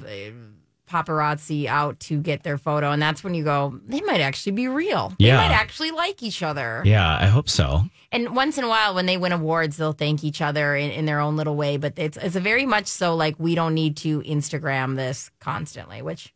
paparazzi 0.90 1.66
out 1.66 1.98
to 2.00 2.20
get 2.20 2.42
their 2.42 2.58
photo. 2.58 2.90
And 2.92 3.00
that's 3.02 3.24
when 3.24 3.34
you 3.34 3.44
go, 3.44 3.78
they 3.86 4.00
might 4.02 4.20
actually 4.20 4.52
be 4.52 4.68
real. 4.68 5.12
They 5.18 5.26
Yeah. 5.26 5.36
might 5.36 5.52
actually 5.54 5.90
like 5.90 6.22
each 6.22 6.42
other. 6.42 6.82
Yeah, 6.84 7.18
I 7.20 7.26
hope 7.26 7.48
so. 7.48 7.84
And 8.12 8.34
once 8.36 8.56
in 8.56 8.64
a 8.64 8.68
while, 8.68 8.94
when 8.94 9.06
they 9.06 9.16
win 9.16 9.32
awards, 9.32 9.76
they'll 9.76 9.92
thank 9.92 10.22
each 10.24 10.40
other 10.40 10.76
in, 10.76 10.90
in 10.90 11.04
their 11.06 11.20
own 11.20 11.36
little 11.36 11.56
way. 11.56 11.76
But 11.76 11.94
it's 11.96 12.16
it's 12.16 12.36
a 12.36 12.40
very 12.40 12.64
much 12.66 12.86
so 12.86 13.14
like 13.16 13.34
we 13.38 13.54
don't 13.54 13.74
need 13.74 13.96
to 13.98 14.20
Instagram 14.22 14.96
this 14.96 15.30
constantly, 15.40 16.02
which 16.02 16.32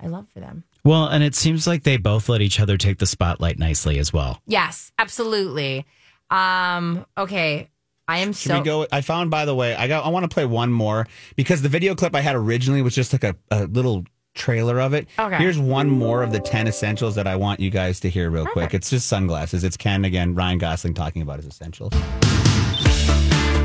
I 0.00 0.08
love 0.08 0.26
for 0.34 0.40
them. 0.40 0.64
Well, 0.84 1.06
and 1.06 1.24
it 1.24 1.34
seems 1.34 1.66
like 1.66 1.82
they 1.84 1.96
both 1.96 2.28
let 2.28 2.42
each 2.42 2.60
other 2.60 2.76
take 2.76 2.98
the 2.98 3.06
spotlight 3.06 3.58
nicely 3.58 3.98
as 3.98 4.12
well. 4.12 4.42
Yes, 4.46 4.92
absolutely. 4.98 5.86
Um, 6.30 7.06
okay. 7.16 7.70
I 8.06 8.18
am 8.18 8.32
Should 8.32 8.50
so 8.50 8.58
we 8.58 8.64
go? 8.64 8.86
I 8.92 9.00
found, 9.00 9.30
by 9.30 9.44
the 9.44 9.54
way, 9.54 9.74
I 9.74 9.88
got. 9.88 10.04
I 10.04 10.08
want 10.10 10.24
to 10.24 10.28
play 10.28 10.44
one 10.44 10.70
more 10.70 11.06
because 11.36 11.62
the 11.62 11.68
video 11.68 11.94
clip 11.94 12.14
I 12.14 12.20
had 12.20 12.36
originally 12.36 12.82
was 12.82 12.94
just 12.94 13.12
like 13.12 13.24
a, 13.24 13.34
a 13.50 13.64
little 13.66 14.04
trailer 14.34 14.80
of 14.80 14.92
it. 14.92 15.08
Okay. 15.18 15.38
Here's 15.38 15.58
one 15.58 15.88
more 15.88 16.22
of 16.22 16.30
the 16.32 16.40
ten 16.40 16.66
essentials 16.66 17.14
that 17.14 17.26
I 17.26 17.36
want 17.36 17.60
you 17.60 17.70
guys 17.70 18.00
to 18.00 18.10
hear 18.10 18.30
real 18.30 18.46
quick. 18.46 18.74
It's 18.74 18.90
just 18.90 19.06
sunglasses. 19.06 19.64
It's 19.64 19.76
Ken 19.76 20.04
again. 20.04 20.34
Ryan 20.34 20.58
Gosling 20.58 20.94
talking 20.94 21.22
about 21.22 21.36
his 21.38 21.46
essentials. 21.46 21.92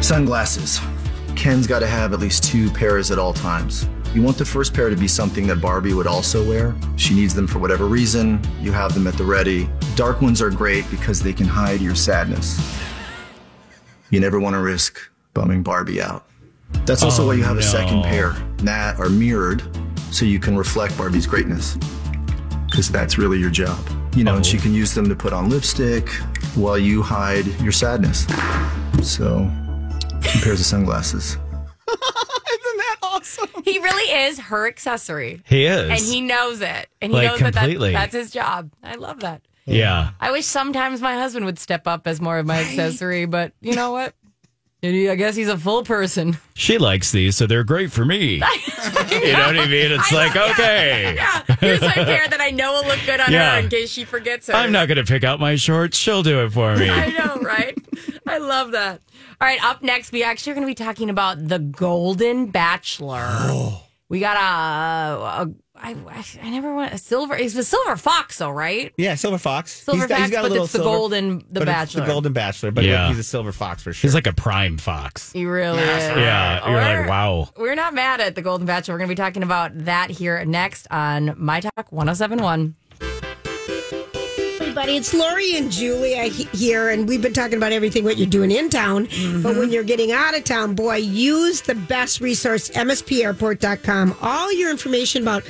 Sunglasses. 0.05 0.79
Ken's 1.35 1.67
got 1.67 1.79
to 1.79 1.87
have 1.87 2.13
at 2.13 2.19
least 2.19 2.43
two 2.43 2.69
pairs 2.71 3.11
at 3.11 3.19
all 3.19 3.33
times. 3.33 3.87
You 4.13 4.21
want 4.21 4.37
the 4.37 4.45
first 4.45 4.73
pair 4.73 4.89
to 4.89 4.95
be 4.95 5.07
something 5.07 5.47
that 5.47 5.57
Barbie 5.57 5.93
would 5.93 6.07
also 6.07 6.47
wear. 6.47 6.75
She 6.95 7.13
needs 7.13 7.35
them 7.35 7.45
for 7.45 7.59
whatever 7.59 7.85
reason. 7.85 8.41
You 8.59 8.71
have 8.71 8.93
them 8.93 9.05
at 9.05 9.15
the 9.15 9.23
ready. 9.23 9.69
Dark 9.95 10.21
ones 10.21 10.41
are 10.41 10.49
great 10.49 10.89
because 10.89 11.21
they 11.21 11.33
can 11.33 11.45
hide 11.45 11.81
your 11.81 11.95
sadness. 11.95 12.57
You 14.09 14.19
never 14.19 14.39
want 14.39 14.55
to 14.55 14.59
risk 14.61 14.99
bumming 15.33 15.63
Barbie 15.63 16.01
out. 16.01 16.25
That's 16.85 17.03
also 17.03 17.23
Oh, 17.23 17.27
why 17.27 17.33
you 17.33 17.43
have 17.43 17.57
a 17.57 17.59
oh, 17.59 17.61
second 17.61 18.03
pair 18.03 18.31
that 18.63 18.99
are 18.99 19.09
mirrored 19.09 19.63
so 20.11 20.25
you 20.25 20.39
can 20.39 20.57
reflect 20.57 20.97
Barbie's 20.97 21.27
greatness. 21.27 21.77
Because 22.69 22.89
that's 22.89 23.17
really 23.17 23.39
your 23.39 23.49
job. 23.49 23.77
You 24.15 24.23
know, 24.23 24.35
and 24.35 24.45
she 24.45 24.57
oh. 24.57 24.61
can 24.61 24.73
use 24.73 24.93
them 24.93 25.07
to 25.09 25.15
put 25.15 25.33
on 25.33 25.49
lipstick 25.49 26.09
while 26.55 26.77
you 26.77 27.01
hide 27.01 27.45
your 27.61 27.71
sadness. 27.71 28.25
So, 29.03 29.49
two 30.21 30.39
pairs 30.41 30.59
of 30.59 30.65
sunglasses. 30.65 31.33
Isn't 31.87 32.77
that 32.77 32.95
awesome? 33.03 33.49
he 33.63 33.79
really 33.79 34.11
is 34.25 34.39
her 34.39 34.67
accessory. 34.67 35.41
He 35.45 35.65
is. 35.65 35.89
And 35.89 35.99
he 35.99 36.21
knows 36.21 36.61
it. 36.61 36.89
And 37.01 37.11
he 37.11 37.17
Like, 37.17 37.27
knows 37.29 37.39
that, 37.39 37.53
that 37.53 37.59
completely. 37.61 37.91
that's 37.93 38.13
his 38.13 38.31
job. 38.31 38.71
I 38.83 38.95
love 38.95 39.19
that. 39.21 39.41
Yeah. 39.69 40.11
I 40.19 40.31
wish 40.31 40.45
sometimes 40.45 41.01
my 41.01 41.13
husband 41.15 41.45
would 41.45 41.59
step 41.59 41.87
up 41.87 42.07
as 42.07 42.19
more 42.19 42.37
of 42.39 42.45
my 42.45 42.59
accessory, 42.59 43.25
but 43.25 43.53
you 43.61 43.75
know 43.75 43.91
what? 43.91 44.13
I 44.81 45.15
guess 45.15 45.35
he's 45.35 45.49
a 45.49 45.57
full 45.57 45.83
person. 45.83 46.37
She 46.53 46.77
likes 46.77 47.11
these, 47.11 47.35
so 47.35 47.45
they're 47.45 47.65
great 47.65 47.91
for 47.91 48.05
me. 48.05 48.35
you 48.35 48.39
know 48.39 49.47
what 49.47 49.59
I 49.59 49.67
mean? 49.67 49.91
It's 49.91 50.11
like, 50.13 50.35
okay. 50.35 51.15
Yeah, 51.19 51.43
here's 51.59 51.81
my 51.81 51.91
pair 51.91 52.27
that 52.29 52.39
I 52.39 52.51
know 52.51 52.71
will 52.73 52.87
look 52.87 52.99
good 53.05 53.19
on 53.19 53.29
Yeah. 53.31 53.55
her 53.55 53.59
in 53.59 53.67
case 53.69 53.89
she 53.91 54.05
forgets 54.05 54.47
her. 54.47 54.53
I'm 54.53 54.71
not 54.71 54.87
going 54.87 54.97
to 54.97 55.03
pick 55.03 55.25
out 55.25 55.39
my 55.41 55.57
shorts. 55.57 55.97
She'll 55.97 56.23
do 56.23 56.45
it 56.45 56.51
for 56.53 56.77
me. 56.77 56.89
I 56.89 57.07
know, 57.09 57.41
right? 57.41 57.77
I 58.25 58.37
love 58.37 58.71
that. 58.71 59.01
All 59.41 59.47
right, 59.47 59.61
up 59.65 59.81
next, 59.83 60.13
we 60.13 60.23
actually 60.23 60.53
are 60.53 60.55
going 60.55 60.67
to 60.67 60.71
be 60.71 60.75
talking 60.75 61.09
about 61.09 61.45
the 61.45 61.59
Golden 61.59 62.47
Bachelor. 62.47 63.25
Oh. 63.27 63.83
We 64.09 64.19
got 64.19 64.37
a, 64.37 65.43
a 65.43 65.49
I, 65.81 65.95
I 66.43 66.49
never 66.49 66.75
want 66.75 66.93
a 66.93 66.97
silver. 66.97 67.35
It's 67.35 67.53
the 67.53 67.63
Silver 67.63 67.95
Fox, 67.95 68.37
though, 68.37 68.49
right? 68.51 68.93
Yeah, 68.97 69.15
Silver 69.15 69.37
Fox. 69.37 69.71
Silver 69.83 70.07
got- 70.07 70.19
Fox, 70.19 70.31
but 70.35 70.43
little 70.43 70.63
it's 70.65 70.73
the 70.73 70.79
Golden- 70.79 71.39
the 71.39 71.45
but 71.51 71.61
it's 71.63 71.65
Bachelor. 71.65 72.01
the 72.01 72.07
Golden 72.07 72.33
Bachelor, 72.33 72.71
but 72.71 72.83
Yeah. 72.83 73.07
he's 73.07 73.17
a 73.19 73.23
Silver 73.23 73.51
Fox 73.51 73.81
for 73.83 73.93
sure. 73.93 74.07
He's 74.07 74.13
like 74.15 74.27
a 74.27 74.33
prime 74.33 74.77
fox. 74.77 75.31
He 75.31 75.45
really 75.45 75.79
is. 75.79 75.87
Yeah. 75.87 76.69
You're 76.69 76.77
Or- 76.79 76.99
like, 77.01 77.09
wow. 77.09 77.49
We're 77.57 77.75
not 77.75 77.93
mad 77.93 78.19
at 78.21 78.35
the 78.35 78.41
Golden 78.41 78.67
Bachelor. 78.67 78.93
We're 78.95 78.99
going 78.99 79.09
to 79.09 79.15
be 79.15 79.21
talking 79.21 79.43
about 79.43 79.71
that 79.85 80.09
here 80.09 80.43
next 80.45 80.85
on 80.91 81.33
My 81.37 81.61
Talk 81.61 81.91
1071. 81.91 82.75
everybody. 84.61 84.97
It's 84.97 85.13
Lori 85.13 85.55
and 85.57 85.71
Julia 85.71 86.23
he- 86.25 86.43
here, 86.55 86.89
and 86.89 87.07
we've 87.07 87.21
been 87.21 87.33
talking 87.33 87.57
about 87.57 87.71
everything 87.71 88.03
what 88.03 88.17
you're 88.17 88.27
doing 88.27 88.51
in 88.51 88.69
town. 88.69 89.07
Mm-hmm. 89.07 89.41
But 89.41 89.55
when 89.57 89.71
you're 89.71 89.83
getting 89.83 90.11
out 90.11 90.37
of 90.37 90.43
town, 90.43 90.75
boy, 90.75 90.97
use 90.97 91.61
the 91.61 91.73
best 91.75 92.21
resource, 92.21 92.69
MSPairport.com. 92.69 94.15
All 94.21 94.51
your 94.53 94.69
information 94.69 95.23
about 95.23 95.43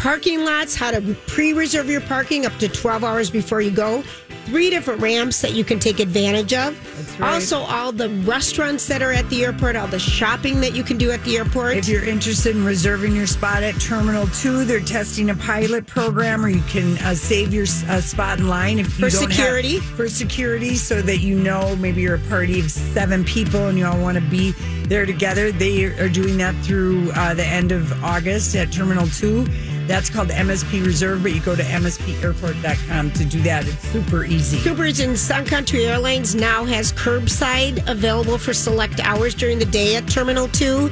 parking 0.00 0.44
lots, 0.44 0.74
how 0.74 0.90
to 0.90 1.00
pre 1.26 1.52
reserve 1.52 1.88
your 1.90 2.00
parking 2.00 2.46
up 2.46 2.56
to 2.58 2.68
12 2.68 3.04
hours 3.04 3.30
before 3.30 3.60
you 3.60 3.70
go. 3.70 4.02
Three 4.46 4.70
different 4.70 5.00
ramps 5.00 5.40
that 5.42 5.52
you 5.52 5.62
can 5.62 5.78
take 5.78 6.00
advantage 6.00 6.52
of. 6.54 6.74
Also, 7.22 7.58
all 7.60 7.92
the 7.92 8.08
restaurants 8.24 8.88
that 8.88 9.00
are 9.00 9.12
at 9.12 9.28
the 9.30 9.44
airport, 9.44 9.76
all 9.76 9.86
the 9.86 9.98
shopping 9.98 10.60
that 10.62 10.74
you 10.74 10.82
can 10.82 10.96
do 10.96 11.12
at 11.12 11.22
the 11.24 11.36
airport. 11.36 11.76
If 11.76 11.86
you're 11.88 12.02
interested 12.04 12.56
in 12.56 12.64
reserving 12.64 13.14
your 13.14 13.28
spot 13.28 13.62
at 13.62 13.78
Terminal 13.80 14.26
2, 14.28 14.64
they're 14.64 14.80
testing 14.80 15.30
a 15.30 15.36
pilot 15.36 15.86
program 15.86 16.40
where 16.40 16.50
you 16.50 16.62
can 16.62 16.98
uh, 16.98 17.14
save 17.14 17.54
your 17.54 17.64
uh, 17.88 18.00
spot 18.00 18.40
in 18.40 18.48
line 18.48 18.80
if 18.80 18.86
you 18.98 19.08
For 19.08 19.10
don't 19.16 19.22
have- 19.30 19.32
security? 19.32 19.78
for 19.78 20.08
security, 20.08 20.74
so 20.74 21.00
that 21.02 21.18
you 21.18 21.36
know 21.38 21.76
maybe 21.76 22.00
you're 22.00 22.16
a 22.16 22.28
party 22.28 22.58
of 22.58 22.70
seven 22.72 23.22
people 23.24 23.68
and 23.68 23.78
you 23.78 23.86
all 23.86 24.00
want 24.00 24.16
to 24.16 24.22
be 24.30 24.50
there 24.88 25.06
together. 25.06 25.52
They 25.52 25.84
are 25.84 26.08
doing 26.08 26.38
that 26.38 26.56
through 26.64 27.12
uh, 27.14 27.34
the 27.34 27.44
end 27.46 27.70
of 27.70 27.92
August 28.02 28.56
at 28.56 28.72
Terminal 28.72 29.06
2. 29.06 29.46
That's 29.90 30.08
called 30.08 30.28
MSP 30.28 30.86
Reserve, 30.86 31.24
but 31.24 31.34
you 31.34 31.40
go 31.40 31.56
to 31.56 31.64
MSPAirport.com 31.64 33.10
to 33.10 33.24
do 33.24 33.42
that. 33.42 33.66
It's 33.66 33.88
super 33.88 34.24
easy. 34.24 34.58
Supers 34.58 35.00
in 35.00 35.16
Sun 35.16 35.46
Country 35.46 35.84
Airlines 35.84 36.36
now 36.36 36.64
has 36.64 36.92
curbside 36.92 37.84
available 37.90 38.38
for 38.38 38.54
select 38.54 39.00
hours 39.00 39.34
during 39.34 39.58
the 39.58 39.64
day 39.64 39.96
at 39.96 40.06
Terminal 40.08 40.46
2. 40.46 40.90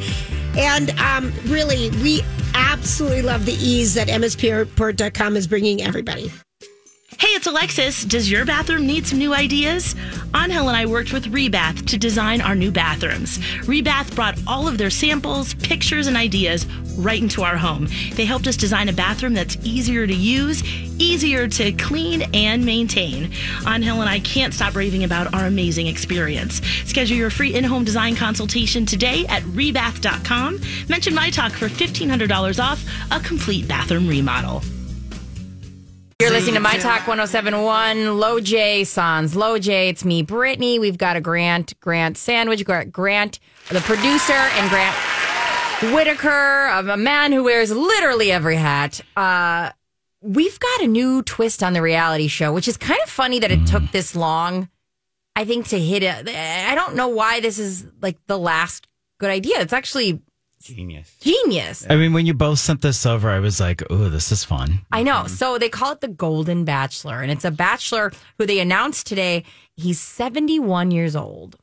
And 0.56 0.90
um, 0.98 1.32
really, 1.44 1.90
we 2.02 2.22
absolutely 2.54 3.22
love 3.22 3.46
the 3.46 3.52
ease 3.52 3.94
that 3.94 4.08
MSPairport.com 4.08 5.36
is 5.36 5.46
bringing 5.46 5.80
everybody. 5.80 6.32
Hey, 7.18 7.34
it's 7.34 7.48
Alexis. 7.48 8.04
Does 8.04 8.30
your 8.30 8.44
bathroom 8.44 8.86
need 8.86 9.04
some 9.04 9.18
new 9.18 9.34
ideas? 9.34 9.96
Angel 10.36 10.68
and 10.68 10.76
I 10.76 10.86
worked 10.86 11.12
with 11.12 11.32
Rebath 11.32 11.84
to 11.86 11.98
design 11.98 12.40
our 12.40 12.54
new 12.54 12.70
bathrooms. 12.70 13.38
Rebath 13.66 14.14
brought 14.14 14.38
all 14.46 14.68
of 14.68 14.78
their 14.78 14.88
samples, 14.88 15.52
pictures, 15.54 16.06
and 16.06 16.16
ideas 16.16 16.64
right 16.96 17.20
into 17.20 17.42
our 17.42 17.56
home. 17.56 17.88
They 18.14 18.24
helped 18.24 18.46
us 18.46 18.56
design 18.56 18.88
a 18.88 18.92
bathroom 18.92 19.34
that's 19.34 19.56
easier 19.64 20.06
to 20.06 20.14
use, 20.14 20.62
easier 21.00 21.48
to 21.48 21.72
clean 21.72 22.22
and 22.34 22.64
maintain. 22.64 23.32
Angel 23.66 24.00
and 24.00 24.08
I 24.08 24.20
can't 24.20 24.54
stop 24.54 24.76
raving 24.76 25.02
about 25.02 25.34
our 25.34 25.46
amazing 25.46 25.88
experience. 25.88 26.62
Schedule 26.84 27.16
your 27.16 27.30
free 27.30 27.52
in-home 27.52 27.82
design 27.82 28.14
consultation 28.14 28.86
today 28.86 29.26
at 29.26 29.42
rebath.com. 29.42 30.60
Mention 30.88 31.16
my 31.16 31.30
talk 31.30 31.50
for 31.50 31.68
$1,500 31.68 32.62
off 32.62 32.84
a 33.10 33.18
complete 33.18 33.66
bathroom 33.66 34.06
remodel. 34.06 34.62
You're 36.20 36.32
listening 36.32 36.54
to 36.54 36.60
My 36.60 36.76
Talk 36.78 37.06
1071, 37.06 38.18
Low 38.18 38.40
J 38.40 38.82
Sans. 38.82 39.36
Low 39.36 39.56
J, 39.56 39.88
it's 39.88 40.04
me, 40.04 40.22
Brittany. 40.22 40.80
We've 40.80 40.98
got 40.98 41.14
a 41.14 41.20
Grant, 41.20 41.78
Grant 41.78 42.18
Sandwich, 42.18 42.64
Grant, 42.64 42.90
Grant, 42.90 43.38
the 43.70 43.78
producer, 43.78 44.32
and 44.32 44.68
Grant 44.68 44.96
Whittaker, 45.94 46.70
of 46.70 46.88
a 46.88 46.96
man 46.96 47.30
who 47.30 47.44
wears 47.44 47.70
literally 47.70 48.32
every 48.32 48.56
hat. 48.56 49.00
Uh, 49.16 49.70
we've 50.20 50.58
got 50.58 50.82
a 50.82 50.88
new 50.88 51.22
twist 51.22 51.62
on 51.62 51.72
the 51.72 51.82
reality 51.82 52.26
show, 52.26 52.52
which 52.52 52.66
is 52.66 52.76
kind 52.76 52.98
of 53.04 53.08
funny 53.08 53.38
that 53.38 53.52
it 53.52 53.64
took 53.68 53.88
this 53.92 54.16
long, 54.16 54.68
I 55.36 55.44
think, 55.44 55.68
to 55.68 55.78
hit 55.78 56.02
it. 56.02 56.28
I 56.28 56.74
don't 56.74 56.96
know 56.96 57.06
why 57.06 57.38
this 57.38 57.60
is 57.60 57.86
like 58.02 58.18
the 58.26 58.40
last 58.40 58.88
good 59.20 59.30
idea. 59.30 59.60
It's 59.60 59.72
actually 59.72 60.20
Genius. 60.62 61.16
genius. 61.20 61.86
I 61.88 61.96
mean, 61.96 62.12
when 62.12 62.26
you 62.26 62.34
both 62.34 62.58
sent 62.58 62.82
this 62.82 63.06
over, 63.06 63.30
I 63.30 63.38
was 63.38 63.60
like, 63.60 63.82
oh, 63.90 64.08
this 64.08 64.32
is 64.32 64.44
fun. 64.44 64.80
I 64.92 65.02
know. 65.02 65.26
So 65.26 65.56
they 65.58 65.68
call 65.68 65.92
it 65.92 66.00
the 66.00 66.08
Golden 66.08 66.64
Bachelor, 66.64 67.22
and 67.22 67.30
it's 67.30 67.44
a 67.44 67.50
bachelor 67.50 68.12
who 68.38 68.46
they 68.46 68.58
announced 68.60 69.06
today. 69.06 69.44
He's 69.76 70.00
71 70.00 70.90
years 70.90 71.14
old. 71.14 71.56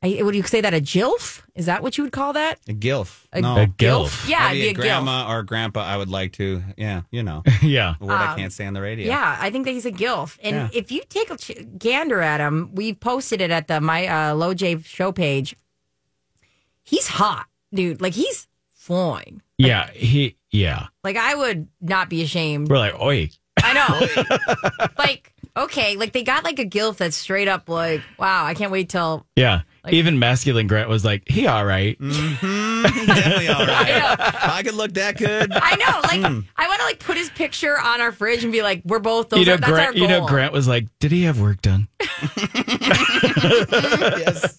I, 0.00 0.20
would 0.22 0.36
you 0.36 0.44
say 0.44 0.60
that 0.60 0.72
a 0.74 0.80
GILF? 0.80 1.42
Is 1.56 1.66
that 1.66 1.82
what 1.82 1.98
you 1.98 2.04
would 2.04 2.12
call 2.12 2.32
that? 2.34 2.60
A 2.68 2.72
gilf. 2.72 3.24
A- 3.32 3.40
no. 3.40 3.56
A 3.62 3.66
gilf? 3.66 4.28
Yeah, 4.28 4.46
Maybe 4.50 4.68
it'd 4.68 4.76
be 4.76 4.82
a 4.82 4.84
gilf. 4.84 4.86
grandma 4.86 5.28
or 5.32 5.42
grandpa. 5.42 5.80
I 5.82 5.96
would 5.96 6.08
like 6.08 6.34
to. 6.34 6.62
Yeah, 6.76 7.02
you 7.10 7.24
know. 7.24 7.42
yeah. 7.62 7.96
A 8.00 8.06
word 8.06 8.12
I 8.14 8.30
Um, 8.34 8.38
can't 8.38 8.52
say 8.52 8.64
on 8.66 8.74
the 8.74 8.80
radio. 8.80 9.08
Yeah, 9.08 9.36
I 9.40 9.50
think 9.50 9.64
that 9.64 9.72
he's 9.72 9.86
a 9.86 9.90
GILF. 9.90 10.38
And 10.40 10.54
Yeah. 10.54 10.68
if 10.72 10.92
you 10.92 11.02
take 11.08 11.30
a 11.30 11.36
ch- 11.36 11.66
gander 11.76 12.20
at 12.20 12.38
him, 12.38 12.70
we've 12.76 12.98
posted 13.00 13.40
it 13.40 13.50
at 13.50 13.66
the 13.66 13.80
my 13.80 14.06
uh, 14.06 14.34
Low 14.36 14.54
J 14.54 14.80
show 14.82 15.10
page. 15.10 15.56
He's 16.88 17.06
hot, 17.06 17.46
dude. 17.72 18.00
Like 18.00 18.14
he's 18.14 18.46
fine. 18.72 19.42
Yeah. 19.58 19.90
He, 19.90 20.36
yeah. 20.50 20.86
Like 21.04 21.16
I 21.16 21.34
would 21.34 21.68
not 21.82 22.08
be 22.08 22.22
ashamed. 22.22 22.70
We're 22.70 22.78
like, 22.78 22.98
oi. 22.98 23.28
I 23.62 23.72
know. 23.74 24.86
like 24.98 25.34
okay, 25.56 25.96
like 25.96 26.12
they 26.12 26.22
got 26.22 26.44
like 26.44 26.58
a 26.60 26.64
gilf 26.64 26.96
that's 26.98 27.16
straight 27.16 27.48
up 27.48 27.68
like, 27.68 28.00
wow, 28.18 28.44
I 28.44 28.54
can't 28.54 28.70
wait 28.70 28.88
till. 28.88 29.26
Yeah. 29.36 29.62
Even 29.90 30.18
masculine 30.18 30.66
Grant 30.66 30.88
was 30.88 31.04
like, 31.04 31.24
he 31.28 31.46
all 31.46 31.64
right. 31.64 31.98
Definitely 31.98 33.48
all 33.48 33.66
right. 33.66 33.90
I 34.20 34.58
I, 34.58 34.62
could 34.62 34.74
look 34.74 34.92
that 34.94 35.16
good. 35.16 35.50
I 35.52 35.76
know, 35.76 36.00
like 36.02 36.32
Hmm. 36.32 36.40
I 36.56 36.68
want 36.68 36.80
to 36.80 36.86
like 36.86 36.98
put 37.00 37.16
his 37.16 37.30
picture 37.30 37.78
on 37.78 38.00
our 38.00 38.12
fridge 38.12 38.44
and 38.44 38.52
be 38.52 38.62
like, 38.62 38.82
we're 38.84 38.98
both 38.98 39.30
those. 39.30 39.40
you 39.40 39.46
know, 39.46 39.54
are, 39.54 39.56
that's 39.58 39.70
Grant. 39.72 39.86
our 39.88 39.92
goal. 39.94 40.02
You 40.02 40.08
know, 40.08 40.26
Grant 40.26 40.52
was 40.52 40.68
like, 40.68 40.86
"Did 41.00 41.10
he 41.12 41.22
have 41.22 41.40
work 41.40 41.62
done?" 41.62 41.88
yes. 44.18 44.58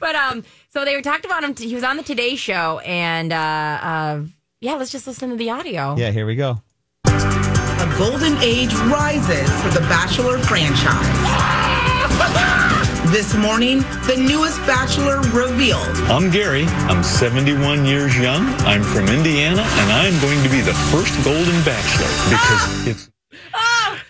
But 0.00 0.14
um, 0.14 0.44
so 0.68 0.84
they 0.84 0.94
were 0.94 1.02
talked 1.02 1.24
about 1.24 1.42
him. 1.44 1.54
he 1.56 1.74
was 1.74 1.84
on 1.84 1.96
the 1.96 2.02
Today 2.02 2.36
Show, 2.36 2.78
and 2.80 3.32
uh, 3.32 3.36
uh, 3.36 4.22
yeah, 4.60 4.74
let's 4.74 4.92
just 4.92 5.06
listen 5.06 5.30
to 5.30 5.36
the 5.36 5.50
audio. 5.50 5.96
Yeah, 5.96 6.10
here 6.10 6.26
we 6.26 6.36
go. 6.36 6.60
A 7.06 7.94
golden 7.98 8.36
age 8.38 8.74
rises 8.74 9.50
for 9.62 9.68
the 9.70 9.80
Bachelor 9.88 10.38
franchise. 10.38 11.72
This 13.06 13.36
morning, 13.36 13.78
the 14.08 14.16
newest 14.18 14.58
Bachelor 14.66 15.20
revealed. 15.30 15.96
I'm 16.10 16.28
Gerry. 16.32 16.64
I'm 16.90 17.04
71 17.04 17.86
years 17.86 18.18
young. 18.18 18.44
I'm 18.66 18.82
from 18.82 19.06
Indiana, 19.06 19.62
and 19.62 19.92
I'm 19.92 20.20
going 20.20 20.42
to 20.42 20.48
be 20.50 20.60
the 20.60 20.74
first 20.90 21.14
Golden 21.24 21.62
Bachelor 21.62 22.08
because 22.28 22.86
it's. 22.88 23.10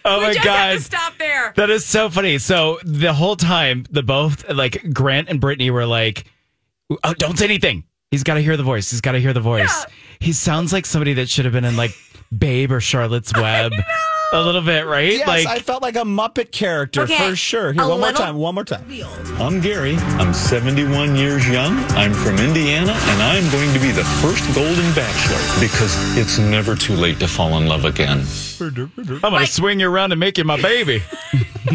Oh 0.08 0.20
we 0.20 0.26
my 0.26 0.34
god! 0.34 0.80
stop 0.80 1.18
there. 1.18 1.52
That 1.56 1.68
is 1.68 1.84
so 1.84 2.08
funny. 2.08 2.38
So 2.38 2.78
the 2.84 3.12
whole 3.12 3.34
time, 3.34 3.84
the 3.90 4.02
both 4.04 4.48
like 4.48 4.92
Grant 4.92 5.28
and 5.28 5.40
Brittany 5.40 5.70
were 5.70 5.84
like, 5.84 6.24
"Oh, 7.02 7.12
don't 7.14 7.36
say 7.36 7.46
anything. 7.46 7.82
He's 8.12 8.22
got 8.22 8.34
to 8.34 8.40
hear 8.40 8.56
the 8.56 8.62
voice. 8.62 8.90
He's 8.90 9.00
got 9.00 9.12
to 9.12 9.20
hear 9.20 9.32
the 9.32 9.40
voice." 9.40 9.84
He 10.20 10.32
sounds 10.32 10.72
like 10.72 10.86
somebody 10.86 11.14
that 11.14 11.28
should 11.28 11.44
have 11.44 11.52
been 11.52 11.64
in 11.64 11.76
like 11.76 11.90
Babe 12.36 12.70
or 12.70 12.80
Charlotte's 12.80 13.32
Web, 13.36 13.72
a 14.32 14.42
little 14.42 14.62
bit, 14.62 14.86
right? 14.86 15.12
Yes, 15.12 15.28
like 15.28 15.46
I 15.46 15.58
felt 15.60 15.82
like 15.82 15.96
a 15.96 16.00
Muppet 16.00 16.50
character 16.50 17.02
Okay, 17.02 17.30
for 17.30 17.36
sure. 17.36 17.72
Here, 17.72 17.82
a 17.82 17.88
one 17.88 18.00
more 18.00 18.12
time. 18.12 18.36
One 18.36 18.54
more 18.54 18.64
time. 18.64 18.84
I'm 19.38 19.60
Gerry. 19.60 19.96
I'm 19.96 20.34
71 20.34 21.16
years 21.16 21.48
young. 21.48 21.76
I'm 21.90 22.12
from 22.12 22.36
Indiana, 22.38 22.92
and 22.92 23.22
I'm 23.22 23.50
going 23.52 23.72
to 23.72 23.80
be 23.80 23.90
the 23.90 24.04
first 24.22 24.44
Golden 24.54 24.94
Bachelor 24.94 25.60
because 25.60 26.16
it's 26.16 26.38
never 26.38 26.74
too 26.74 26.94
late 26.94 27.18
to 27.20 27.28
fall 27.28 27.56
in 27.58 27.66
love 27.66 27.84
again. 27.84 28.24
I'm 28.60 29.20
gonna 29.20 29.46
swing 29.46 29.80
you 29.80 29.90
around 29.90 30.12
and 30.12 30.20
make 30.20 30.38
you 30.38 30.44
my 30.44 30.60
baby. 30.60 31.02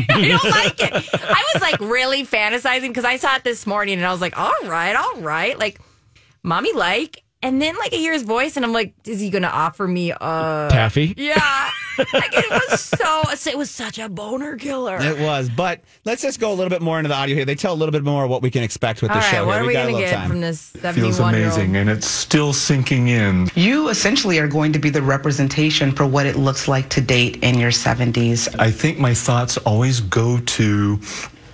I 0.09 0.27
don't 0.27 0.43
like 0.51 0.79
it. 0.81 1.09
I 1.13 1.43
was 1.53 1.61
like 1.61 1.79
really 1.79 2.25
fantasizing 2.25 2.87
because 2.89 3.05
I 3.05 3.17
saw 3.17 3.35
it 3.35 3.43
this 3.43 3.67
morning 3.67 3.97
and 3.97 4.05
I 4.05 4.11
was 4.11 4.21
like, 4.21 4.37
all 4.37 4.53
right, 4.63 4.95
all 4.95 5.21
right. 5.21 5.57
Like, 5.57 5.79
mommy 6.43 6.73
like. 6.73 7.23
And 7.43 7.61
then 7.61 7.75
like 7.77 7.93
I 7.93 7.97
hear 7.97 8.13
his 8.13 8.23
voice 8.23 8.55
and 8.55 8.65
I'm 8.65 8.73
like, 8.73 8.93
is 9.05 9.19
he 9.19 9.29
gonna 9.29 9.47
offer 9.47 9.87
me 9.87 10.11
uh 10.11 10.69
Taffy? 10.69 11.13
Yeah. 11.17 11.69
like 12.13 12.31
it 12.33 12.49
was 12.49 12.79
so 12.81 13.49
it 13.49 13.57
was 13.57 13.69
such 13.69 13.99
a 13.99 14.07
boner 14.07 14.55
killer. 14.55 14.97
It 15.01 15.19
was, 15.19 15.49
but 15.49 15.81
let's 16.05 16.21
just 16.21 16.39
go 16.39 16.51
a 16.51 16.55
little 16.55 16.69
bit 16.69 16.81
more 16.81 16.99
into 16.99 17.09
the 17.09 17.15
audio 17.15 17.35
here. 17.35 17.43
They 17.45 17.55
tell 17.55 17.73
a 17.73 17.75
little 17.75 17.91
bit 17.91 18.03
more 18.03 18.27
what 18.27 18.41
we 18.41 18.49
can 18.49 18.63
expect 18.63 19.01
with 19.01 19.11
All 19.11 19.17
the 19.17 19.21
right, 19.21 19.31
show. 19.31 19.45
what 19.45 19.55
here. 19.55 19.63
are 19.63 19.67
we 19.67 19.73
got 19.73 19.79
a 19.79 19.83
gonna 19.91 19.93
little 19.97 20.09
get 20.09 20.15
time. 20.15 20.29
from 20.29 20.41
this 20.41 20.69
Feels 20.69 21.17
71 21.17 21.33
year 21.33 21.43
old? 21.45 21.53
amazing, 21.53 21.75
and 21.75 21.89
it's 21.89 22.07
still 22.07 22.53
sinking 22.53 23.09
in. 23.09 23.49
You 23.55 23.89
essentially 23.89 24.39
are 24.39 24.47
going 24.47 24.71
to 24.73 24.79
be 24.79 24.89
the 24.89 25.01
representation 25.01 25.91
for 25.91 26.05
what 26.07 26.25
it 26.25 26.37
looks 26.37 26.67
like 26.67 26.89
to 26.89 27.01
date 27.01 27.43
in 27.43 27.59
your 27.59 27.71
70s. 27.71 28.47
I 28.59 28.71
think 28.71 28.97
my 28.97 29.13
thoughts 29.13 29.57
always 29.57 29.99
go 29.99 30.39
to 30.39 30.99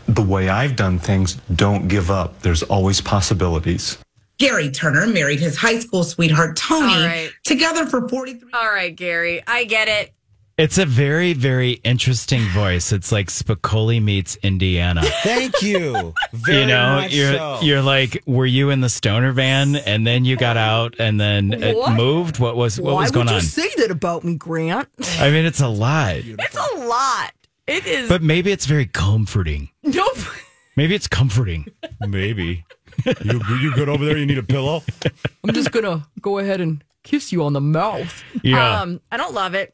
the 0.07 0.21
way 0.21 0.49
I've 0.49 0.75
done 0.75 0.99
things. 0.99 1.35
Don't 1.55 1.88
give 1.88 2.11
up. 2.11 2.39
There's 2.41 2.63
always 2.63 3.01
possibilities. 3.01 3.97
Gerry 4.39 4.69
Turner 4.69 5.07
married 5.07 5.39
his 5.39 5.57
high 5.57 5.79
school 5.79 6.03
sweetheart, 6.03 6.55
Toni, 6.57 6.93
All 6.93 7.05
right. 7.07 7.31
together 7.43 7.85
for 7.85 8.07
43 8.07 8.49
All 8.53 8.67
right, 8.67 8.95
Gary. 8.95 9.41
I 9.47 9.63
get 9.63 9.88
it. 9.88 10.13
It's 10.59 10.79
a 10.79 10.88
very, 10.88 11.33
very 11.33 11.73
interesting 11.83 12.41
voice. 12.49 12.91
It's 12.91 13.11
like 13.11 13.27
Spicoli 13.27 14.01
meets 14.01 14.38
Indiana. 14.38 15.03
Thank 15.21 15.61
you. 15.61 16.15
Very 16.33 16.61
you 16.61 16.65
know, 16.65 16.95
much 17.01 17.13
you're 17.13 17.33
so. 17.33 17.59
you're 17.61 17.81
like, 17.83 18.23
were 18.25 18.45
you 18.47 18.71
in 18.71 18.81
the 18.81 18.89
stoner 18.89 19.31
van 19.33 19.75
and 19.75 20.05
then 20.05 20.25
you 20.25 20.35
got 20.35 20.57
out 20.57 20.95
and 20.97 21.19
then 21.19 21.53
it 21.53 21.77
What? 21.77 21.93
moved? 21.95 22.39
What 22.39 22.55
was 22.55 22.81
what 22.81 22.95
was 22.95 23.11
going 23.11 23.29
on? 23.29 23.41
say 23.41 23.69
that 23.77 23.91
about 23.91 24.23
me, 24.23 24.33
Grant? 24.35 24.88
I 25.19 25.29
mean, 25.29 25.45
it's 25.45 25.61
a 25.61 25.67
lot, 25.67 26.15
It's 26.23 26.57
a 26.57 26.77
lot. 26.88 27.33
It 27.67 27.85
is. 27.85 28.09
but 28.09 28.23
maybe 28.23 28.51
it's 28.51 28.65
very 28.65 28.88
comforting. 28.88 29.69
nope. 29.83 30.17
Maybe 30.75 30.95
it's 30.95 31.07
comforting. 31.07 31.67
Maybe. 32.01 32.63
You, 33.05 33.41
you 33.59 33.73
good 33.73 33.89
over 33.89 34.05
there? 34.05 34.17
You 34.17 34.25
need 34.25 34.37
a 34.37 34.43
pillow? 34.43 34.83
I'm 35.43 35.53
just 35.53 35.71
gonna 35.71 36.07
go 36.21 36.39
ahead 36.39 36.61
and 36.61 36.83
kiss 37.03 37.31
you 37.31 37.43
on 37.43 37.53
the 37.53 37.61
mouth. 37.61 38.23
Yeah. 38.43 38.81
Um, 38.81 39.01
I 39.11 39.17
don't 39.17 39.33
love 39.33 39.53
it. 39.53 39.73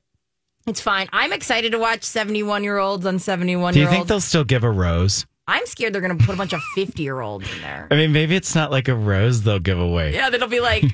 It's 0.65 0.79
fine. 0.81 1.09
I'm 1.11 1.33
excited 1.33 1.73
to 1.73 1.79
watch 1.79 2.03
71 2.03 2.63
year 2.63 2.77
olds 2.77 3.05
on 3.05 3.19
71 3.19 3.73
Do 3.73 3.79
you 3.79 3.85
year 3.85 3.91
think 3.91 4.07
they'll 4.07 4.21
still 4.21 4.45
give 4.45 4.63
a 4.63 4.71
rose? 4.71 5.25
I'm 5.45 5.65
scared 5.65 5.91
they're 5.93 6.01
gonna 6.01 6.15
put 6.15 6.35
a 6.35 6.37
bunch 6.37 6.53
of 6.53 6.61
50 6.75 7.03
year 7.03 7.19
olds 7.19 7.51
in 7.53 7.61
there. 7.61 7.87
I 7.91 7.95
mean, 7.95 8.13
maybe 8.13 8.35
it's 8.35 8.55
not 8.55 8.71
like 8.71 8.87
a 8.87 8.95
rose 8.95 9.41
they'll 9.41 9.59
give 9.59 9.79
away. 9.79 10.13
Yeah, 10.13 10.29
that'll 10.29 10.47
be 10.47 10.61
like 10.61 10.85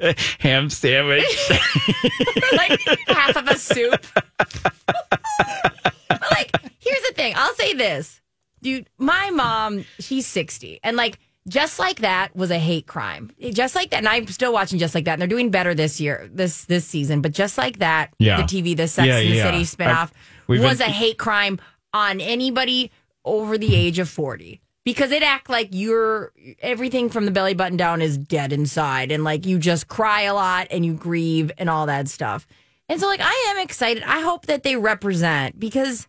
Ham 0.40 0.68
sandwich. 0.70 1.24
like 2.52 2.80
half 3.08 3.36
of 3.36 3.46
a 3.48 3.56
soup. 3.56 4.06
but 4.36 6.30
like, 6.30 6.50
here's 6.78 7.02
the 7.08 7.12
thing. 7.14 7.34
I'll 7.36 7.54
say 7.54 7.74
this, 7.74 8.20
dude. 8.62 8.88
My 8.98 9.30
mom, 9.30 9.84
she's 9.98 10.26
60, 10.26 10.80
and 10.82 10.96
like. 10.96 11.18
Just 11.50 11.78
like 11.78 11.98
that 12.00 12.34
was 12.34 12.50
a 12.50 12.58
hate 12.58 12.86
crime. 12.86 13.30
Just 13.52 13.74
like 13.74 13.90
that, 13.90 13.98
and 13.98 14.08
I'm 14.08 14.26
still 14.28 14.52
watching 14.52 14.78
Just 14.78 14.94
Like 14.94 15.04
That, 15.04 15.14
and 15.14 15.20
they're 15.20 15.28
doing 15.28 15.50
better 15.50 15.74
this 15.74 16.00
year, 16.00 16.30
this 16.32 16.64
this 16.66 16.84
season. 16.86 17.20
But 17.20 17.32
Just 17.32 17.58
Like 17.58 17.80
That, 17.80 18.14
Yeah. 18.18 18.36
the 18.38 18.44
TV, 18.44 18.76
the 18.76 18.86
Sex 18.88 19.06
Yeah, 19.08 19.18
and 19.18 19.30
the 19.30 19.34
yeah. 19.36 19.50
City 19.50 19.64
spinoff, 19.64 20.10
I- 20.48 20.52
was 20.60 20.78
been- 20.78 20.88
a 20.88 20.90
hate 20.90 21.18
crime 21.18 21.58
on 21.92 22.20
anybody 22.20 22.90
over 23.24 23.58
the 23.58 23.74
age 23.74 23.98
of 23.98 24.08
40 24.08 24.60
because 24.84 25.10
it 25.10 25.22
act 25.22 25.50
like 25.50 25.68
you're 25.72 26.32
everything 26.62 27.10
from 27.10 27.24
the 27.26 27.30
belly 27.30 27.52
button 27.52 27.76
down 27.76 28.00
is 28.00 28.16
dead 28.16 28.52
inside 28.52 29.10
and 29.12 29.24
like 29.24 29.44
you 29.44 29.58
just 29.58 29.88
cry 29.88 30.22
a 30.22 30.32
lot 30.32 30.66
and 30.70 30.86
you 30.86 30.94
grieve 30.94 31.50
and 31.58 31.68
all 31.68 31.84
that 31.86 32.08
stuff 32.08 32.46
and 32.88 32.98
so 32.98 33.06
like 33.06 33.20
i 33.20 33.46
am 33.50 33.58
excited 33.62 34.02
i 34.06 34.20
hope 34.20 34.46
that 34.46 34.62
they 34.62 34.76
represent 34.76 35.60
because 35.60 36.08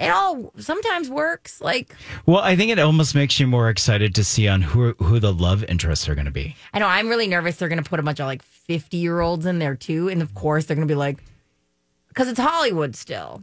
it 0.00 0.08
all 0.10 0.52
sometimes 0.58 1.08
works 1.10 1.60
like 1.60 1.94
Well, 2.26 2.40
I 2.42 2.54
think 2.56 2.70
it 2.70 2.78
almost 2.78 3.14
makes 3.14 3.38
you 3.40 3.46
more 3.46 3.68
excited 3.68 4.14
to 4.16 4.24
see 4.24 4.46
on 4.48 4.62
who 4.62 4.92
who 4.98 5.18
the 5.20 5.32
love 5.32 5.64
interests 5.64 6.08
are 6.08 6.14
going 6.14 6.24
to 6.26 6.30
be. 6.30 6.54
i 6.72 6.78
know 6.78 6.86
i'm 6.86 7.08
really 7.08 7.26
nervous 7.28 7.56
they're 7.56 7.68
gonna 7.68 7.82
put 7.82 7.98
a 8.00 8.02
bunch 8.02 8.20
of 8.20 8.26
like 8.26 8.42
50 8.42 8.96
year 8.96 9.20
olds 9.20 9.46
in 9.46 9.58
there 9.58 9.74
too 9.74 10.08
and 10.08 10.22
of 10.22 10.34
course 10.34 10.64
they're 10.66 10.76
gonna 10.76 10.86
be 10.86 10.94
like 10.94 11.18
because 12.08 12.28
it's 12.28 12.38
hollywood 12.40 12.94
still 12.96 13.42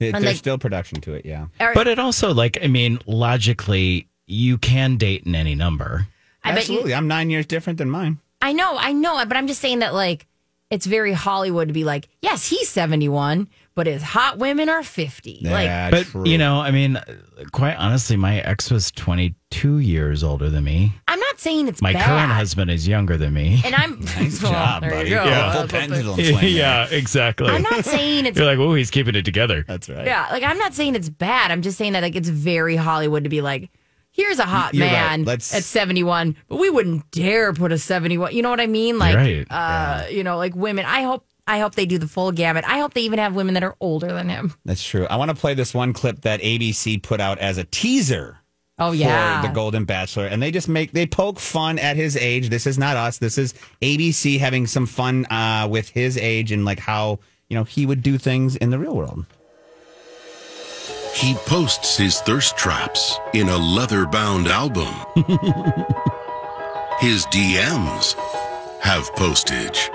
It- 0.00 0.12
there's 0.12 0.24
they- 0.24 0.34
still 0.34 0.58
production 0.58 1.00
to 1.02 1.14
it, 1.14 1.24
yeah. 1.24 1.46
Or- 1.58 1.72
But 1.74 1.88
it 1.88 1.98
also, 1.98 2.34
like, 2.34 2.58
I 2.62 2.66
mean, 2.66 2.98
logically, 3.06 4.08
you 4.26 4.58
can 4.58 4.96
date 4.98 5.22
in 5.24 5.34
any 5.34 5.54
number. 5.54 6.06
I 6.44 6.50
bet 6.52 6.68
you- 6.68 6.74
Absolutely. 6.74 6.94
I'm 6.94 7.08
nine 7.08 7.30
years 7.30 7.46
different 7.46 7.78
than 7.78 7.88
mine. 7.90 8.18
I 8.42 8.52
know, 8.52 8.76
I 8.78 8.92
know, 8.92 9.24
but 9.26 9.36
I'm 9.38 9.46
just 9.46 9.60
saying 9.62 9.78
that 9.80 9.94
like 9.94 10.26
it's 10.70 10.84
very 10.84 11.12
Hollywood 11.14 11.68
to 11.68 11.74
be 11.74 11.84
like, 11.84 12.08
yes, 12.20 12.48
he's 12.48 12.68
71, 12.68 13.48
but 13.76 13.86
his 13.86 14.02
hot 14.02 14.38
women 14.38 14.68
are 14.68 14.82
50. 14.82 15.40
like, 15.44 15.90
but 15.92 16.26
you 16.26 16.36
know, 16.38 16.60
I 16.60 16.72
mean, 16.72 16.98
quite 17.52 17.74
honestly, 17.76 18.16
my 18.16 18.40
ex 18.40 18.70
was 18.70 18.90
22 18.90 19.78
years 19.78 20.24
older 20.24 20.50
than 20.50 20.64
me. 20.64 20.92
I'm 21.06 21.20
not 21.20 21.38
saying 21.38 21.68
it's 21.68 21.80
My 21.82 21.92
bad. 21.92 22.06
current 22.06 22.32
husband 22.32 22.70
is 22.70 22.88
younger 22.88 23.16
than 23.16 23.32
me. 23.34 23.60
and 23.64 23.74
I'm 23.74 24.00
Nice 24.16 24.42
Well, 24.42 24.52
job, 24.52 24.82
buddy. 24.82 25.10
Yeah, 25.10 25.52
full 25.52 25.68
pendulum 25.68 26.14
swing. 26.24 26.38
yeah, 26.56 26.86
exactly. 26.90 27.48
I'm 27.48 27.62
not 27.62 27.84
saying 27.84 28.26
it's 28.26 28.36
You're 28.38 28.46
like, 28.46 28.58
oh, 28.58 28.74
he's 28.74 28.90
keeping 28.90 29.14
it 29.14 29.24
together. 29.24 29.64
That's 29.68 29.88
right. 29.88 30.06
yeah, 30.06 30.26
like 30.32 30.42
I'm 30.42 30.58
not 30.58 30.74
saying 30.74 30.94
it's 30.96 31.08
bad. 31.10 31.50
I'm 31.52 31.62
just 31.62 31.78
saying 31.78 31.92
that 31.92 32.02
like 32.02 32.16
it's 32.16 32.28
very 32.30 32.74
Hollywood 32.76 33.24
to 33.24 33.30
be 33.30 33.42
like, 33.42 33.70
here's 34.10 34.38
a 34.38 34.44
hot 34.46 34.72
You're 34.74 34.86
man 34.86 35.24
Let's- 35.24 35.54
at 35.54 35.62
71, 35.64 36.34
but 36.48 36.56
we 36.58 36.70
wouldn't 36.70 37.10
dare 37.10 37.52
put 37.52 37.72
a 37.72 37.78
71. 37.78 38.34
You 38.34 38.40
know 38.40 38.48
what 38.50 38.60
I 38.60 38.66
mean? 38.66 38.98
Like, 38.98 39.14
Right. 39.16 39.46
uh, 39.50 40.06
you 40.10 40.24
know, 40.24 40.38
like 40.38 40.56
women. 40.56 40.86
I 40.86 41.02
hope. 41.02 41.26
I 41.46 41.60
hope 41.60 41.74
they 41.74 41.86
do 41.86 41.98
the 41.98 42.08
full 42.08 42.32
gamut. 42.32 42.64
I 42.66 42.78
hope 42.78 42.94
they 42.94 43.02
even 43.02 43.18
have 43.18 43.34
women 43.34 43.54
that 43.54 43.62
are 43.62 43.76
older 43.80 44.12
than 44.12 44.28
him. 44.28 44.54
That's 44.64 44.82
true. 44.82 45.06
I 45.06 45.16
want 45.16 45.30
to 45.30 45.36
play 45.36 45.54
this 45.54 45.72
one 45.72 45.92
clip 45.92 46.22
that 46.22 46.40
ABC 46.40 47.02
put 47.02 47.20
out 47.20 47.38
as 47.38 47.58
a 47.58 47.64
teaser 47.64 48.38
Oh 48.78 48.92
yeah, 48.92 49.40
for 49.40 49.48
the 49.48 49.54
Golden 49.54 49.86
Bachelor, 49.86 50.26
and 50.26 50.42
they 50.42 50.50
just 50.50 50.68
make 50.68 50.92
they 50.92 51.06
poke 51.06 51.38
fun 51.38 51.78
at 51.78 51.96
his 51.96 52.14
age. 52.14 52.50
This 52.50 52.66
is 52.66 52.76
not 52.76 52.96
us. 52.96 53.16
This 53.16 53.38
is 53.38 53.54
ABC 53.80 54.38
having 54.38 54.66
some 54.66 54.84
fun 54.84 55.24
uh, 55.26 55.66
with 55.70 55.88
his 55.88 56.18
age 56.18 56.52
and 56.52 56.66
like 56.66 56.78
how 56.78 57.18
you 57.48 57.56
know 57.56 57.64
he 57.64 57.86
would 57.86 58.02
do 58.02 58.18
things 58.18 58.54
in 58.56 58.68
the 58.68 58.78
real 58.78 58.94
world. 58.94 59.24
He 61.14 61.32
posts 61.46 61.96
his 61.96 62.20
thirst 62.20 62.58
traps 62.58 63.18
in 63.32 63.48
a 63.48 63.56
leather 63.56 64.04
bound 64.04 64.48
album. 64.48 64.94
his 67.00 67.24
DMs 67.26 68.12
have 68.80 69.10
postage. 69.14 69.88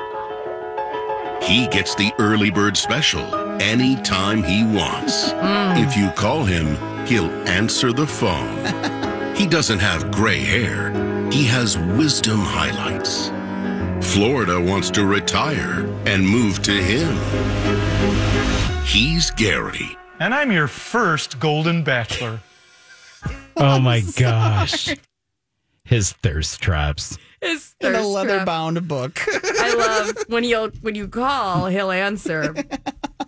He 1.43 1.67
gets 1.67 1.95
the 1.95 2.11
early 2.19 2.49
bird 2.51 2.77
special 2.77 3.35
anytime 3.61 4.43
he 4.43 4.63
wants. 4.63 5.31
Hmm. 5.31 5.77
If 5.77 5.97
you 5.97 6.09
call 6.11 6.43
him, 6.45 6.75
he'll 7.05 7.31
answer 7.47 7.91
the 7.91 8.07
phone. 8.07 9.35
he 9.35 9.47
doesn't 9.47 9.79
have 9.79 10.11
gray 10.11 10.39
hair, 10.39 10.91
he 11.31 11.45
has 11.45 11.77
wisdom 11.77 12.39
highlights. 12.39 13.31
Florida 14.13 14.59
wants 14.59 14.89
to 14.91 15.05
retire 15.05 15.85
and 16.05 16.27
move 16.27 16.61
to 16.63 16.71
him. 16.73 17.15
He's 18.85 19.31
Gerry, 19.31 19.97
and 20.19 20.33
I'm 20.33 20.51
your 20.51 20.67
first 20.67 21.39
Golden 21.39 21.83
Bachelor. 21.83 22.39
Oh 23.57 23.79
my 23.79 24.01
gosh. 24.17 24.95
His 25.83 26.13
thirst 26.13 26.61
traps. 26.61 27.17
His 27.41 27.75
In 27.79 27.87
a 27.89 27.91
thirst 27.97 28.09
leather 28.09 28.35
trap. 28.35 28.45
bound 28.45 28.87
book. 28.87 29.19
I 29.27 29.73
love 29.75 30.17
when 30.27 30.43
you'll 30.43 30.69
when 30.81 30.95
you 30.95 31.07
call, 31.07 31.65
he'll 31.67 31.91
answer. 31.91 32.53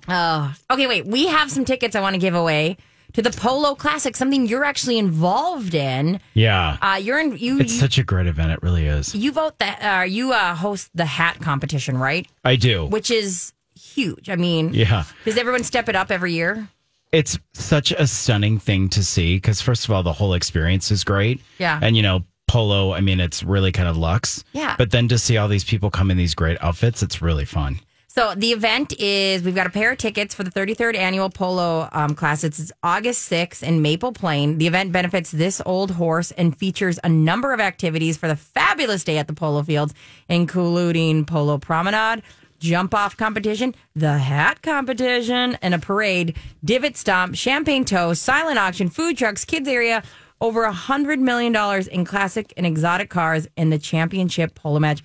Oh, 0.08 0.54
okay. 0.72 0.88
Wait, 0.88 1.06
we 1.06 1.28
have 1.28 1.50
some 1.52 1.66
tickets 1.66 1.96
I 1.96 2.02
want 2.02 2.14
to 2.14 2.20
give 2.20 2.36
away 2.36 2.78
to 3.14 3.22
the 3.22 3.32
Polo 3.32 3.76
Classic, 3.76 4.16
something 4.16 4.48
you're 4.48 4.64
actually 4.66 4.98
involved 4.98 5.74
in. 5.74 6.20
Yeah. 6.34 6.78
Uh, 6.82 6.96
you're 7.02 7.20
in 7.20 7.38
you. 7.38 7.60
It's 7.60 7.74
you, 7.74 7.80
such 7.80 7.98
a 7.98 8.04
great 8.04 8.28
event. 8.28 8.52
It 8.52 8.62
really 8.64 8.86
is. 8.86 9.14
you 9.16 9.32
vote 9.32 9.58
that 9.60 10.02
uh, 10.02 10.04
you 10.04 10.34
uh, 10.34 10.56
host 10.56 10.90
the 10.96 11.06
hat 11.06 11.40
competition, 11.42 11.98
right? 11.98 12.28
I 12.44 12.56
do. 12.56 12.86
Which 12.86 13.12
is 13.12 13.54
huge. 13.76 14.30
I 14.30 14.36
mean, 14.36 14.74
Yeah. 14.74 15.04
Does 15.26 15.38
everyone 15.38 15.64
step 15.64 15.90
it 15.90 15.96
up 15.96 16.12
every 16.12 16.34
year? 16.34 16.68
It's 17.12 17.38
such 17.54 17.92
a 17.92 18.08
stunning 18.08 18.58
thing 18.58 18.90
to 18.90 19.04
see 19.04 19.36
because, 19.38 19.62
first 19.62 19.86
of 19.86 19.92
all, 19.92 20.02
the 20.02 20.14
whole 20.14 20.34
experience 20.34 20.90
is 20.90 21.04
great. 21.04 21.42
Yeah. 21.60 21.80
And, 21.80 21.96
you 21.96 22.02
know, 22.02 22.24
polo, 22.48 22.94
I 22.94 23.02
mean, 23.02 23.20
it's 23.20 23.44
really 23.44 23.72
kind 23.72 23.88
of 23.88 23.98
luxe. 23.98 24.44
Yeah. 24.54 24.76
But 24.78 24.92
then 24.92 25.08
to 25.10 25.18
see 25.18 25.38
all 25.38 25.48
these 25.48 25.64
people 25.64 25.90
come 25.90 26.12
in 26.12 26.18
these 26.18 26.36
great 26.36 26.58
outfits, 26.62 27.04
it's 27.04 27.22
really 27.22 27.46
fun. 27.46 27.80
So 28.16 28.36
the 28.36 28.52
event 28.52 28.94
is 29.00 29.42
we've 29.42 29.56
got 29.56 29.66
a 29.66 29.72
pair 29.72 29.92
of 29.92 29.98
tickets 29.98 30.36
for 30.36 30.44
the 30.44 30.52
33rd 30.52 30.96
annual 30.96 31.32
polo 31.32 31.90
um, 31.94 32.14
class. 32.14 32.44
It's 32.44 32.72
August 32.84 33.28
6th 33.32 33.64
in 33.64 33.82
Maple 33.82 34.12
Plain. 34.12 34.60
The 34.60 34.68
event 34.68 34.92
benefits 34.92 35.32
this 35.32 35.64
old 35.66 35.90
horse 35.90 36.30
and 36.30 36.56
features 36.56 37.00
a 37.04 37.10
number 37.10 37.54
of 37.54 37.60
activities 37.60 38.16
for 38.16 38.28
the 38.28 38.36
fabulous 38.36 39.04
day 39.04 39.18
at 39.18 39.26
the 39.26 39.34
polo 39.34 39.64
fields, 39.64 39.96
including 40.30 41.26
polo 41.26 41.58
promenade, 41.58 42.22
jump 42.60 42.94
off 42.94 43.18
competition, 43.18 43.74
the 43.96 44.20
hat 44.20 44.62
competition, 44.62 45.58
and 45.64 45.74
a 45.74 45.80
parade, 45.80 46.38
divot 46.64 46.96
stomp, 46.96 47.36
champagne 47.36 47.84
toast, 47.84 48.22
silent 48.22 48.60
auction, 48.60 48.90
food 48.90 49.18
trucks, 49.18 49.44
kids 49.44 49.68
area. 49.68 50.04
Over 50.44 50.66
a 50.66 50.74
hundred 50.74 51.22
million 51.22 51.54
dollars 51.54 51.88
in 51.88 52.04
classic 52.04 52.52
and 52.58 52.66
exotic 52.66 53.10
cars 53.10 53.48
in 53.56 53.70
the 53.70 53.80
championship 53.80 54.54
polo 54.56 54.78
match. 54.78 55.02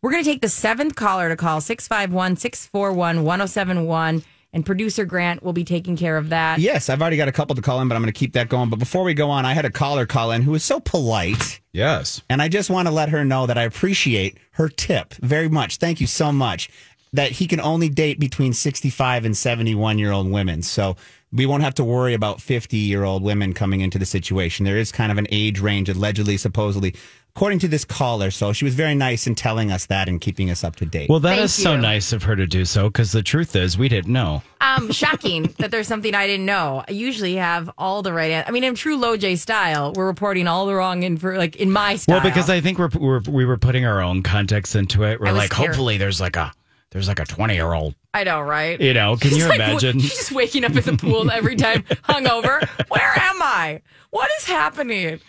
We're 0.00 0.12
going 0.12 0.24
to 0.24 0.30
take 0.30 0.40
the 0.40 0.48
seventh 0.48 0.96
caller 0.96 1.28
to 1.28 1.36
call 1.36 1.60
651 1.60 2.36
641 2.36 3.22
1071. 3.22 4.24
And 4.54 4.64
producer 4.64 5.04
Grant 5.04 5.42
will 5.42 5.52
be 5.52 5.64
taking 5.64 5.94
care 5.94 6.16
of 6.16 6.30
that. 6.30 6.58
Yes, 6.58 6.88
I've 6.88 7.02
already 7.02 7.18
got 7.18 7.28
a 7.28 7.32
couple 7.32 7.54
to 7.54 7.60
call 7.60 7.82
in, 7.82 7.88
but 7.88 7.96
I'm 7.96 8.00
going 8.00 8.14
to 8.14 8.18
keep 8.18 8.32
that 8.32 8.48
going. 8.48 8.70
But 8.70 8.78
before 8.78 9.04
we 9.04 9.12
go 9.12 9.28
on, 9.28 9.44
I 9.44 9.52
had 9.52 9.66
a 9.66 9.70
caller 9.70 10.06
call 10.06 10.30
in 10.30 10.40
who 10.40 10.52
was 10.52 10.64
so 10.64 10.80
polite. 10.80 11.60
Yes. 11.72 12.22
And 12.30 12.40
I 12.40 12.48
just 12.48 12.70
want 12.70 12.88
to 12.88 12.94
let 12.94 13.10
her 13.10 13.26
know 13.26 13.46
that 13.46 13.58
I 13.58 13.64
appreciate 13.64 14.38
her 14.52 14.70
tip 14.70 15.12
very 15.16 15.50
much. 15.50 15.76
Thank 15.76 16.00
you 16.00 16.06
so 16.06 16.32
much. 16.32 16.70
That 17.12 17.32
he 17.32 17.46
can 17.46 17.60
only 17.60 17.90
date 17.90 18.18
between 18.18 18.54
65 18.54 19.26
and 19.26 19.36
71 19.36 19.98
year 19.98 20.12
old 20.12 20.30
women. 20.30 20.62
So 20.62 20.96
we 21.32 21.46
won't 21.46 21.62
have 21.62 21.74
to 21.74 21.84
worry 21.84 22.14
about 22.14 22.40
50 22.40 22.76
year 22.76 23.04
old 23.04 23.22
women 23.22 23.52
coming 23.54 23.80
into 23.80 23.98
the 23.98 24.06
situation. 24.06 24.64
There 24.64 24.76
is 24.78 24.92
kind 24.92 25.10
of 25.10 25.18
an 25.18 25.26
age 25.30 25.60
range, 25.60 25.88
allegedly, 25.88 26.36
supposedly, 26.36 26.94
according 27.34 27.58
to 27.60 27.68
this 27.68 27.84
caller. 27.84 28.30
So 28.30 28.52
she 28.52 28.64
was 28.66 28.74
very 28.74 28.94
nice 28.94 29.26
in 29.26 29.34
telling 29.34 29.72
us 29.72 29.86
that 29.86 30.08
and 30.08 30.20
keeping 30.20 30.50
us 30.50 30.62
up 30.62 30.76
to 30.76 30.84
date. 30.84 31.08
Well, 31.08 31.20
that 31.20 31.38
is 31.38 31.56
Thank 31.56 31.64
so 31.64 31.74
you. 31.74 31.80
nice 31.80 32.12
of 32.12 32.22
her 32.24 32.36
to 32.36 32.46
do 32.46 32.64
so 32.66 32.88
because 32.88 33.12
the 33.12 33.22
truth 33.22 33.56
is 33.56 33.78
we 33.78 33.88
didn't 33.88 34.12
know. 34.12 34.42
Um, 34.60 34.92
shocking 34.92 35.54
that 35.58 35.70
there's 35.70 35.88
something 35.88 36.14
I 36.14 36.26
didn't 36.26 36.46
know. 36.46 36.84
I 36.86 36.92
usually 36.92 37.36
have 37.36 37.70
all 37.78 38.02
the 38.02 38.12
right. 38.12 38.30
An- 38.30 38.44
I 38.46 38.50
mean, 38.50 38.64
in 38.64 38.74
true 38.74 38.96
Low 38.98 39.16
J 39.16 39.36
style, 39.36 39.92
we're 39.96 40.06
reporting 40.06 40.46
all 40.46 40.66
the 40.66 40.74
wrong 40.74 41.02
info, 41.02 41.32
like 41.36 41.56
in 41.56 41.72
my 41.72 41.96
style. 41.96 42.16
Well, 42.16 42.24
because 42.24 42.50
I 42.50 42.60
think 42.60 42.78
we're, 42.78 42.90
we're 42.98 43.20
we 43.28 43.44
were 43.46 43.56
putting 43.56 43.86
our 43.86 44.02
own 44.02 44.22
context 44.22 44.76
into 44.76 45.04
it. 45.04 45.18
We're 45.20 45.32
like, 45.32 45.52
scared. 45.52 45.68
hopefully, 45.68 45.96
there's 45.96 46.20
like 46.20 46.36
a 46.36 46.52
there's 46.92 47.08
like 47.08 47.18
a 47.18 47.24
20 47.24 47.54
year 47.54 47.72
old. 47.72 47.94
I 48.14 48.22
know, 48.24 48.40
right? 48.40 48.80
You 48.80 48.92
know, 48.94 49.16
can 49.16 49.30
She's 49.30 49.38
you 49.38 49.48
like, 49.48 49.56
imagine? 49.56 49.98
She's 50.00 50.10
just 50.14 50.32
waking 50.32 50.64
up 50.64 50.76
at 50.76 50.84
the 50.84 50.96
pool 50.96 51.30
every 51.30 51.56
time, 51.56 51.82
hungover. 51.82 52.66
Where 52.88 53.18
am 53.18 53.42
I? 53.42 53.80
What 54.10 54.30
is 54.38 54.44
happening? 54.44 55.20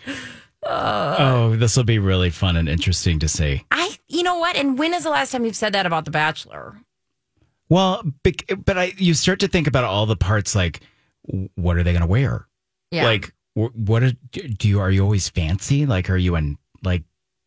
Uh, 0.62 1.16
Oh, 1.18 1.56
this 1.56 1.76
will 1.76 1.84
be 1.84 1.98
really 1.98 2.30
fun 2.30 2.56
and 2.56 2.68
interesting 2.68 3.18
to 3.20 3.28
see. 3.28 3.64
I, 3.70 3.96
you 4.08 4.22
know 4.22 4.38
what? 4.38 4.56
And 4.56 4.78
when 4.78 4.94
is 4.94 5.04
the 5.04 5.10
last 5.10 5.32
time 5.32 5.44
you've 5.44 5.56
said 5.56 5.72
that 5.72 5.86
about 5.86 6.04
The 6.04 6.10
Bachelor? 6.10 6.78
Well, 7.70 8.02
but 8.22 8.78
I 8.78 8.92
you 8.98 9.14
start 9.14 9.40
to 9.40 9.48
think 9.48 9.66
about 9.66 9.84
all 9.84 10.04
the 10.06 10.16
parts 10.16 10.54
like 10.54 10.80
what 11.54 11.76
are 11.78 11.82
they 11.82 11.92
going 11.92 12.02
to 12.02 12.06
wear? 12.06 12.46
Yeah. 12.90 13.04
Like 13.04 13.32
what 13.54 14.02
are, 14.02 14.12
do 14.32 14.68
you 14.68 14.80
are 14.80 14.90
you 14.90 15.02
always 15.02 15.28
fancy? 15.30 15.86
Like 15.86 16.10
are 16.10 16.16
you 16.16 16.36
in 16.36 16.58
like 16.82 17.04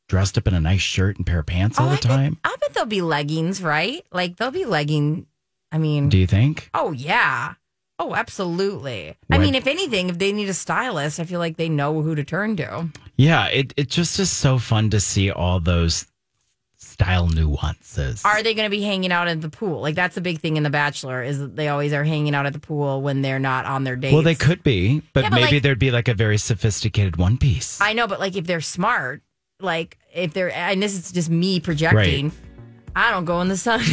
dressed 0.07 0.37
up 0.37 0.47
in 0.47 0.53
a 0.53 0.59
nice 0.59 0.81
shirt 0.81 1.17
and 1.17 1.25
pair 1.25 1.39
of 1.39 1.45
pants 1.45 1.79
all 1.79 1.87
Oh, 1.87 1.89
the 1.89 1.95
I 1.95 1.99
bet- 1.99 2.03
time? 2.03 2.37
I 2.43 2.55
bet 2.59 2.73
there'll 2.73 2.87
be 2.87 3.01
leggings, 3.01 3.61
right? 3.61 4.05
Like 4.11 4.37
there'll 4.37 4.51
be 4.53 4.65
legging. 4.65 5.27
I 5.71 5.77
mean, 5.77 6.09
Do 6.09 6.17
you 6.17 6.27
think? 6.27 6.69
oh 6.73 6.91
yeah, 6.93 7.55
oh 7.99 8.15
absolutely. 8.15 9.15
I 9.29 9.37
mean, 9.37 9.53
if 9.55 9.67
anything, 9.67 10.09
if 10.09 10.17
they 10.17 10.31
need 10.31 10.47
a 10.49 10.53
stylist, 10.53 11.19
I 11.19 11.25
feel 11.25 11.39
like 11.39 11.57
they 11.57 11.67
know 11.69 12.01
who 12.01 12.15
to 12.15 12.23
turn 12.23 12.55
to. 12.57 12.87
Yeah, 13.17 13.47
it 13.47 13.73
it 13.75 13.89
just 13.89 14.17
is 14.19 14.29
so 14.31 14.59
fun 14.59 14.89
to 14.91 14.99
see 15.01 15.29
all 15.29 15.59
those 15.59 16.05
style 16.77 17.27
nuances. 17.27 18.23
Are 18.23 18.41
they 18.43 18.53
going 18.53 18.65
to 18.69 18.75
be 18.75 18.81
hanging 18.83 19.11
out 19.11 19.27
at 19.27 19.41
the 19.41 19.49
pool? 19.49 19.81
Like 19.81 19.95
that's 19.95 20.15
a 20.17 20.21
big 20.21 20.39
thing 20.39 20.57
in 20.57 20.63
The 20.63 20.69
Bachelor 20.69 21.21
is 21.23 21.39
that 21.39 21.55
they 21.55 21.67
always 21.67 21.91
are 21.93 22.03
hanging 22.03 22.33
out 22.35 22.45
at 22.45 22.53
the 22.53 22.59
pool 22.59 23.01
when 23.01 23.21
they're 23.21 23.39
not 23.39 23.65
on 23.65 23.83
their 23.83 23.95
dates. 23.95 24.13
well, 24.13 24.21
they 24.23 24.35
could 24.35 24.63
be, 24.63 25.01
but 25.13 25.23
Yeah, 25.23 25.29
but 25.29 25.35
maybe 25.41 25.55
like- 25.55 25.63
there'd 25.63 25.79
be 25.79 25.91
like 25.91 26.07
a 26.07 26.13
very 26.13 26.37
sophisticated 26.37 27.17
one 27.17 27.37
piece. 27.37 27.79
I 27.81 27.93
know, 27.93 28.07
but 28.07 28.19
like 28.19 28.35
if 28.35 28.45
they're 28.47 28.61
smart, 28.61 29.21
like 29.59 29.97
if 30.13 30.33
they're, 30.33 30.51
and 30.51 30.81
this 30.81 30.93
is 30.93 31.11
just 31.11 31.29
me 31.29 31.59
projecting. 31.59 32.31
I 32.95 33.11
don't 33.11 33.25
go 33.25 33.41
in 33.41 33.47
the 33.47 33.57
sun. 33.57 33.81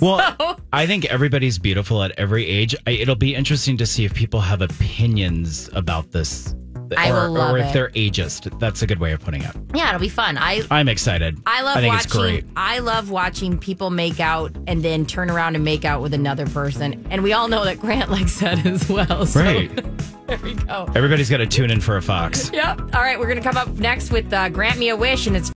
Well, 0.00 0.58
I 0.72 0.84
think 0.84 1.04
everybody's 1.04 1.60
beautiful 1.60 2.02
at 2.02 2.10
every 2.18 2.44
age. 2.44 2.74
I, 2.88 2.90
it'll 2.90 3.14
be 3.14 3.36
interesting 3.36 3.76
to 3.76 3.86
see 3.86 4.04
if 4.04 4.12
people 4.12 4.40
have 4.40 4.60
opinions 4.60 5.70
about 5.74 6.10
this, 6.10 6.56
I 6.98 7.10
or, 7.10 7.14
will 7.28 7.32
love 7.32 7.54
or 7.54 7.58
if 7.58 7.66
it. 7.66 7.72
they're 7.72 7.90
ageist. 7.90 8.58
That's 8.58 8.82
a 8.82 8.86
good 8.86 8.98
way 9.00 9.12
of 9.12 9.20
putting 9.20 9.42
it. 9.42 9.54
yeah, 9.74 9.88
it'll 9.88 10.00
be 10.00 10.08
fun. 10.08 10.36
I 10.38 10.62
I'm 10.70 10.88
excited. 10.88 11.40
I 11.46 11.62
love 11.62 11.76
I 11.76 11.80
think 11.80 11.92
watching. 11.94 12.06
it's 12.06 12.16
great. 12.16 12.44
I 12.56 12.78
love 12.80 13.10
watching 13.10 13.58
people 13.58 13.90
make 13.90 14.20
out 14.20 14.52
and 14.66 14.82
then 14.82 15.06
turn 15.06 15.30
around 15.30 15.54
and 15.54 15.64
make 15.64 15.84
out 15.84 16.02
with 16.02 16.14
another 16.14 16.46
person. 16.46 17.06
And 17.10 17.22
we 17.22 17.32
all 17.32 17.48
know 17.48 17.64
that 17.64 17.80
Grant 17.80 18.10
likes 18.10 18.40
that 18.40 18.64
as 18.66 18.88
well. 18.88 19.26
So 19.26 19.40
Right. 19.42 19.70
there 20.26 20.38
we 20.42 20.54
go. 20.54 20.86
Everybody's 20.94 21.28
got 21.28 21.38
to 21.38 21.46
tune 21.46 21.70
in 21.70 21.80
for 21.80 21.96
a 21.96 22.02
fox. 22.02 22.50
Yep. 22.52 22.80
All 22.94 23.02
right, 23.02 23.18
we're 23.18 23.28
gonna 23.28 23.42
come 23.42 23.56
up 23.56 23.68
next 23.78 24.10
with 24.12 24.32
uh, 24.32 24.48
"Grant 24.48 24.78
Me 24.78 24.88
a 24.90 24.96
Wish," 24.96 25.26
and 25.26 25.36
it's 25.36 25.50